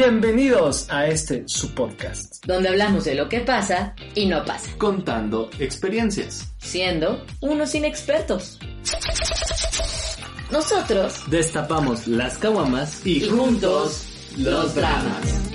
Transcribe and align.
Bienvenidos 0.00 0.88
a 0.90 1.08
este 1.08 1.42
su 1.48 1.74
podcast, 1.74 2.46
donde 2.46 2.68
hablamos 2.68 3.04
de 3.04 3.16
lo 3.16 3.28
que 3.28 3.40
pasa 3.40 3.96
y 4.14 4.26
no 4.26 4.44
pasa, 4.44 4.70
contando 4.78 5.50
experiencias, 5.58 6.54
siendo 6.58 7.26
unos 7.40 7.74
inexpertos. 7.74 8.60
Nosotros 10.52 11.24
destapamos 11.28 12.06
las 12.06 12.38
caguamas 12.38 13.04
y, 13.04 13.28
juntos 13.28 14.06
los 14.38 14.76
dramas. 14.76 15.50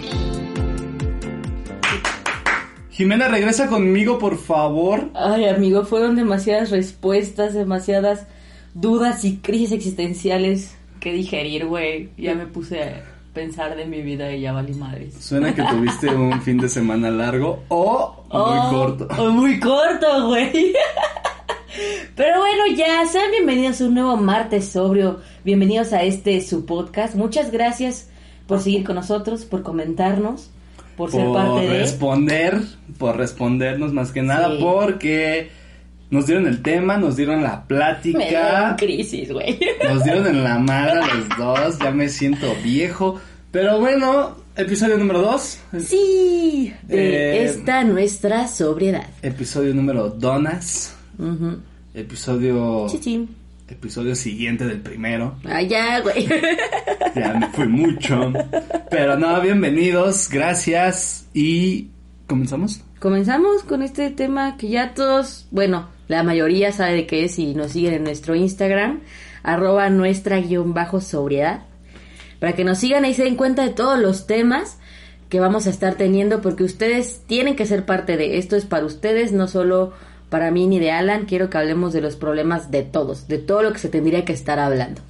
Jimena, 2.90 3.30
regresa 3.30 3.68
conmigo, 3.68 4.20
por 4.20 4.38
favor. 4.38 5.10
Ay, 5.14 5.46
amigo, 5.46 5.86
fueron 5.86 6.18
demasiadas 6.18 6.70
respuestas, 6.70 7.54
demasiadas 7.54 8.28
dudas 8.74 9.24
y 9.24 9.38
crisis 9.38 9.72
existenciales 9.72 10.76
que 11.00 11.14
digerir, 11.14 11.66
güey. 11.66 12.10
Ya 12.18 12.36
me 12.36 12.46
puse 12.46 12.84
a 12.84 13.13
pensar 13.34 13.76
de 13.76 13.86
mi 13.86 14.02
vida 14.02 14.32
y 14.32 14.42
ya 14.42 14.54
valí 14.54 14.74
madres. 14.74 15.16
Suena 15.20 15.54
que 15.54 15.64
tuviste 15.64 16.08
un 16.08 16.42
fin 16.44 16.58
de 16.58 16.70
semana 16.70 17.10
largo 17.10 17.64
o 17.70 18.24
muy 18.32 18.40
Oh, 18.40 18.70
corto. 18.72 19.08
O 19.22 19.32
muy 19.32 19.60
corto, 19.60 20.28
güey. 20.28 20.74
Pero 22.16 22.40
bueno, 22.40 22.64
ya, 22.78 23.06
sean 23.08 23.32
bienvenidos 23.32 23.82
a 23.82 23.86
un 23.86 23.96
nuevo 23.96 24.16
martes 24.18 24.70
sobrio. 24.70 25.22
Bienvenidos 25.44 25.92
a 25.94 26.04
este 26.04 26.40
su 26.42 26.66
podcast. 26.66 27.16
Muchas 27.16 27.52
gracias 27.52 28.10
por 28.46 28.60
seguir 28.60 28.84
con 28.84 28.96
nosotros, 28.96 29.46
por 29.46 29.64
comentarnos, 29.64 30.52
por 30.96 31.10
ser 31.10 31.26
por 31.26 31.34
parte 31.36 31.62
de. 31.62 31.80
responder, 31.80 32.62
por 33.00 33.18
respondernos 33.18 33.92
más 33.94 34.12
que 34.12 34.22
nada, 34.22 34.50
Sí. 34.52 34.58
porque 34.62 35.50
nos 36.14 36.26
dieron 36.28 36.48
el 36.48 36.62
tema, 36.62 36.98
nos 36.98 37.16
dieron 37.16 37.44
la 37.44 37.58
Me 37.58 37.68
plática, 37.68 38.20
dieron 38.20 38.76
crisis, 38.78 39.32
güey. 39.32 39.60
nos 39.90 40.04
dieron 40.04 40.28
en 40.28 40.44
la 40.44 40.60
madre 40.60 41.02
los 41.16 41.38
dos, 41.38 41.80
ya 41.80 41.92
me 41.92 42.08
siento 42.10 42.54
viejo. 42.64 43.20
Pero 43.52 43.80
bueno, 43.80 44.36
episodio 44.56 44.98
número 44.98 45.22
dos, 45.22 45.60
Sí, 45.80 46.74
de 46.84 47.42
Eh, 47.42 47.44
esta 47.46 47.84
nuestra 47.84 48.48
sobriedad. 48.48 49.08
episodio 49.22 49.74
número 49.76 50.10
donas, 50.10 50.96
episodio, 51.94 52.88
Chichín. 52.90 53.30
episodio 53.68 54.16
siguiente 54.16 54.66
del 54.66 54.82
primero. 54.82 55.36
Ah, 55.46 55.62
ya, 55.62 56.00
güey. 56.02 56.28
Ya 57.16 57.32
me 57.36 57.48
fue 57.50 57.68
mucho. 57.68 58.34
Pero 58.90 59.20
no, 59.20 59.40
bienvenidos, 59.40 60.30
gracias 60.30 61.28
y 61.32 61.90
comenzamos. 62.26 62.82
Comenzamos 63.00 63.62
con 63.64 63.84
este 63.84 64.10
tema 64.10 64.58
que 64.58 64.70
ya 64.70 64.96
todos, 64.96 65.46
bueno, 65.52 65.90
la 66.14 66.24
mayoría 66.24 66.72
sabe 66.72 66.94
de 66.94 67.08
qué 67.08 67.26
es 67.26 67.40
y 67.40 67.56
nos 67.56 67.72
siguen 67.72 67.96
en 67.96 68.04
nuestro 68.04 68.36
Instagram, 68.36 69.02
arroba 69.42 69.90
nuestra 69.90 70.40
guion 70.40 70.74
bajo 70.74 71.02
sobriedad, 71.02 71.64
para 72.40 72.54
que 72.54 72.64
nos 72.64 72.78
sigan 72.78 73.04
y 73.06 73.14
se 73.14 73.24
den 73.24 73.36
cuenta 73.36 73.64
de 73.64 73.72
todos 73.72 74.00
los 74.00 74.28
temas 74.28 74.78
que 75.30 75.40
vamos 75.40 75.66
a 75.66 75.72
estar 75.72 75.96
teniendo, 75.96 76.42
porque 76.42 76.64
ustedes 76.64 77.22
tienen 77.26 77.56
que 77.56 77.66
ser 77.66 77.86
parte 77.86 78.16
de 78.16 78.38
esto, 78.38 78.56
es 78.56 78.66
para 78.66 78.86
ustedes, 78.86 79.32
no 79.32 79.48
solo 79.48 79.94
para 80.30 80.52
mí 80.52 80.68
ni 80.68 80.80
de 80.80 80.92
Alan, 80.92 81.26
quiero 81.26 81.50
que 81.50 81.58
hablemos 81.58 81.94
de 81.94 82.02
los 82.02 82.16
problemas 82.16 82.70
de 82.70 82.84
todos, 82.84 83.28
de 83.28 83.40
todo 83.40 83.64
lo 83.64 83.74
que 83.74 83.80
se 83.80 83.90
tendría 83.90 84.24
que 84.24 84.34
estar 84.34 84.60
hablando. 84.60 85.02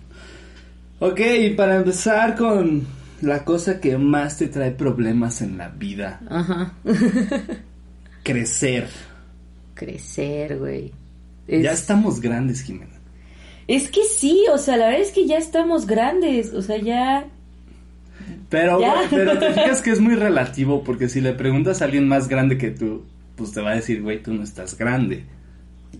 Ok, 1.00 1.20
y 1.20 1.50
para 1.50 1.76
empezar 1.76 2.38
con 2.38 2.88
la 3.22 3.44
cosa 3.44 3.82
que 3.82 3.98
más 3.98 4.38
te 4.38 4.48
trae 4.48 4.72
problemas 4.72 5.42
en 5.42 5.58
la 5.58 5.68
vida, 5.68 6.22
Ajá. 6.30 6.72
crecer. 8.24 8.88
Crecer, 9.86 10.58
güey. 10.60 10.92
Es- 11.48 11.64
Ya 11.64 11.72
estamos 11.72 12.22
grandes, 12.22 12.62
Jimena. 12.62 13.00
Es 13.68 13.90
que 13.90 14.04
sí, 14.04 14.44
o 14.54 14.58
sea, 14.58 14.78
la 14.78 14.86
verdad 14.88 15.02
es 15.02 15.12
que 15.12 15.26
ya 15.28 15.38
estamos 15.38 15.86
grandes, 15.88 16.54
o 16.54 16.62
sea, 16.62 16.78
ya... 16.78 17.26
Pero, 18.50 18.80
Ya. 18.80 18.96
pero 19.10 19.38
te 19.40 19.52
fijas 19.54 19.82
que 19.82 19.92
es 19.92 20.00
muy 20.00 20.16
relativo 20.16 20.84
porque 20.84 21.10
si 21.10 21.22
le 21.22 21.34
preguntas 21.34 21.82
a 21.82 21.86
alguien 21.86 22.08
más 22.08 22.28
grande 22.28 22.58
que 22.58 22.72
tú, 22.72 23.04
pues 23.36 23.52
te 23.52 23.62
va 23.62 23.72
a 23.72 23.76
decir, 23.76 24.02
güey, 24.02 24.22
tú 24.22 24.34
no 24.34 24.44
estás 24.44 24.78
grande. 24.78 25.26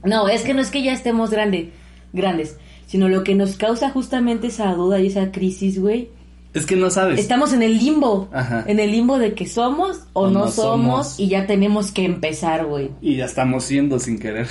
No, 0.04 0.28
es 0.28 0.42
que 0.44 0.54
no 0.54 0.62
es 0.62 0.70
que 0.72 0.84
ya 0.84 0.94
estemos 0.94 1.32
grande, 1.32 1.72
grandes, 2.14 2.58
sino 2.86 3.10
lo 3.10 3.24
que 3.24 3.34
nos 3.36 3.56
causa 3.58 3.90
justamente 3.90 4.48
esa 4.48 4.74
duda 4.74 5.00
y 5.00 5.08
esa 5.08 5.32
crisis, 5.32 5.80
güey. 5.80 6.10
Es 6.54 6.66
que 6.66 6.76
no 6.76 6.90
sabes. 6.92 7.20
Estamos 7.20 7.52
en 7.54 7.64
el 7.64 7.78
limbo, 7.80 8.30
Ajá. 8.32 8.64
en 8.68 8.80
el 8.80 8.92
limbo 8.92 9.18
de 9.18 9.34
que 9.34 9.48
somos 9.48 10.02
o, 10.14 10.24
O 10.24 10.30
no, 10.30 10.40
no 10.46 10.48
somos, 10.52 11.08
somos. 11.08 11.20
y 11.20 11.28
ya 11.30 11.48
tenemos 11.48 11.92
que 11.92 12.06
empezar, 12.06 12.66
güey. 12.66 12.92
Y 13.02 13.16
ya 13.16 13.26
estamos 13.26 13.64
siendo 13.64 14.00
sin 14.00 14.20
querer. 14.20 14.48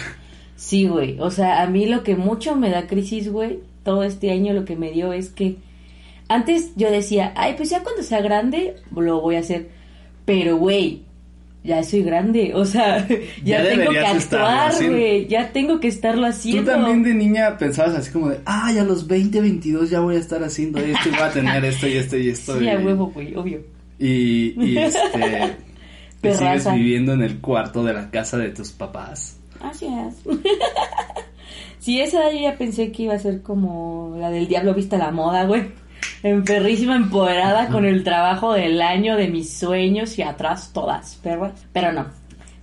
Sí, 0.56 0.86
güey, 0.86 1.16
o 1.20 1.30
sea, 1.30 1.62
a 1.62 1.66
mí 1.66 1.86
lo 1.86 2.02
que 2.02 2.16
mucho 2.16 2.54
me 2.56 2.70
da 2.70 2.86
crisis, 2.86 3.30
güey, 3.30 3.60
todo 3.84 4.02
este 4.04 4.30
año 4.30 4.52
lo 4.52 4.64
que 4.64 4.76
me 4.76 4.90
dio 4.92 5.12
es 5.12 5.28
que 5.30 5.56
antes 6.28 6.70
yo 6.76 6.90
decía, 6.90 7.32
ay, 7.36 7.54
pues 7.56 7.70
ya 7.70 7.82
cuando 7.82 8.02
sea 8.02 8.20
grande 8.20 8.76
lo 8.94 9.20
voy 9.20 9.36
a 9.36 9.40
hacer, 9.40 9.70
pero, 10.24 10.56
güey, 10.56 11.02
ya 11.64 11.82
soy 11.84 12.02
grande, 12.02 12.52
o 12.54 12.64
sea, 12.64 13.06
ya, 13.44 13.62
Ya 13.62 13.68
tengo 13.68 13.90
que 13.90 13.98
actuar, 14.00 14.74
güey, 14.74 15.26
ya 15.28 15.52
tengo 15.52 15.80
que 15.80 15.88
estarlo 15.88 16.22
Tú 16.22 16.28
haciendo. 16.28 16.72
también 16.72 17.02
de 17.02 17.14
niña 17.14 17.56
pensabas 17.56 17.94
así 17.94 18.10
como 18.10 18.30
de, 18.30 18.40
ay, 18.44 18.78
a 18.78 18.84
los 18.84 19.06
20, 19.06 19.40
22 19.40 19.90
ya 19.90 20.00
voy 20.00 20.16
a 20.16 20.18
estar 20.18 20.42
haciendo 20.42 20.80
esto 20.80 21.08
y 21.08 21.12
voy 21.12 21.20
a 21.20 21.30
tener 21.30 21.64
esto 21.64 21.86
y 21.86 21.96
esto 21.96 22.16
y 22.16 22.28
esto. 22.30 22.58
Sí, 22.58 22.64
y, 22.64 22.68
a 22.68 22.78
huevo, 22.78 23.06
güey, 23.08 23.34
obvio. 23.36 23.60
Y, 23.98 24.60
y 24.60 24.76
este, 24.78 25.56
te 26.20 26.34
sigues 26.34 26.72
viviendo 26.72 27.12
en 27.12 27.22
el 27.22 27.40
cuarto 27.40 27.84
de 27.84 27.92
la 27.94 28.10
casa 28.10 28.38
de 28.38 28.50
tus 28.50 28.72
papás. 28.72 29.38
Así 29.60 29.86
es. 29.86 30.16
sí, 31.78 32.00
esa 32.00 32.32
yo 32.32 32.40
ya 32.40 32.58
pensé 32.58 32.90
que 32.90 33.04
iba 33.04 33.14
a 33.14 33.18
ser 33.20 33.42
como 33.42 34.16
la 34.18 34.30
del 34.30 34.48
diablo 34.48 34.74
vista 34.74 34.98
la 34.98 35.12
moda, 35.12 35.44
güey. 35.44 35.70
Enferrísima, 36.22 36.96
empoderada 36.96 37.68
con 37.68 37.84
el 37.84 38.04
trabajo 38.04 38.52
del 38.52 38.80
año 38.80 39.16
de 39.16 39.28
mis 39.28 39.52
sueños 39.52 40.18
y 40.18 40.22
atrás 40.22 40.70
todas, 40.72 41.16
perras. 41.16 41.52
Pero 41.72 41.92
no, 41.92 42.06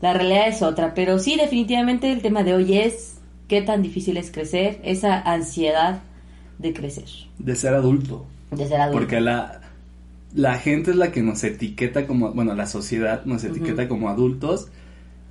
la 0.02 0.14
realidad 0.14 0.48
es 0.48 0.62
otra. 0.62 0.94
Pero 0.94 1.20
sí, 1.20 1.36
definitivamente 1.36 2.12
el 2.12 2.22
tema 2.22 2.44
de 2.44 2.54
hoy 2.56 2.78
es 2.78 3.18
qué 3.48 3.62
tan 3.62 3.82
difícil 3.82 4.18
es 4.18 4.32
crecer, 4.32 4.80
esa 4.84 5.20
ansiedad 5.20 6.00
de 6.58 6.74
crecer, 6.74 7.06
De 7.38 7.56
ser 7.56 7.74
adulto. 7.74 8.26
de 8.52 8.68
ser 8.68 8.80
adulto. 8.82 9.00
Porque 9.00 9.20
la, 9.22 9.62
la 10.34 10.56
gente 10.56 10.92
es 10.92 10.98
la 10.98 11.12
que 11.12 11.22
nos 11.22 11.44
etiqueta 11.44 12.06
como, 12.08 12.32
bueno, 12.32 12.54
la 12.56 12.66
sociedad 12.68 13.26
nos 13.26 13.44
etiqueta 13.44 13.88
como 13.88 14.10
adultos. 14.10 14.68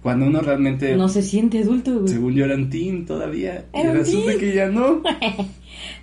Cuando 0.02 0.26
uno 0.26 0.40
realmente, 0.40 0.96
No 0.96 1.08
se 1.08 1.22
siente 1.22 1.58
adulto, 1.60 2.00
güey. 2.00 2.08
según 2.08 2.34
yo, 2.34 2.44
era 2.44 2.54
un 2.54 2.70
teen 2.70 3.04
todavía. 3.04 3.64
Y 3.74 3.78
Era 3.80 3.90
un 3.90 3.96
resulta 3.96 4.28
teen. 4.28 4.38
que 4.40 4.54
ya 4.54 4.68
no. 4.68 5.02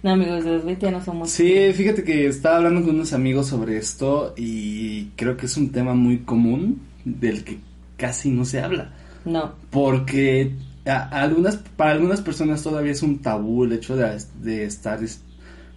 No, 0.05 0.11
amigos, 0.11 0.43
de 0.43 0.51
los 0.51 0.65
20 0.65 0.85
ya 0.85 0.91
no 0.91 1.03
somos. 1.03 1.31
Sí, 1.31 1.71
fíjate 1.73 2.03
que 2.03 2.27
estaba 2.27 2.57
hablando 2.57 2.83
con 2.83 2.93
unos 2.93 3.11
amigos 3.13 3.47
sobre 3.47 3.77
esto 3.77 4.35
y 4.37 5.05
creo 5.15 5.35
que 5.35 5.47
es 5.47 5.57
un 5.57 5.71
tema 5.71 5.95
muy 5.95 6.19
común 6.19 6.79
del 7.03 7.43
que 7.43 7.57
casi 7.97 8.29
no 8.29 8.45
se 8.45 8.61
habla. 8.61 8.93
No. 9.25 9.53
Porque 9.71 10.51
a- 10.85 11.09
a 11.09 11.23
algunas, 11.23 11.55
para 11.55 11.93
algunas 11.93 12.21
personas 12.21 12.61
todavía 12.61 12.91
es 12.91 13.01
un 13.01 13.17
tabú 13.17 13.63
el 13.63 13.71
hecho 13.73 13.95
de, 13.97 14.15
de 14.43 14.65
estar 14.65 15.03
es- 15.03 15.23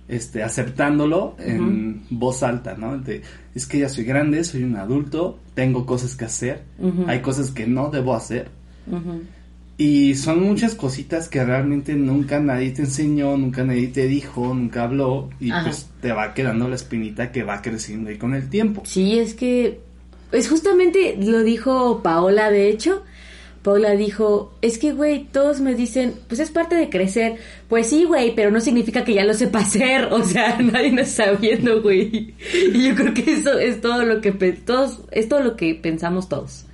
este, 0.09 0.43
aceptándolo 0.43 1.35
en 1.39 2.03
voz 2.11 2.43
alta, 2.43 2.75
¿no? 2.77 2.99
De, 2.99 3.23
es 3.55 3.67
que 3.67 3.79
ya 3.79 3.89
soy 3.89 4.05
grande, 4.05 4.45
soy 4.45 4.63
un 4.63 4.77
adulto, 4.77 5.39
tengo 5.55 5.87
cosas 5.87 6.15
que 6.15 6.27
hacer, 6.27 6.65
hay 7.07 7.21
cosas 7.23 7.51
que 7.51 7.67
no 7.67 7.89
debo 7.91 8.15
hacer. 8.15 8.51
Ujú. 8.91 9.23
Y 9.81 10.17
son 10.17 10.43
muchas 10.43 10.75
cositas 10.75 11.29
que 11.29 11.45
realmente 11.45 11.95
nunca 11.95 12.41
nadie 12.41 12.73
te 12.73 12.83
enseñó, 12.83 13.37
nunca 13.37 13.63
nadie 13.63 13.87
te 13.87 14.09
dijo, 14.09 14.53
nunca 14.53 14.83
habló 14.83 15.31
y 15.39 15.53
Ajá. 15.53 15.63
pues 15.63 15.87
te 16.03 16.11
va 16.11 16.35
quedando 16.35 16.69
la 16.69 16.75
espinita 16.75 17.31
que 17.31 17.45
va 17.45 17.63
creciendo 17.63 18.11
ahí 18.11 18.19
con 18.19 18.35
el 18.35 18.51
tiempo. 18.51 18.83
Sí, 18.85 19.21
es 19.21 19.35
que 19.35 19.79
es 20.33 20.49
justamente 20.49 21.17
lo 21.21 21.45
dijo 21.45 22.03
Paola, 22.03 22.51
de 22.51 22.69
hecho. 22.69 23.05
Paola 23.63 23.93
dijo, 23.93 24.55
es 24.63 24.79
que, 24.79 24.93
güey, 24.93 25.25
todos 25.25 25.61
me 25.61 25.75
dicen, 25.75 26.15
pues 26.27 26.41
es 26.41 26.51
parte 26.51 26.75
de 26.75 26.89
crecer. 26.89 27.37
Pues 27.69 27.89
sí, 27.89 28.05
güey, 28.05 28.35
pero 28.35 28.51
no 28.51 28.61
significa 28.61 29.05
que 29.05 29.15
ya 29.15 29.25
lo 29.25 29.35
sepa 29.35 29.61
hacer. 29.61 30.09
O 30.11 30.25
sea, 30.25 30.59
nadie 30.61 30.91
nos 30.91 31.09
está 31.09 31.33
viendo, 31.33 31.83
güey. 31.83 32.35
Y 32.73 32.89
yo 32.89 32.95
creo 32.95 33.15
que 33.15 33.33
eso 33.33 33.59
es 33.59 33.81
todo 33.81 34.05
lo 34.05 34.21
que 34.21 34.33
todos, 34.33 35.03
es 35.11 35.29
todo 35.29 35.41
lo 35.41 35.57
que 35.57 35.75
pensamos 35.75 36.29
todos. 36.29 36.65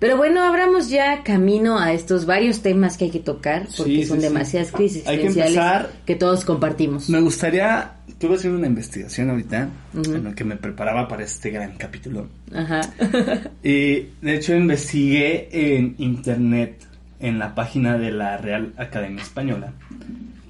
Pero 0.00 0.16
bueno, 0.16 0.42
abramos 0.42 0.88
ya 0.88 1.22
camino 1.22 1.78
a 1.78 1.92
estos 1.92 2.24
varios 2.26 2.62
temas 2.62 2.96
que 2.96 3.04
hay 3.04 3.10
que 3.10 3.20
tocar, 3.20 3.68
porque 3.76 3.96
Sí, 3.96 4.04
son 4.06 4.16
sí, 4.20 4.22
demasiadas 4.26 4.72
crisis 4.72 5.06
Hay 5.06 5.18
que 5.18 5.26
empezar- 5.28 5.90
que 6.06 6.14
todos 6.16 6.44
compartimos. 6.44 7.08
Me 7.10 7.20
gustaría, 7.20 7.92
estuve 8.08 8.36
haciendo 8.36 8.58
una 8.58 8.66
investigación 8.66 9.28
ahorita 9.30 9.68
en 9.94 10.24
lo 10.24 10.34
que 10.34 10.42
me 10.44 10.56
preparaba 10.56 11.06
para 11.06 11.22
este 11.24 11.50
gran 11.50 11.76
capítulo. 11.76 12.28
Ajá. 12.52 12.80
Y 13.62 14.06
de 14.22 14.34
hecho 14.36 14.54
investigué 14.56 15.48
en 15.52 15.94
internet, 15.98 16.86
en 17.20 17.38
la 17.38 17.54
página 17.54 17.98
de 17.98 18.10
la 18.10 18.38
Real 18.38 18.72
Academia 18.78 19.22
Española, 19.22 19.74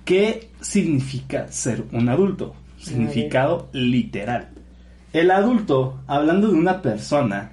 qué 0.04 0.48
significa 0.60 1.48
ser 1.50 1.82
un 1.92 2.08
adulto. 2.08 2.54
Significado 2.78 3.68
literal. 3.72 4.48
El 5.12 5.30
adulto, 5.32 6.00
hablando 6.06 6.48
de 6.48 6.54
una 6.54 6.80
persona, 6.80 7.52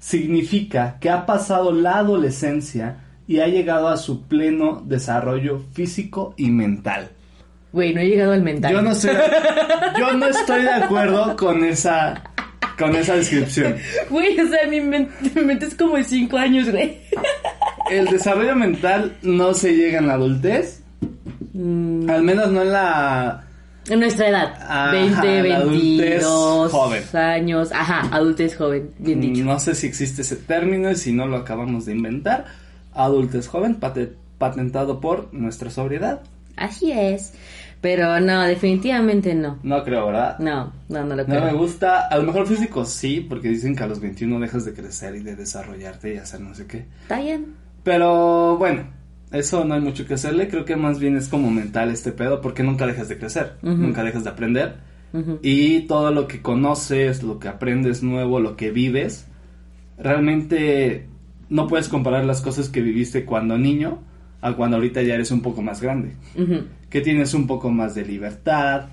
significa 0.00 0.98
que 0.98 1.10
ha 1.10 1.26
pasado 1.26 1.70
la 1.72 1.98
adolescencia 1.98 3.04
y 3.28 3.38
ha 3.38 3.46
llegado 3.46 3.86
a 3.88 3.96
su 3.96 4.26
pleno 4.26 4.82
desarrollo 4.84 5.62
físico 5.72 6.34
y 6.36 6.50
mental. 6.50 7.10
Güey, 7.72 7.94
no 7.94 8.00
he 8.00 8.08
llegado 8.08 8.32
al 8.32 8.42
mental. 8.42 8.72
Yo 8.72 8.82
no, 8.82 8.94
sé, 8.94 9.12
yo 9.96 10.12
no 10.14 10.26
estoy 10.26 10.62
de 10.62 10.70
acuerdo 10.70 11.36
con 11.36 11.62
esa 11.64 12.24
con 12.76 12.96
esa 12.96 13.14
descripción. 13.14 13.76
Güey, 14.08 14.40
o 14.40 14.48
sea, 14.48 14.66
mi 14.66 14.80
mente, 14.80 15.30
mi 15.34 15.42
mente 15.42 15.66
es 15.66 15.74
como 15.74 15.96
de 15.96 16.02
5 16.04 16.36
años, 16.38 16.70
güey. 16.70 16.98
El 17.90 18.06
desarrollo 18.06 18.56
mental 18.56 19.16
no 19.22 19.52
se 19.52 19.76
llega 19.76 19.98
en 19.98 20.06
la 20.06 20.14
adultez. 20.14 20.82
Mm, 21.52 22.08
Al 22.08 22.22
menos 22.22 22.50
no 22.50 22.62
en 22.62 22.72
la... 22.72 23.44
en 23.88 24.00
nuestra 24.00 24.28
edad. 24.28 24.54
Ajá, 24.60 24.90
20, 24.92 25.48
la 25.48 25.56
adultez 25.56 25.98
22 25.98 26.72
joven. 26.72 27.02
años. 27.14 27.72
Ajá, 27.72 28.08
adultez 28.14 28.56
joven, 28.56 28.90
bien 28.98 29.20
dicho. 29.20 29.44
No 29.44 29.58
sé 29.58 29.74
si 29.74 29.86
existe 29.86 30.22
ese 30.22 30.36
término 30.36 30.90
y 30.90 30.96
si 30.96 31.12
no 31.12 31.26
lo 31.26 31.36
acabamos 31.38 31.86
de 31.86 31.92
inventar. 31.92 32.44
Adultez 32.92 33.46
joven, 33.48 33.76
pate- 33.80 34.12
patentado 34.38 35.00
por 35.00 35.32
nuestra 35.32 35.70
sobriedad. 35.70 36.22
Así 36.56 36.92
es. 36.92 37.34
Pero 37.80 38.20
no, 38.20 38.42
definitivamente 38.42 39.34
no. 39.34 39.58
No 39.62 39.82
creo, 39.84 40.06
¿verdad? 40.06 40.38
No, 40.38 40.70
no, 40.90 41.02
no 41.04 41.16
lo 41.16 41.22
No 41.22 41.24
creo. 41.24 41.44
me 41.44 41.52
gusta, 41.54 42.08
a 42.08 42.16
lo 42.18 42.24
mejor 42.24 42.46
físico 42.46 42.84
sí, 42.84 43.20
porque 43.26 43.48
dicen 43.48 43.74
que 43.74 43.84
a 43.84 43.86
los 43.86 44.00
21 44.00 44.38
dejas 44.38 44.66
de 44.66 44.74
crecer 44.74 45.14
y 45.16 45.20
de 45.22 45.34
desarrollarte 45.34 46.14
y 46.14 46.18
hacer 46.18 46.40
no 46.40 46.54
sé 46.54 46.66
qué. 46.66 46.84
Está 47.02 47.20
bien. 47.20 47.54
Pero 47.82 48.58
bueno, 48.58 48.84
eso 49.32 49.64
no 49.64 49.74
hay 49.74 49.80
mucho 49.80 50.06
que 50.06 50.14
hacerle, 50.14 50.48
creo 50.48 50.64
que 50.64 50.76
más 50.76 50.98
bien 50.98 51.16
es 51.16 51.28
como 51.28 51.50
mental 51.50 51.90
este 51.90 52.12
pedo, 52.12 52.40
porque 52.40 52.62
nunca 52.62 52.86
dejas 52.86 53.08
de 53.08 53.18
crecer, 53.18 53.56
nunca 53.62 54.02
dejas 54.02 54.24
de 54.24 54.30
aprender. 54.30 54.76
Y 55.42 55.82
todo 55.82 56.12
lo 56.12 56.28
que 56.28 56.40
conoces, 56.40 57.22
lo 57.22 57.38
que 57.38 57.48
aprendes 57.48 58.02
nuevo, 58.02 58.40
lo 58.40 58.56
que 58.56 58.70
vives, 58.70 59.26
realmente 59.98 61.06
no 61.48 61.66
puedes 61.66 61.88
comparar 61.88 62.24
las 62.24 62.40
cosas 62.40 62.68
que 62.68 62.80
viviste 62.80 63.24
cuando 63.24 63.58
niño 63.58 63.98
a 64.40 64.54
cuando 64.54 64.76
ahorita 64.76 65.02
ya 65.02 65.14
eres 65.14 65.30
un 65.30 65.42
poco 65.42 65.62
más 65.62 65.80
grande. 65.80 66.12
Que 66.88 67.00
tienes 67.00 67.34
un 67.34 67.46
poco 67.46 67.70
más 67.70 67.94
de 67.94 68.04
libertad, 68.04 68.88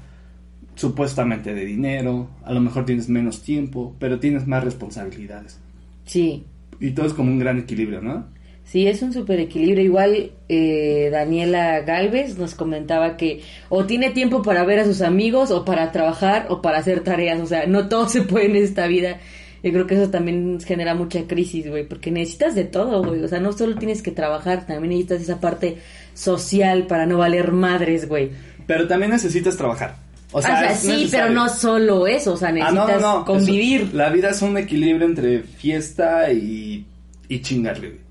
supuestamente 0.75 1.53
de 1.53 1.65
dinero, 1.65 2.29
a 2.43 2.53
lo 2.53 2.61
mejor 2.61 2.85
tienes 2.85 3.09
menos 3.09 3.41
tiempo, 3.41 3.95
pero 3.99 4.19
tienes 4.19 4.45
más 4.47 4.63
responsabilidades. 4.63 5.59
Sí, 6.05 6.45
Y 6.79 6.91
todo 6.91 7.07
es 7.07 7.13
como 7.13 7.31
un 7.31 7.39
gran 7.39 7.57
equilibrio, 7.57 8.01
¿no? 8.01 8.25
Sí, 8.69 8.85
es 8.85 9.01
un 9.01 9.13
super 9.13 9.39
equilibrio. 9.39 9.81
Igual 9.83 10.31
eh, 10.49 11.07
Daniela 11.11 11.79
Galvez 11.81 12.37
nos 12.37 12.53
comentaba 12.53 13.15
que 13.15 13.41
o 13.69 13.85
tiene 13.85 14.09
tiempo 14.11 14.41
para 14.41 14.65
ver 14.65 14.79
a 14.79 14.85
sus 14.85 15.01
amigos 15.01 15.51
o 15.51 15.63
para 15.63 15.91
trabajar 15.93 16.47
o 16.49 16.61
para 16.61 16.79
hacer 16.79 16.99
tareas. 17.01 17.39
O 17.39 17.45
sea, 17.45 17.65
no 17.65 17.87
todo 17.87 18.09
se 18.09 18.23
puede 18.23 18.47
en 18.47 18.57
esta 18.57 18.87
vida. 18.87 19.19
Yo 19.63 19.71
creo 19.71 19.87
que 19.87 19.95
eso 19.95 20.09
también 20.11 20.59
genera 20.59 20.95
mucha 20.95 21.23
crisis, 21.27 21.67
güey, 21.69 21.87
porque 21.87 22.11
necesitas 22.11 22.55
de 22.55 22.65
todo, 22.65 23.03
güey. 23.03 23.23
O 23.23 23.27
sea, 23.29 23.39
no 23.39 23.53
solo 23.53 23.75
tienes 23.75 24.01
que 24.01 24.11
trabajar, 24.11 24.67
también 24.67 24.89
necesitas 24.89 25.21
esa 25.21 25.39
parte 25.39 25.77
social 26.13 26.87
para 26.87 27.05
no 27.05 27.17
valer 27.17 27.51
madres, 27.53 28.07
güey. 28.07 28.31
Pero 28.67 28.85
también 28.87 29.11
necesitas 29.11 29.55
trabajar. 29.55 29.95
O 30.33 30.39
O 30.39 30.41
sea, 30.41 30.71
es 30.71 30.79
sí, 30.79 31.07
pero 31.09 31.29
no 31.29 31.47
solo 31.47 32.05
eso, 32.05 32.33
o 32.33 32.37
sea, 32.37 32.49
Ah, 32.49 32.51
necesitas 32.51 33.01
no, 33.01 33.11
no, 33.13 33.19
no. 33.19 33.25
convivir. 33.25 33.81
Eso- 33.83 33.95
la 33.97 34.09
vida 34.09 34.29
es 34.31 34.41
un 34.41 34.57
equilibrio 34.57 35.07
entre 35.07 35.39
fiesta 35.41 36.31
y, 36.33 36.85
y 37.29 37.41
chingarle, 37.41 37.87
güey. 37.89 38.06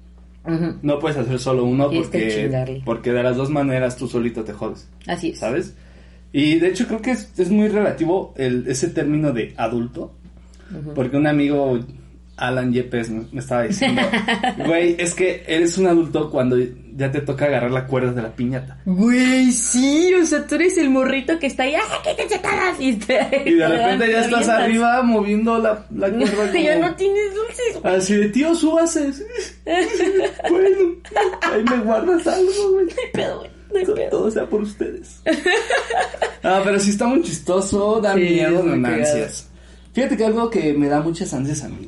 No 0.82 0.98
puedes 0.98 1.16
hacer 1.19 1.38
solo 1.38 1.64
uno 1.64 1.93
y 1.93 1.98
porque, 1.98 2.82
porque 2.84 3.12
de 3.12 3.22
las 3.22 3.37
dos 3.37 3.50
maneras 3.50 3.96
tú 3.96 4.06
solito 4.08 4.44
te 4.44 4.52
jodes, 4.52 4.88
Así 5.06 5.31
es. 5.31 5.38
¿sabes? 5.38 5.75
Y 6.32 6.58
de 6.58 6.69
hecho 6.69 6.87
creo 6.87 7.00
que 7.00 7.12
es, 7.12 7.32
es 7.38 7.50
muy 7.50 7.69
relativo 7.69 8.34
el, 8.37 8.66
ese 8.69 8.88
término 8.88 9.32
de 9.32 9.54
adulto, 9.56 10.14
porque 10.94 11.16
un 11.16 11.26
amigo, 11.26 11.78
Alan 12.36 12.72
Yepes, 12.72 13.08
me, 13.10 13.40
estaba 13.40 13.62
diciendo, 13.62 14.02
güey, 14.66 14.94
es 14.98 15.14
que 15.14 15.42
eres 15.46 15.78
un 15.78 15.86
adulto 15.86 16.30
cuando 16.30 16.56
ya 16.94 17.10
te 17.10 17.20
toca 17.22 17.46
agarrar 17.46 17.70
la 17.70 17.86
cuerda 17.86 18.12
de 18.12 18.22
la 18.22 18.34
piñata. 18.34 18.78
Güey, 18.84 19.50
sí, 19.52 20.12
o 20.14 20.24
sea, 20.26 20.46
tú 20.46 20.54
eres 20.56 20.76
el 20.78 20.90
morrito 20.90 21.38
que 21.38 21.46
está 21.46 21.62
ahí, 21.62 21.74
¡ah, 21.74 22.02
quítense 22.04 22.38
todas! 22.38 22.78
Y, 22.80 22.94
te- 22.96 23.42
Y 23.46 23.54
de 23.54 23.58
te 23.66 23.68
repente 23.68 24.12
ya 24.12 24.20
estás 24.20 24.48
arriba 24.48 25.02
moviendo 25.02 25.58
la, 25.58 25.86
la 25.94 26.10
cuerda. 26.34 26.52
ya 26.58 26.74
como- 26.74 26.88
no 26.88 26.94
tienes 26.96 27.34
dulces, 27.34 27.82
güey. 27.82 27.94
Así 27.96 28.14
de 28.16 28.28
tío, 28.28 28.54
súbase. 28.54 29.12
bueno, 30.50 30.96
ahí 31.42 31.64
me 31.70 31.78
guardas 31.84 32.26
algo, 32.26 32.72
güey. 32.72 32.86
No 32.86 32.92
hay 32.92 33.10
pedo, 33.12 33.38
güey. 33.38 33.50
No 33.72 33.78
hay 33.78 33.84
pedo. 33.86 34.10
Todo 34.10 34.30
sea 34.30 34.46
por 34.46 34.62
ustedes. 34.62 35.20
Ah, 36.42 36.60
pero 36.64 36.78
sí 36.78 36.90
está 36.90 37.06
muy 37.06 37.22
chistoso, 37.22 38.00
da 38.00 38.14
Sí, 38.14 38.20
miedo, 38.20 38.62
ansias. 38.62 39.48
Fíjate 39.92 40.16
que 40.16 40.24
algo 40.26 40.50
que 40.50 40.72
me 40.74 40.88
da 40.88 41.00
muchas 41.00 41.32
ansias 41.32 41.64
a 41.64 41.68
mí, 41.68 41.86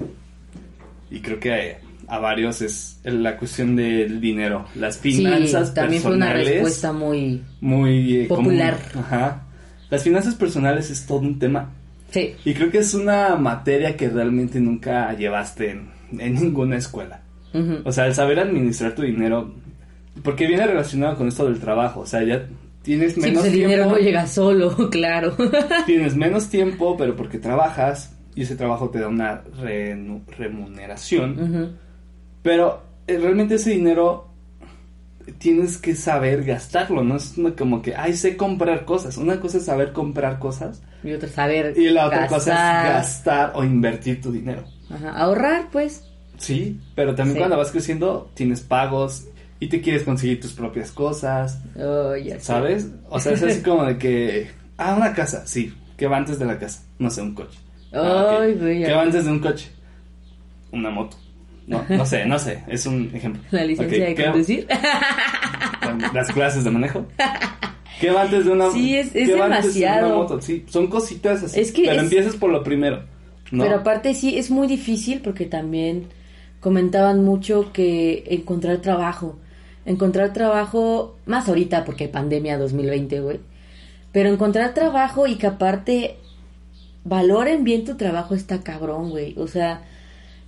y 1.10 1.20
creo 1.20 1.38
que 1.40 1.76
a, 2.06 2.19
varios 2.19 2.62
es 2.62 3.00
la 3.05 3.37
cuestión 3.37 3.76
del 3.76 4.20
dinero, 4.20 4.66
las 4.75 4.99
finanzas 4.99 5.69
sí, 5.69 5.75
también 5.75 6.02
fue 6.02 6.14
una 6.14 6.26
personales. 6.26 6.55
respuesta 6.55 6.93
muy... 6.93 7.43
muy 7.60 8.16
eh, 8.19 8.26
Popular. 8.26 8.78
común. 8.93 9.05
Ajá. 9.06 9.43
Las 9.90 10.02
finanzas 10.02 10.34
personales 10.34 10.90
es 10.90 11.06
todo 11.06 11.19
un 11.20 11.38
tema. 11.38 11.70
Sí, 12.10 12.34
Y 12.44 12.55
creo 12.55 12.70
que 12.70 12.78
es 12.78 12.94
una 12.94 13.37
materia 13.37 13.96
que 13.96 14.08
realmente 14.08 14.60
nunca 14.60 15.12
llevaste 15.14 15.70
en, 15.72 15.90
en 16.19 16.34
ninguna 16.34 16.76
escuela. 16.76 17.20
O 17.84 17.90
sea, 17.93 18.06
el 18.06 18.14
saber 18.14 18.38
administrar 18.38 18.94
tu 18.94 19.02
dinero, 19.02 19.52
porque 20.22 20.46
viene 20.46 20.66
relacionado 20.66 21.16
con 21.16 21.28
esto 21.28 21.46
del 21.46 21.58
trabajo, 21.58 22.00
o 22.00 22.06
sea, 22.06 22.22
ya 22.22 22.46
tienes 22.82 23.14
Sí, 23.14 23.20
menos 23.20 23.40
pues 23.40 23.52
el 23.52 23.58
dinero 23.60 23.87
no 23.87 23.96
llega 23.96 24.26
solo, 24.26 24.75
claro. 24.90 25.34
tienes 25.87 26.14
menos 26.14 26.49
tiempo, 26.49 26.96
pero 26.96 27.16
porque 27.16 27.38
trabajas 27.38 28.14
y 28.34 28.42
ese 28.42 28.56
trabajo 28.56 28.88
te 28.90 29.00
da 29.00 29.08
una 29.08 29.42
remuneración, 30.36 31.76
pero 32.42 32.82
eh, 33.06 33.19
realmente 33.19 33.56
ese 33.56 33.70
dinero 33.70 34.28
tienes 35.38 35.76
que 35.78 35.94
saber 35.94 36.44
gastarlo, 36.44 37.04
no 37.04 37.16
es 37.16 37.34
como 37.56 37.82
que, 37.82 37.94
ay, 37.94 38.14
sé 38.14 38.36
comprar 38.36 38.84
cosas, 38.84 39.16
una 39.19 39.40
cosa 39.40 39.58
es 39.58 39.64
saber 39.66 39.92
comprar 39.92 40.38
cosas 40.38 40.82
Y 41.04 41.12
otra, 41.12 41.28
saber 41.28 41.75
y 41.76 41.90
la 41.90 42.06
otra 42.06 42.26
cosa 42.26 42.50
gastar. 42.52 42.86
es 42.86 42.92
gastar 42.94 43.52
o 43.54 43.64
invertir 43.64 44.20
tu 44.22 44.32
dinero. 44.32 44.64
Ajá, 44.90 45.10
ahorrar, 45.10 45.69
pues. 45.70 46.04
Sí, 46.38 46.81
pero 46.94 47.14
también 47.14 47.34
Sí. 47.34 47.38
cuando 47.40 47.56
vas 47.58 47.70
creciendo 47.70 48.31
tienes 48.34 48.60
pagos 48.62 49.26
y 49.60 49.69
te 49.69 49.81
quieres 49.82 50.02
conseguir 50.04 50.40
tus 50.40 50.52
propias 50.54 50.92
cosas, 50.92 51.60
Oh, 51.78 52.16
ya 52.16 52.36
sé. 52.38 52.40
¿sabes? 52.46 52.88
O 53.10 53.20
sea, 53.20 53.32
es 53.32 53.42
así 53.42 53.60
como 53.62 53.84
de 53.84 53.98
que, 53.98 54.48
ah, 54.78 54.94
una 54.96 55.12
casa, 55.12 55.46
sí, 55.46 55.74
¿qué 55.96 56.06
va 56.06 56.16
antes 56.16 56.38
de 56.38 56.46
la 56.46 56.58
casa? 56.58 56.84
No 56.98 57.10
sé, 57.10 57.20
un 57.20 57.34
coche. 57.34 57.58
Ah. 57.93 58.38
Ay, 58.43 58.55
güey, 58.55 58.82
¿Qué 58.82 58.88
ya. 58.88 58.96
va 58.96 59.02
antes 59.02 59.25
de 59.25 59.31
un 59.31 59.38
coche? 59.38 59.70
Una 60.73 60.90
moto. 60.90 61.17
No, 61.67 61.85
no 61.88 62.06
sé, 62.06 62.25
no 62.26 62.38
sé, 62.38 62.64
es 62.69 62.87
un 62.87 63.11
ejemplo. 63.14 63.43
La 63.50 63.64
licencia 63.64 64.06
de 64.06 64.14
¿qué- 64.14 64.25
conducir. 64.25 64.67
Las 66.14 66.31
clases 66.32 66.64
de 66.64 66.70
manejo. 66.70 67.06
¿Qué 68.00 68.11
va 68.11 68.23
antes 68.23 68.44
de 68.44 68.52
una 68.52 68.70
Sí, 68.70 68.96
es- 68.96 69.14
es 69.14 69.29
qué 69.29 69.35
va 69.35 69.46
antes 69.46 69.75
de 69.75 69.81
una 69.81 69.90
demasiado. 69.96 70.17
moto? 70.17 70.40
Sí, 70.40 70.64
son 70.69 70.87
cositas 70.87 71.43
así, 71.43 71.60
Es 71.60 71.72
que 71.72 71.82
pero 71.82 71.96
es- 71.96 72.03
empiezas 72.05 72.36
por 72.36 72.51
lo 72.51 72.62
primero, 72.62 73.03
¿no? 73.51 73.65
Pero 73.65 73.77
aparte 73.77 74.15
sí, 74.15 74.39
es 74.39 74.51
muy 74.51 74.67
difícil 74.67 75.20
porque 75.20 75.46
también 75.46 76.06
comentaban 76.60 77.24
mucho 77.24 77.72
que 77.72 78.24
encontrar 78.29 78.79
trabajo. 78.79 79.39
Encontrar 79.84 80.32
trabajo, 80.32 81.17
más 81.27 81.48
ahorita 81.48 81.84
porque 81.84 82.08
pandemia 82.08 82.58
2020, 82.58 83.20
güey. 83.20 83.41
Pero 84.12 84.29
encontrar 84.31 84.74
trabajo 84.74 85.27
y 85.27 85.36
que 85.36 85.46
aparte 85.46 86.17
valoren 87.08 87.65
bien 87.65 87.84
tu 87.84 87.96
trabajo 87.96 88.34
está 88.34 88.62
cabrón, 88.62 89.10
güey. 89.10 89.34
O 89.38 89.48
sea, 89.48 89.82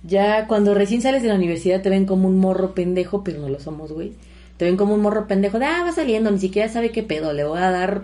ya 0.03 0.47
cuando 0.47 0.73
recién 0.73 1.01
sales 1.01 1.21
de 1.21 1.29
la 1.29 1.35
universidad 1.35 1.81
te 1.81 1.89
ven 1.89 2.05
como 2.05 2.27
un 2.27 2.39
morro 2.39 2.73
pendejo, 2.73 3.23
pero 3.23 3.39
no 3.39 3.49
lo 3.49 3.59
somos, 3.59 3.91
güey. 3.91 4.13
Te 4.57 4.65
ven 4.65 4.77
como 4.77 4.93
un 4.93 5.01
morro 5.01 5.27
pendejo 5.27 5.59
de, 5.59 5.65
ah, 5.65 5.83
va 5.85 5.91
saliendo, 5.91 6.31
ni 6.31 6.39
siquiera 6.39 6.69
sabe 6.69 6.91
qué 6.91 7.03
pedo, 7.03 7.33
le 7.33 7.43
voy 7.43 7.57
a 7.57 7.71
dar 7.71 8.03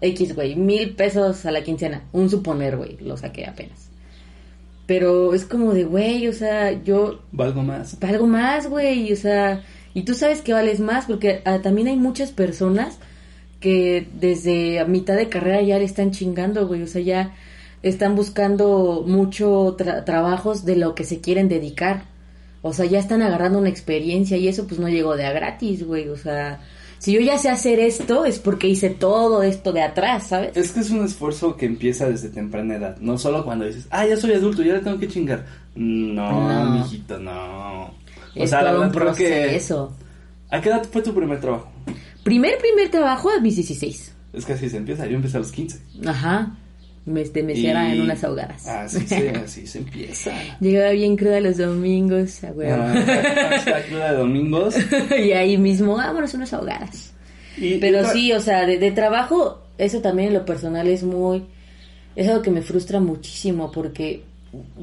X, 0.00 0.34
güey, 0.34 0.54
mil 0.56 0.94
pesos 0.94 1.46
a 1.46 1.50
la 1.50 1.64
quincena. 1.64 2.04
Un 2.12 2.30
suponer, 2.30 2.76
güey, 2.76 2.96
lo 3.00 3.16
saqué 3.16 3.46
apenas. 3.46 3.88
Pero 4.86 5.34
es 5.34 5.44
como 5.44 5.72
de, 5.72 5.84
güey, 5.84 6.28
o 6.28 6.32
sea, 6.32 6.72
yo 6.82 7.20
Valgo 7.32 7.62
más. 7.62 7.96
algo 8.02 8.26
más, 8.26 8.68
güey, 8.68 9.12
o 9.12 9.16
sea, 9.16 9.62
y 9.94 10.02
tú 10.02 10.14
sabes 10.14 10.42
que 10.42 10.52
vales 10.52 10.78
más 10.78 11.06
porque 11.06 11.40
ah, 11.44 11.60
también 11.62 11.88
hay 11.88 11.96
muchas 11.96 12.32
personas 12.32 12.98
que 13.60 14.06
desde 14.12 14.78
a 14.80 14.84
mitad 14.84 15.16
de 15.16 15.30
carrera 15.30 15.62
ya 15.62 15.78
le 15.78 15.84
están 15.84 16.10
chingando, 16.10 16.66
güey, 16.66 16.82
o 16.82 16.86
sea, 16.86 17.00
ya 17.00 17.32
están 17.84 18.16
buscando 18.16 19.04
mucho 19.06 19.76
tra- 19.76 20.04
trabajos 20.04 20.64
de 20.64 20.76
lo 20.76 20.94
que 20.94 21.04
se 21.04 21.20
quieren 21.20 21.48
dedicar. 21.48 22.04
O 22.62 22.72
sea, 22.72 22.86
ya 22.86 22.98
están 22.98 23.20
agarrando 23.22 23.58
una 23.58 23.68
experiencia 23.68 24.36
y 24.38 24.48
eso 24.48 24.66
pues 24.66 24.80
no 24.80 24.88
llegó 24.88 25.16
de 25.16 25.26
a 25.26 25.32
gratis, 25.32 25.86
güey, 25.86 26.08
o 26.08 26.16
sea, 26.16 26.60
si 26.98 27.12
yo 27.12 27.20
ya 27.20 27.36
sé 27.36 27.50
hacer 27.50 27.78
esto 27.78 28.24
es 28.24 28.38
porque 28.38 28.68
hice 28.68 28.88
todo 28.88 29.42
esto 29.42 29.72
de 29.72 29.82
atrás, 29.82 30.28
¿sabes? 30.28 30.56
Es 30.56 30.72
que 30.72 30.80
es 30.80 30.88
un 30.88 31.04
esfuerzo 31.04 31.56
que 31.58 31.66
empieza 31.66 32.08
desde 32.08 32.30
temprana 32.30 32.76
edad, 32.76 32.96
no 33.00 33.18
solo 33.18 33.44
cuando 33.44 33.66
dices, 33.66 33.86
ah, 33.90 34.06
ya 34.06 34.16
soy 34.16 34.32
adulto, 34.32 34.62
ya 34.62 34.72
le 34.74 34.80
tengo 34.80 34.98
que 34.98 35.08
chingar. 35.08 35.44
No, 35.74 36.48
No. 36.64 36.70
mijito, 36.78 37.18
no. 37.18 37.92
es 38.34 38.50
todo 38.50 38.60
un 38.60 38.90
verdad 38.90 38.92
creo 38.92 39.14
que- 39.14 39.42
proceso. 39.44 39.92
¿A 40.50 40.60
qué 40.62 40.68
edad 40.70 40.84
fue 40.90 41.02
tu 41.02 41.12
primer 41.14 41.40
trabajo? 41.40 41.68
Primer, 42.22 42.56
primer 42.58 42.90
trabajo 42.90 43.28
a 43.28 43.40
mis 43.40 43.56
16. 43.56 44.14
Es 44.32 44.46
que 44.46 44.54
así 44.54 44.70
se 44.70 44.78
empieza, 44.78 45.04
yo 45.06 45.16
empecé 45.16 45.36
a 45.36 45.40
los 45.40 45.52
15. 45.52 45.80
Ajá. 46.06 46.56
Me, 47.06 47.22
de 47.24 47.42
mesera 47.42 47.88
Y- 47.88 47.92
en 47.96 48.00
unas 48.02 48.24
ahogadas. 48.24 48.66
Así 48.66 49.06
se, 49.06 49.28
así 49.44 49.66
se 49.66 49.78
empieza. 49.78 50.32
Llegaba 50.60 50.90
bien 50.92 51.16
cruda 51.16 51.40
los 51.40 51.58
domingos, 51.58 52.42
a 52.44 52.52
huevo. 52.52 52.82
Ah, 52.82 53.80
cruda 53.88 54.12
de 54.12 54.18
domingos. 54.18 54.74
y 55.18 55.32
ahí 55.32 55.58
mismo, 55.58 55.96
vámonos 55.96 56.32
unas 56.34 56.52
ahogadas. 56.52 57.12
Y- 57.58 57.76
Pero 57.78 58.02
y 58.02 58.04
sí, 58.06 58.32
o 58.32 58.40
sea, 58.40 58.66
de, 58.66 58.78
de 58.78 58.90
trabajo, 58.90 59.62
eso 59.78 60.00
también 60.00 60.28
en 60.28 60.34
lo 60.34 60.44
personal 60.44 60.86
es 60.88 61.02
muy... 61.02 61.44
Es 62.16 62.28
algo 62.28 62.42
que 62.42 62.50
me 62.50 62.62
frustra 62.62 63.00
muchísimo 63.00 63.70
porque 63.72 64.22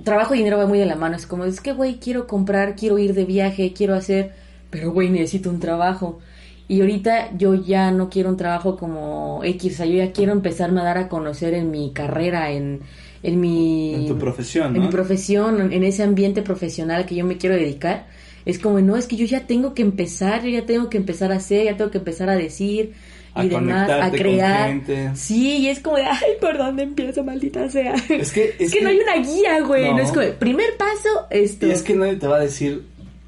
trabajo 0.04 0.36
y 0.36 0.40
dinero 0.40 0.58
va 0.58 0.68
muy 0.68 0.78
de 0.80 0.86
la 0.86 0.96
mano. 0.96 1.16
Es 1.16 1.26
como, 1.26 1.46
es 1.46 1.62
que, 1.62 1.72
güey, 1.74 1.96
quiero 1.96 2.28
comprar, 2.28 2.76
quiero 2.76 3.00
ir 3.00 3.14
de 3.14 3.24
viaje, 3.26 3.72
quiero 3.74 3.96
hacer, 3.96 4.34
pero, 4.70 4.92
güey, 4.92 5.10
necesito 5.10 5.50
un 5.50 5.60
trabajo. 5.60 6.20
Y 6.68 6.80
ahorita 6.82 7.32
yo 7.38 7.54
ya 7.56 7.92
no 7.92 8.10
quiero 8.10 8.30
un 8.30 8.38
trabajo 8.38 8.78
como 8.78 9.42
X, 9.44 9.74
o 9.74 9.78
sea, 9.78 9.86
yo 9.86 9.98
ya 9.98 10.12
quiero 10.14 10.32
empezarme 10.32 10.80
a 10.82 10.84
dar 10.86 10.98
a 10.98 11.10
conocer 11.10 11.54
en 11.54 11.70
mi 11.70 11.92
carrera, 11.92 12.52
en, 12.52 12.80
en 13.24 13.40
mi... 13.42 13.94
En 13.96 14.08
tu 14.08 14.18
profesión, 14.18 14.68
En 14.68 14.74
¿no? 14.82 14.82
mi 14.84 14.88
profesión, 14.92 15.74
en 15.74 15.84
ese 15.84 16.04
ambiente 16.04 16.42
profesional 16.42 17.06
que 17.06 17.16
yo 17.16 17.26
me 17.26 17.38
quiero 17.38 17.56
dedicar. 17.56 18.08
Es 18.46 18.58
como, 18.58 18.80
no, 18.80 18.96
es 18.96 19.06
que 19.06 19.18
yo 19.18 19.26
ya 19.26 19.46
tengo 19.48 19.74
que 19.74 19.82
empezar, 19.82 20.44
yo 20.44 20.50
ya 20.50 20.66
tengo 20.66 20.90
que 20.90 20.98
empezar 20.98 21.32
a 21.32 21.36
hacer, 21.36 21.66
ya 21.66 21.76
tengo 21.78 21.92
que 21.92 21.98
empezar 22.00 22.30
a 22.30 22.36
decir 22.36 22.94
A 23.36 23.44
y 23.46 23.50
demás, 23.50 23.90
a 23.90 24.10
con 24.10 24.18
crear. 24.18 24.70
gente. 24.70 25.12
Sí, 25.16 25.58
y 25.58 25.68
es 25.68 25.80
como 25.82 25.98
de, 25.98 26.04
ay, 26.06 26.32
¿por 26.40 26.58
dónde 26.58 26.84
empiezo, 26.84 27.24
maldita 27.24 27.70
sea? 27.70 27.94
Es 28.10 28.32
que- 28.32 28.46
es 28.60 28.62
es 28.62 28.72
que, 28.72 28.78
que- 28.80 28.84
no 28.84 28.90
hay 28.90 28.98
una 29.00 29.18
guía, 29.18 29.60
güey. 29.62 29.84
No. 29.92 29.98
No. 29.98 30.04
es 30.04 30.10
como, 30.12 30.26
primer 30.40 30.76
paso, 30.78 31.28
esto. 31.30 31.68
Y 31.68 31.72
es 31.72 31.82
que 31.84 31.96
nadie 31.96 32.16
te 32.16 32.28
va 32.28 32.38
a 32.38 32.40
decir 32.42 32.84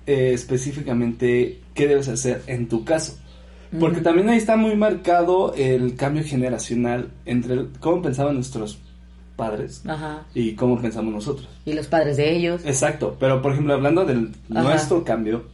eh, 0.07 0.31
específicamente 0.33 1.59
qué 1.75 1.87
debes 1.87 2.07
hacer 2.07 2.41
en 2.47 2.67
tu 2.67 2.83
caso. 2.85 3.19
Porque 3.79 4.01
también 4.01 4.29
ahí 4.29 4.37
está 4.37 4.55
muy 4.55 4.75
marcado 4.75 5.53
el 5.55 5.95
cambio 5.95 6.23
generacional 6.23 7.09
entre 7.25 7.53
el- 7.55 7.69
cómo 7.79 8.01
pensaban 8.01 8.35
nuestros 8.35 8.79
padres 9.35 9.81
Ajá. 9.87 10.23
y 10.35 10.53
cómo 10.53 10.79
pensamos 10.79 11.13
nosotros. 11.13 11.47
Y 11.65 11.73
los 11.73 11.87
padres 11.87 12.17
de 12.17 12.35
ellos. 12.35 12.61
Exacto, 12.65 13.17
pero 13.19 13.41
por 13.41 13.53
ejemplo, 13.53 13.73
hablando 13.73 14.05
del 14.05 14.31
Ajá. 14.51 14.61
nuestro 14.63 15.03
cambio, 15.03 15.45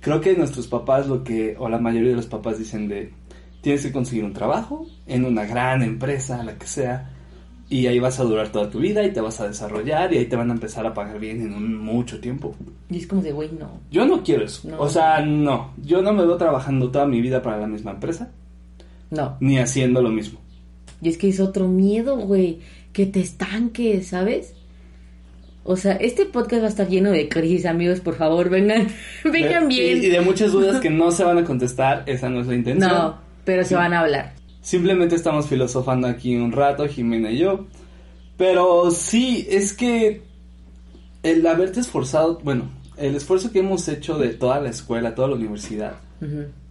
creo 0.00 0.20
que 0.20 0.36
nuestros 0.36 0.68
papás 0.68 1.08
lo 1.08 1.24
que, 1.24 1.56
o 1.58 1.68
la 1.68 1.78
mayoría 1.78 2.10
de 2.10 2.16
los 2.16 2.26
papás 2.26 2.58
dicen 2.58 2.86
de, 2.88 3.12
tienes 3.62 3.82
que 3.84 3.90
conseguir 3.92 4.24
un 4.24 4.32
trabajo 4.32 4.86
en 5.06 5.24
una 5.24 5.44
gran 5.44 5.82
empresa, 5.82 6.42
la 6.44 6.56
que 6.56 6.66
sea, 6.68 7.10
y 7.68 7.86
ahí 7.88 7.98
vas 7.98 8.20
a 8.20 8.24
durar 8.24 8.50
toda 8.50 8.70
tu 8.70 8.78
vida 8.78 9.04
y 9.04 9.12
te 9.12 9.20
vas 9.20 9.40
a 9.40 9.48
desarrollar 9.48 10.12
y 10.14 10.18
ahí 10.18 10.26
te 10.26 10.36
van 10.36 10.50
a 10.50 10.54
empezar 10.54 10.86
a 10.86 10.94
pagar 10.94 11.18
bien 11.18 11.40
en 11.42 11.52
un 11.54 11.76
mucho 11.76 12.20
tiempo. 12.20 12.54
Y 12.88 12.98
es 12.98 13.06
como 13.06 13.22
de, 13.22 13.32
güey, 13.32 13.50
no. 13.58 13.80
Yo 13.90 14.06
no 14.06 14.22
quiero 14.22 14.44
eso. 14.44 14.68
No. 14.68 14.80
O 14.80 14.88
sea, 14.88 15.20
no. 15.20 15.72
Yo 15.82 16.00
no 16.02 16.12
me 16.12 16.24
veo 16.24 16.36
trabajando 16.36 16.90
toda 16.90 17.06
mi 17.06 17.20
vida 17.20 17.42
para 17.42 17.58
la 17.58 17.66
misma 17.66 17.90
empresa, 17.92 18.30
No. 19.10 19.36
ni 19.40 19.58
haciendo 19.58 20.00
lo 20.00 20.10
mismo. 20.10 20.38
Y 21.02 21.08
es 21.08 21.18
que 21.18 21.28
es 21.28 21.40
otro 21.40 21.66
miedo, 21.68 22.16
güey. 22.18 22.60
Que 22.92 23.04
te 23.06 23.20
estanques, 23.20 24.06
¿sabes? 24.08 24.54
O 25.64 25.76
sea, 25.76 25.94
este 25.94 26.24
podcast 26.26 26.62
va 26.62 26.66
a 26.66 26.70
estar 26.70 26.88
lleno 26.88 27.10
de 27.10 27.28
crisis, 27.28 27.66
amigos. 27.66 27.98
Por 28.00 28.14
favor, 28.14 28.48
vengan. 28.48 28.86
vengan 29.24 29.66
bien. 29.68 30.00
Y, 30.02 30.06
y 30.06 30.10
de 30.10 30.20
muchas 30.20 30.52
dudas 30.52 30.80
que 30.80 30.88
no 30.90 31.10
se 31.10 31.24
van 31.24 31.38
a 31.38 31.44
contestar, 31.44 32.04
esa 32.06 32.28
no 32.30 32.40
es 32.40 32.46
la 32.46 32.54
intención. 32.54 32.88
no, 32.90 33.18
pero 33.44 33.64
se 33.64 33.74
van 33.74 33.92
a 33.92 34.00
hablar. 34.00 34.32
Simplemente 34.66 35.14
estamos 35.14 35.46
filosofando 35.46 36.08
aquí 36.08 36.34
un 36.34 36.50
rato, 36.50 36.88
Jimena 36.88 37.30
y 37.30 37.38
yo. 37.38 37.66
Pero 38.36 38.90
sí, 38.90 39.46
es 39.48 39.72
que 39.72 40.22
el 41.22 41.46
haberte 41.46 41.78
esforzado, 41.78 42.40
bueno, 42.42 42.68
el 42.96 43.14
esfuerzo 43.14 43.52
que 43.52 43.60
hemos 43.60 43.86
hecho 43.86 44.18
de 44.18 44.30
toda 44.30 44.60
la 44.60 44.70
escuela, 44.70 45.14
toda 45.14 45.28
la 45.28 45.36
universidad, 45.36 45.92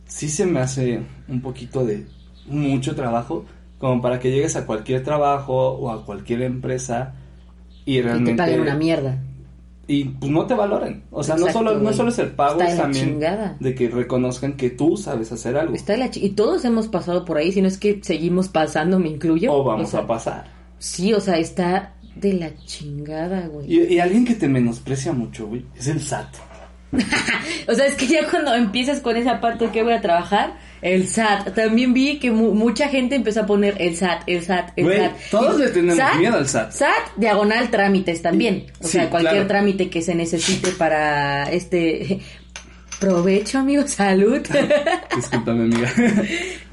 sí 0.08 0.28
se 0.28 0.46
me 0.46 0.60
hace 0.60 1.04
un 1.30 1.40
poquito 1.40 1.86
de 1.86 2.06
mucho 2.48 2.96
trabajo, 2.96 3.46
como 3.78 4.02
para 4.02 4.20
que 4.20 4.30
llegues 4.30 4.58
a 4.58 4.66
cualquier 4.66 5.02
trabajo 5.02 5.56
o 5.56 5.90
a 5.90 6.06
cualquier 6.06 6.42
empresa 6.42 7.14
y 7.86 8.00
Y 8.00 8.02
realmente... 8.02 8.32
te 8.32 8.38
paguen 8.38 8.60
una 8.60 8.76
mierda. 8.76 9.24
Y 9.88 10.06
pues 10.06 10.32
no 10.32 10.46
te 10.46 10.54
valoren. 10.54 11.04
O 11.12 11.24
sea, 11.24 11.36
Exacto, 11.36 11.62
no 11.62 11.70
solo 11.70 11.80
no 11.80 11.94
solo 11.94 12.10
es 12.10 12.20
el 12.20 12.32
pago, 12.32 12.62
es 12.62 12.76
también 12.78 13.06
chingada. 13.12 13.58
de 13.60 13.76
que 13.76 13.90
reconozcan 13.90 14.54
que 14.58 14.70
tú 14.70 14.98
sabes 14.98 15.32
hacer 15.32 15.58
algo. 15.58 15.76
Está 15.76 15.96
la 15.98 16.10
y 16.14 16.30
todos 16.32 16.66
hemos 16.66 16.88
pasado 16.88 17.26
por 17.26 17.38
ahí, 17.38 17.52
si 17.52 17.62
no 17.62 17.68
es 17.68 17.78
que 17.78 18.00
seguimos 18.04 18.48
pasando, 18.50 19.00
me 19.00 19.10
incluyo. 19.10 19.54
O 19.54 19.64
vamos 19.64 19.90
O 19.90 19.92
sea, 19.92 20.00
a 20.02 20.08
pasar. 20.08 20.46
Sí, 20.80 21.14
o 21.14 21.20
sea, 21.20 21.38
está 21.38 21.94
de 22.16 22.34
la 22.34 22.56
chingada, 22.66 23.48
güey. 23.48 23.72
Y, 23.74 23.94
y 23.96 24.00
alguien 24.00 24.26
que 24.26 24.36
te 24.36 24.48
menosprecia 24.48 25.14
mucho, 25.14 25.48
güey, 25.48 25.66
es 25.78 25.88
el 25.88 26.00
SAT. 26.02 26.28
O 27.68 27.74
sea, 27.74 27.86
es 27.88 27.96
que 27.96 28.06
ya 28.08 28.28
cuando 28.30 28.54
empiezas 28.54 29.00
con 29.00 29.18
esa 29.18 29.42
parte 29.42 29.70
que 29.72 29.82
voy 29.82 29.94
a 29.94 30.02
trabajar, 30.02 30.54
el 30.82 31.08
SAT. 31.08 31.56
También 31.56 31.94
vi 31.94 32.20
que 32.20 32.30
mu- 32.30 32.54
mucha 32.54 32.90
gente 32.90 33.16
empezó 33.16 33.42
a 33.42 33.46
poner 33.48 33.76
el 33.80 33.96
SAT, 33.96 34.22
el 34.28 34.44
SAT, 34.44 34.70
el 34.76 34.86
SAT. 34.96 35.12
todos 35.32 35.60
Y 35.60 35.64
le 35.64 35.70
tenemos 35.70 36.18
miedo 36.20 36.36
al 36.38 36.48
SAT. 36.48 36.72
SAT, 36.72 37.16
diagonal 37.18 37.70
trámites 37.72 38.22
también. 38.22 38.66
O 38.82 38.86
Sí, 38.86 38.92
sea, 38.94 39.10
cualquier 39.10 39.34
claro. 39.34 39.48
trámite 39.48 39.90
que 39.90 40.02
se 40.04 40.14
necesite 40.14 40.72
para 40.72 41.44
este 41.52 42.20
provecho, 43.00 43.58
amigo, 43.60 43.88
salud. 43.88 44.42
Discúlpame, 45.16 45.64
amiga. 45.64 45.92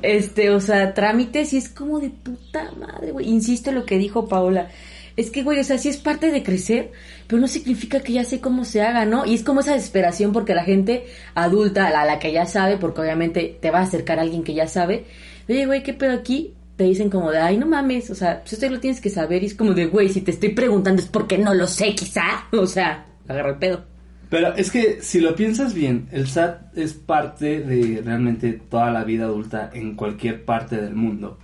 Este, 0.02 0.50
o 0.50 0.60
sea, 0.60 0.92
trámites 0.94 1.52
y 1.54 1.56
es 1.58 1.68
como 1.70 2.00
de 2.00 2.10
puta 2.10 2.70
madre, 2.78 3.12
güey. 3.12 3.28
Insisto 3.28 3.70
en 3.70 3.76
lo 3.76 3.86
que 3.86 3.96
dijo 3.98 4.28
Paola. 4.28 4.68
Es 5.16 5.30
que, 5.30 5.42
güey, 5.42 5.58
o 5.58 5.64
sea, 5.64 5.78
sí 5.78 5.88
es 5.88 5.96
parte 5.96 6.30
de 6.30 6.42
crecer, 6.42 6.92
pero 7.26 7.40
no 7.40 7.48
significa 7.48 8.00
que 8.00 8.14
ya 8.14 8.24
sé 8.24 8.40
cómo 8.40 8.64
se 8.64 8.82
haga, 8.82 9.04
¿no? 9.04 9.26
Y 9.26 9.34
es 9.34 9.42
como 9.42 9.60
esa 9.60 9.74
desesperación 9.74 10.32
porque 10.32 10.54
la 10.54 10.64
gente 10.64 11.04
adulta, 11.34 11.90
la, 11.90 12.04
la 12.04 12.18
que 12.18 12.32
ya 12.32 12.46
sabe, 12.46 12.76
porque 12.78 13.02
obviamente 13.02 13.58
te 13.60 13.70
va 13.70 13.80
a 13.80 13.82
acercar 13.82 14.18
a 14.18 14.22
alguien 14.22 14.44
que 14.44 14.54
ya 14.54 14.66
sabe. 14.66 15.04
Oye, 15.48 15.66
güey, 15.66 15.82
¿qué 15.82 15.92
pedo 15.92 16.12
aquí? 16.12 16.54
Te 16.76 16.84
dicen 16.84 17.10
como 17.10 17.30
de, 17.30 17.38
ay, 17.38 17.58
no 17.58 17.66
mames, 17.66 18.10
o 18.10 18.14
sea, 18.14 18.40
pues 18.40 18.54
esto 18.54 18.68
lo 18.68 18.80
tienes 18.80 19.00
que 19.00 19.10
saber. 19.10 19.42
Y 19.42 19.46
es 19.46 19.54
como 19.54 19.74
de, 19.74 19.86
güey, 19.86 20.08
si 20.08 20.22
te 20.22 20.30
estoy 20.30 20.50
preguntando 20.50 21.02
es 21.02 21.08
porque 21.08 21.38
no 21.38 21.54
lo 21.54 21.66
sé, 21.66 21.94
quizá. 21.94 22.46
O 22.52 22.66
sea, 22.66 23.06
agarra 23.28 23.50
el 23.50 23.58
pedo. 23.58 23.92
Pero 24.32 24.54
es 24.54 24.70
que 24.70 25.02
si 25.02 25.20
lo 25.20 25.36
piensas 25.36 25.74
bien, 25.74 26.08
el 26.10 26.26
SAT 26.26 26.78
es 26.78 26.94
parte 26.94 27.60
de 27.60 28.00
realmente 28.02 28.54
toda 28.54 28.90
la 28.90 29.04
vida 29.04 29.24
adulta 29.24 29.70
en 29.74 29.94
cualquier 29.94 30.46
parte 30.46 30.80
del 30.80 30.94
mundo, 30.94 31.38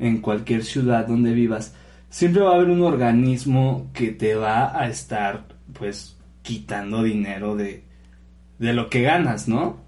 en 0.00 0.20
cualquier 0.20 0.64
ciudad 0.64 1.06
donde 1.06 1.32
vivas. 1.32 1.72
Siempre 2.08 2.42
va 2.42 2.52
a 2.52 2.54
haber 2.56 2.70
un 2.70 2.82
organismo 2.82 3.90
que 3.92 4.12
te 4.12 4.34
va 4.34 4.78
a 4.80 4.88
estar, 4.88 5.46
pues, 5.72 6.16
quitando 6.42 7.02
dinero 7.02 7.56
de, 7.56 7.84
de 8.58 8.72
lo 8.72 8.88
que 8.88 9.02
ganas, 9.02 9.48
¿no? 9.48 9.78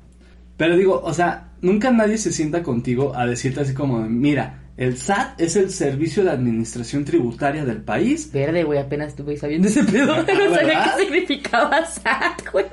Pero 0.56 0.76
digo, 0.76 1.00
o 1.02 1.14
sea, 1.14 1.52
nunca 1.62 1.90
nadie 1.90 2.18
se 2.18 2.32
sienta 2.32 2.62
contigo 2.62 3.14
a 3.14 3.26
decirte 3.26 3.60
así 3.60 3.74
como, 3.74 4.00
mira, 4.00 4.62
el 4.76 4.96
SAT 4.96 5.40
es 5.40 5.56
el 5.56 5.70
Servicio 5.70 6.24
de 6.24 6.30
Administración 6.30 7.04
Tributaria 7.04 7.64
del 7.64 7.82
país. 7.82 8.30
Verde, 8.32 8.64
güey, 8.64 8.78
apenas 8.78 9.08
estuve 9.08 9.36
sabiendo 9.36 9.68
ese 9.68 9.84
pedo. 9.84 10.16
No 10.26 10.54
sabía 10.54 10.92
qué 10.96 11.04
significaba 11.04 11.84
SAT, 11.86 12.52
güey. 12.52 12.66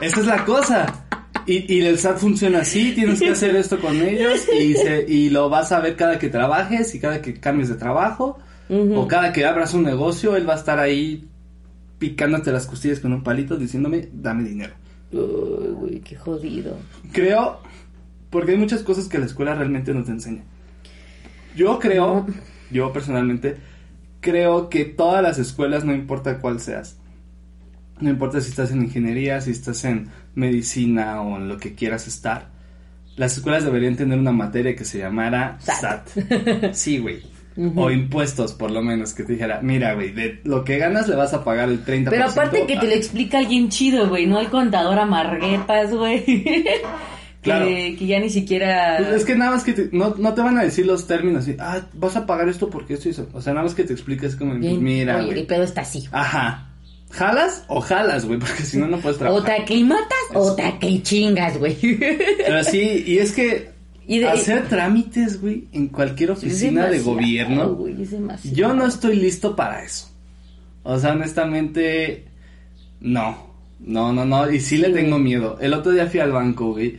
Esa 0.00 0.20
es 0.20 0.26
la 0.26 0.44
cosa. 0.44 1.04
Y, 1.46 1.74
y 1.74 1.80
el 1.84 1.98
SAT 1.98 2.18
funciona 2.18 2.60
así, 2.60 2.92
tienes 2.94 3.18
que 3.20 3.30
hacer 3.30 3.56
esto 3.56 3.80
con 3.80 3.96
ellos 4.02 4.46
y, 4.54 4.74
se- 4.74 5.04
y 5.08 5.30
lo 5.30 5.48
vas 5.48 5.72
a 5.72 5.80
ver 5.80 5.96
cada 5.96 6.18
que 6.18 6.28
trabajes 6.28 6.94
y 6.94 7.00
cada 7.00 7.20
que 7.22 7.34
cambies 7.40 7.70
de 7.70 7.74
trabajo 7.76 8.38
O 8.70 9.08
cada 9.08 9.32
que 9.32 9.44
abras 9.44 9.74
un 9.74 9.82
negocio, 9.82 10.36
él 10.36 10.48
va 10.48 10.54
a 10.54 10.58
estar 10.58 10.78
ahí 10.78 11.28
picándote 11.98 12.52
las 12.52 12.66
costillas 12.66 13.00
con 13.00 13.12
un 13.12 13.22
palito 13.22 13.56
diciéndome, 13.56 14.08
dame 14.12 14.44
dinero. 14.44 14.74
Uy, 15.12 15.68
güey, 15.74 16.00
qué 16.00 16.16
jodido. 16.16 16.76
Creo, 17.12 17.60
porque 18.30 18.52
hay 18.52 18.58
muchas 18.58 18.82
cosas 18.82 19.08
que 19.08 19.18
la 19.18 19.26
escuela 19.26 19.54
realmente 19.54 19.92
no 19.92 20.04
te 20.04 20.12
enseña. 20.12 20.44
Yo 21.56 21.78
creo, 21.80 22.26
yo 22.70 22.92
personalmente, 22.92 23.56
creo 24.20 24.68
que 24.68 24.84
todas 24.84 25.22
las 25.22 25.38
escuelas, 25.38 25.84
no 25.84 25.92
importa 25.92 26.38
cuál 26.38 26.60
seas, 26.60 26.96
no 28.00 28.08
importa 28.08 28.40
si 28.40 28.50
estás 28.50 28.70
en 28.70 28.82
ingeniería, 28.82 29.40
si 29.40 29.50
estás 29.50 29.84
en 29.84 30.08
medicina 30.34 31.20
o 31.22 31.36
en 31.36 31.48
lo 31.48 31.58
que 31.58 31.74
quieras 31.74 32.06
estar, 32.06 32.50
las 33.16 33.36
escuelas 33.36 33.64
deberían 33.64 33.96
tener 33.96 34.18
una 34.18 34.32
materia 34.32 34.76
que 34.76 34.84
se 34.84 34.98
llamara 34.98 35.58
SAT. 35.60 36.08
SAT. 36.08 36.72
Sí, 36.72 36.98
güey. 36.98 37.20
O 37.76 37.90
impuestos, 37.90 38.52
por 38.54 38.70
lo 38.70 38.80
menos, 38.82 39.12
que 39.12 39.22
te 39.24 39.32
dijera, 39.32 39.60
mira, 39.62 39.94
güey, 39.94 40.12
de 40.12 40.40
lo 40.44 40.64
que 40.64 40.78
ganas 40.78 41.08
le 41.08 41.16
vas 41.16 41.34
a 41.34 41.44
pagar 41.44 41.68
el 41.68 41.84
30%. 41.84 42.08
Pero 42.08 42.24
aparte 42.26 42.64
que 42.66 42.76
te 42.76 42.86
lo 42.86 42.92
a- 42.92 42.96
explica 42.96 43.38
alguien 43.38 43.68
chido, 43.68 44.08
güey, 44.08 44.26
no 44.26 44.38
el 44.40 44.48
contador 44.48 44.98
amarguetas, 44.98 45.92
güey. 45.92 46.24
que, 46.44 46.80
Claro. 47.42 47.66
que 47.66 47.96
ya 48.06 48.20
ni 48.20 48.30
siquiera... 48.30 48.96
Pues 48.98 49.08
es 49.10 49.24
que 49.24 49.34
nada 49.34 49.50
más 49.52 49.64
que 49.64 49.72
te- 49.72 49.88
no, 49.92 50.14
no 50.18 50.34
te 50.34 50.40
van 50.42 50.58
a 50.58 50.62
decir 50.64 50.86
los 50.86 51.06
términos 51.06 51.42
así, 51.42 51.56
ah, 51.58 51.80
vas 51.94 52.16
a 52.16 52.26
pagar 52.26 52.48
esto 52.48 52.70
porque 52.70 52.94
esto 52.94 53.08
eso. 53.08 53.28
O 53.32 53.40
sea, 53.40 53.52
nada 53.54 53.64
más 53.64 53.74
que 53.74 53.84
te 53.84 53.92
expliques 53.94 54.36
como, 54.36 54.54
Bien, 54.54 54.82
mira, 54.82 55.16
Oye, 55.16 55.26
güey. 55.26 55.38
el 55.40 55.46
pedo 55.46 55.62
está 55.64 55.80
así. 55.82 56.06
Ajá. 56.12 56.66
¿Jalas 57.10 57.64
o 57.66 57.80
jalas, 57.80 58.24
güey? 58.26 58.38
Porque 58.38 58.62
si 58.62 58.78
no, 58.78 58.86
no 58.86 58.98
puedes 58.98 59.16
O 59.16 59.20
trabajar. 59.20 59.44
te 59.56 59.62
aclimatas 59.62 60.18
o 60.34 60.54
te 60.54 60.62
aclichingas, 60.62 61.58
güey. 61.58 61.76
Pero 61.80 62.62
sí, 62.62 63.02
y 63.06 63.18
es 63.18 63.32
que 63.32 63.70
Y 64.10 64.18
de- 64.18 64.28
hacer 64.28 64.68
trámites, 64.68 65.40
güey, 65.40 65.68
en 65.72 65.88
cualquier 65.88 66.32
oficina 66.32 66.86
de 66.88 66.98
gobierno, 67.00 67.74
güey, 67.74 68.02
es 68.02 68.10
demasiado. 68.10 68.56
yo 68.56 68.74
no 68.74 68.86
estoy 68.86 69.16
listo 69.16 69.54
para 69.54 69.84
eso. 69.84 70.10
O 70.82 70.98
sea, 70.98 71.12
honestamente, 71.12 72.24
no. 73.00 73.50
No, 73.78 74.12
no, 74.12 74.24
no. 74.24 74.50
Y 74.50 74.60
sí 74.60 74.76
le 74.78 74.90
tengo 74.90 75.18
miedo. 75.18 75.58
El 75.60 75.72
otro 75.74 75.92
día 75.92 76.06
fui 76.06 76.20
al 76.20 76.32
banco, 76.32 76.72
güey, 76.72 76.98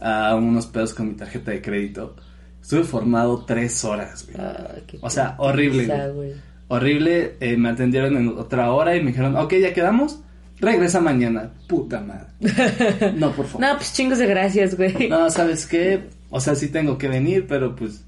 a 0.00 0.34
unos 0.34 0.66
pedos 0.66 0.94
con 0.94 1.08
mi 1.08 1.14
tarjeta 1.14 1.50
de 1.52 1.62
crédito. 1.62 2.16
Estuve 2.60 2.82
formado 2.84 3.44
tres 3.46 3.84
horas, 3.84 4.26
güey. 4.26 4.46
Qué 4.86 4.98
O 5.00 5.08
sea, 5.10 5.36
horrible, 5.38 5.86
güey. 6.12 6.32
Horrible, 6.68 7.36
eh, 7.40 7.56
me 7.56 7.70
atendieron 7.70 8.16
en 8.16 8.28
otra 8.28 8.72
hora 8.72 8.94
y 8.96 9.00
me 9.00 9.08
dijeron, 9.12 9.36
ok, 9.36 9.54
ya 9.54 9.72
quedamos, 9.72 10.20
regresa 10.58 11.00
mañana. 11.00 11.50
Puta 11.66 12.00
madre. 12.00 12.26
No, 13.16 13.30
por 13.32 13.46
favor. 13.46 13.60
No, 13.66 13.76
pues 13.76 13.94
chingos 13.94 14.18
de 14.18 14.26
gracias, 14.26 14.76
güey. 14.76 15.08
No, 15.08 15.30
¿sabes 15.30 15.66
qué? 15.66 16.08
O 16.30 16.40
sea, 16.40 16.54
sí 16.54 16.68
tengo 16.68 16.98
que 16.98 17.08
venir, 17.08 17.46
pero 17.48 17.74
pues 17.74 18.04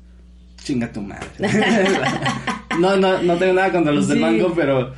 chinga 0.63 0.93
tu 0.93 1.01
madre. 1.03 1.27
no, 2.79 2.97
no, 2.97 3.23
no 3.23 3.37
tengo 3.37 3.53
nada 3.55 3.71
contra 3.73 3.93
los 3.93 4.09
del 4.09 4.19
Sí. 4.19 4.23
banco, 4.23 4.53
pero 4.55 4.93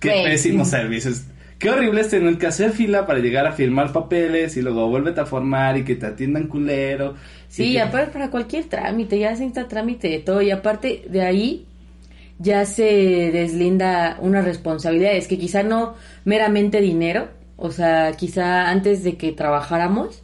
Qué 0.00 0.10
Güey. 0.10 0.24
pésimo 0.24 0.64
servicio. 0.64 1.10
Es- 1.10 1.26
Qué 1.58 1.70
horrible 1.70 2.02
es 2.02 2.08
tener 2.08 2.38
que 2.38 2.46
hacer 2.46 2.70
fila 2.70 3.04
para 3.04 3.18
llegar 3.18 3.44
a 3.44 3.50
firmar 3.50 3.92
papeles 3.92 4.56
y 4.56 4.62
luego 4.62 4.86
vuélvete 4.88 5.20
a 5.22 5.26
formar 5.26 5.76
y 5.76 5.82
que 5.82 5.96
te 5.96 6.06
atiendan 6.06 6.46
culero. 6.46 7.14
Sí, 7.48 7.72
que- 7.72 7.80
aparte 7.80 8.12
para 8.12 8.30
cualquier 8.30 8.66
trámite, 8.66 9.18
ya 9.18 9.34
se 9.34 9.40
necesita 9.42 9.66
trámite 9.66 10.06
de 10.08 10.18
todo. 10.20 10.40
Y 10.40 10.52
aparte 10.52 11.02
de 11.10 11.22
ahí 11.22 11.66
ya 12.38 12.64
se 12.64 12.84
deslinda 13.32 14.18
una 14.20 14.40
responsabilidad. 14.40 15.16
Es 15.16 15.26
que 15.26 15.36
quizá 15.36 15.64
no 15.64 15.96
meramente 16.24 16.80
dinero, 16.80 17.26
o 17.56 17.72
sea, 17.72 18.12
quizá 18.12 18.70
antes 18.70 19.02
de 19.02 19.16
que 19.16 19.32
trabajáramos, 19.32 20.22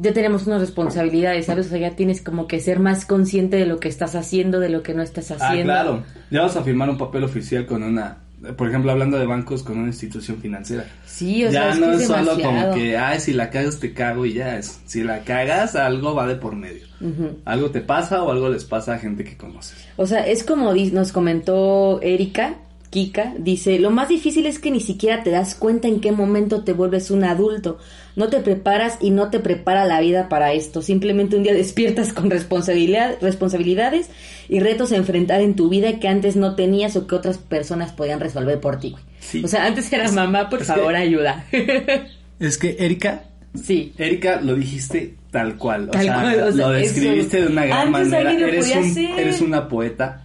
ya 0.00 0.12
tenemos 0.12 0.46
unas 0.46 0.60
responsabilidades, 0.60 1.46
¿sabes? 1.46 1.66
O 1.66 1.70
sea, 1.70 1.78
ya 1.78 1.90
tienes 1.96 2.22
como 2.22 2.46
que 2.46 2.60
ser 2.60 2.78
más 2.78 3.04
consciente 3.04 3.56
de 3.56 3.66
lo 3.66 3.80
que 3.80 3.88
estás 3.88 4.14
haciendo, 4.14 4.60
de 4.60 4.68
lo 4.68 4.82
que 4.82 4.94
no 4.94 5.02
estás 5.02 5.30
Ah, 5.32 5.36
haciendo. 5.40 5.72
claro. 5.72 6.04
Ya 6.30 6.42
vas 6.42 6.56
a 6.56 6.62
firmar 6.62 6.88
un 6.88 6.96
papel 6.98 7.24
oficial 7.24 7.66
con 7.66 7.82
una, 7.82 8.18
por 8.56 8.68
ejemplo, 8.68 8.92
hablando 8.92 9.18
de 9.18 9.26
bancos, 9.26 9.64
con 9.64 9.76
una 9.78 9.88
institución 9.88 10.38
financiera. 10.38 10.84
Sí, 11.04 11.44
o 11.44 11.50
ya 11.50 11.62
sea, 11.62 11.70
es 11.72 11.78
no 11.80 11.86
que 11.88 11.94
es, 11.96 12.00
es 12.02 12.06
solo 12.06 12.40
como 12.40 12.74
que, 12.74 12.96
ay, 12.96 13.18
si 13.18 13.32
la 13.32 13.50
cagas 13.50 13.80
te 13.80 13.92
cago 13.92 14.24
y 14.24 14.34
ya 14.34 14.56
es. 14.56 14.80
Si 14.86 15.02
la 15.02 15.24
cagas, 15.24 15.74
algo 15.74 16.14
va 16.14 16.26
de 16.28 16.36
por 16.36 16.54
medio. 16.54 16.86
Ujú. 17.00 17.38
Algo 17.44 17.70
te 17.70 17.80
pasa 17.80 18.22
o 18.22 18.30
algo 18.30 18.48
les 18.50 18.64
pasa 18.64 18.94
a 18.94 18.98
gente 18.98 19.24
que 19.24 19.36
conoces. 19.36 19.76
O 19.96 20.06
sea, 20.06 20.24
es 20.26 20.44
como 20.44 20.72
nos 20.74 21.10
comentó 21.12 22.00
Erika, 22.02 22.54
Kika, 22.90 23.34
dice, 23.38 23.78
lo 23.78 23.90
más 23.90 24.08
difícil 24.08 24.46
es 24.46 24.58
que 24.58 24.70
ni 24.70 24.80
siquiera 24.80 25.22
te 25.22 25.30
das 25.30 25.54
cuenta 25.54 25.88
en 25.88 26.00
qué 26.00 26.10
momento 26.12 26.64
te 26.64 26.72
vuelves 26.72 27.10
un 27.10 27.22
adulto. 27.24 27.78
No 28.16 28.28
te 28.28 28.38
preparas 28.40 28.96
y 29.00 29.10
no 29.10 29.28
te 29.30 29.38
prepara 29.40 29.84
la 29.84 30.00
vida 30.00 30.28
para 30.28 30.52
esto. 30.54 30.80
Simplemente 30.82 31.36
un 31.36 31.42
día 31.42 31.52
despiertas 31.54 32.12
con 32.12 32.30
responsabilidad, 32.30 33.16
responsabilidades 33.20 34.08
y 34.48 34.60
retos 34.60 34.92
a 34.92 34.96
enfrentar 34.96 35.40
en 35.42 35.54
tu 35.54 35.68
vida 35.68 36.00
que 36.00 36.08
antes 36.08 36.34
no 36.36 36.54
tenías 36.54 36.96
o 36.96 37.06
que 37.06 37.14
otras 37.14 37.36
personas 37.38 37.92
podían 37.92 38.20
resolver 38.20 38.58
por 38.58 38.80
ti. 38.80 38.96
Sí. 39.20 39.42
O 39.44 39.48
sea, 39.48 39.66
antes 39.66 39.92
era 39.92 40.10
mamá, 40.12 40.48
por 40.48 40.60
es 40.62 40.66
que- 40.68 40.74
favor, 40.74 40.94
ayuda. 40.96 41.44
Es 42.40 42.56
que, 42.56 42.76
Erika, 42.78 43.24
sí. 43.60 43.92
Erika, 43.98 44.40
lo 44.40 44.54
dijiste 44.54 45.14
tal 45.32 45.56
cual. 45.56 45.88
O 45.88 45.90
Tal 45.90 46.04
sea, 46.04 46.14
cual, 46.14 46.40
o 46.44 46.52
sea, 46.52 46.66
lo 46.68 46.72
describiste 46.72 47.38
eso. 47.38 47.46
de 47.46 47.52
una 47.52 47.66
gran 47.66 47.88
Antes 47.94 48.08
manera. 48.08 48.30
Eres, 48.48 48.76
un- 48.76 48.96
eres 49.18 49.40
una 49.40 49.68
poeta. 49.68 50.24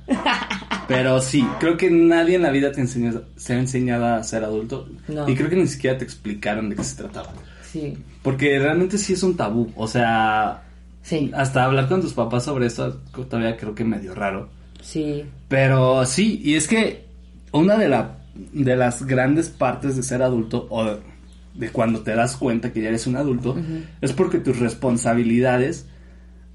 Pero 0.95 1.21
sí, 1.21 1.45
creo 1.59 1.75
que 1.77 1.89
nadie 1.89 2.35
en 2.35 2.41
la 2.43 2.51
vida 2.51 2.71
te 2.71 2.81
enseñó, 2.81 3.21
se 3.35 3.53
ha 3.53 3.59
enseñado 3.59 4.05
a 4.05 4.23
ser 4.23 4.43
adulto. 4.43 4.87
No. 5.07 5.27
Y 5.27 5.35
creo 5.35 5.49
que 5.49 5.55
ni 5.55 5.67
siquiera 5.67 5.97
te 5.97 6.03
explicaron 6.03 6.69
de 6.69 6.75
qué 6.75 6.83
se 6.83 6.95
trataba. 6.97 7.33
Sí. 7.71 7.97
Porque 8.21 8.59
realmente 8.59 8.97
sí 8.97 9.13
es 9.13 9.23
un 9.23 9.35
tabú. 9.35 9.71
O 9.75 9.87
sea, 9.87 10.63
Sí. 11.01 11.31
hasta 11.35 11.65
hablar 11.65 11.89
con 11.89 12.01
tus 12.01 12.13
papás 12.13 12.45
sobre 12.45 12.67
esto 12.67 13.01
todavía 13.29 13.57
creo 13.57 13.75
que 13.75 13.83
medio 13.83 14.13
raro. 14.15 14.49
Sí. 14.81 15.25
Pero 15.47 16.05
sí, 16.05 16.39
y 16.43 16.55
es 16.55 16.67
que 16.67 17.05
una 17.51 17.77
de, 17.77 17.89
la, 17.89 18.17
de 18.53 18.75
las 18.75 19.05
grandes 19.05 19.49
partes 19.49 19.95
de 19.95 20.03
ser 20.03 20.21
adulto 20.23 20.67
o 20.69 20.83
de, 20.85 20.97
de 21.55 21.69
cuando 21.69 22.01
te 22.01 22.15
das 22.15 22.35
cuenta 22.37 22.71
que 22.71 22.81
ya 22.81 22.89
eres 22.89 23.05
un 23.07 23.15
adulto 23.15 23.55
es 24.01 24.13
porque 24.13 24.39
tus 24.39 24.59
responsabilidades 24.59 25.87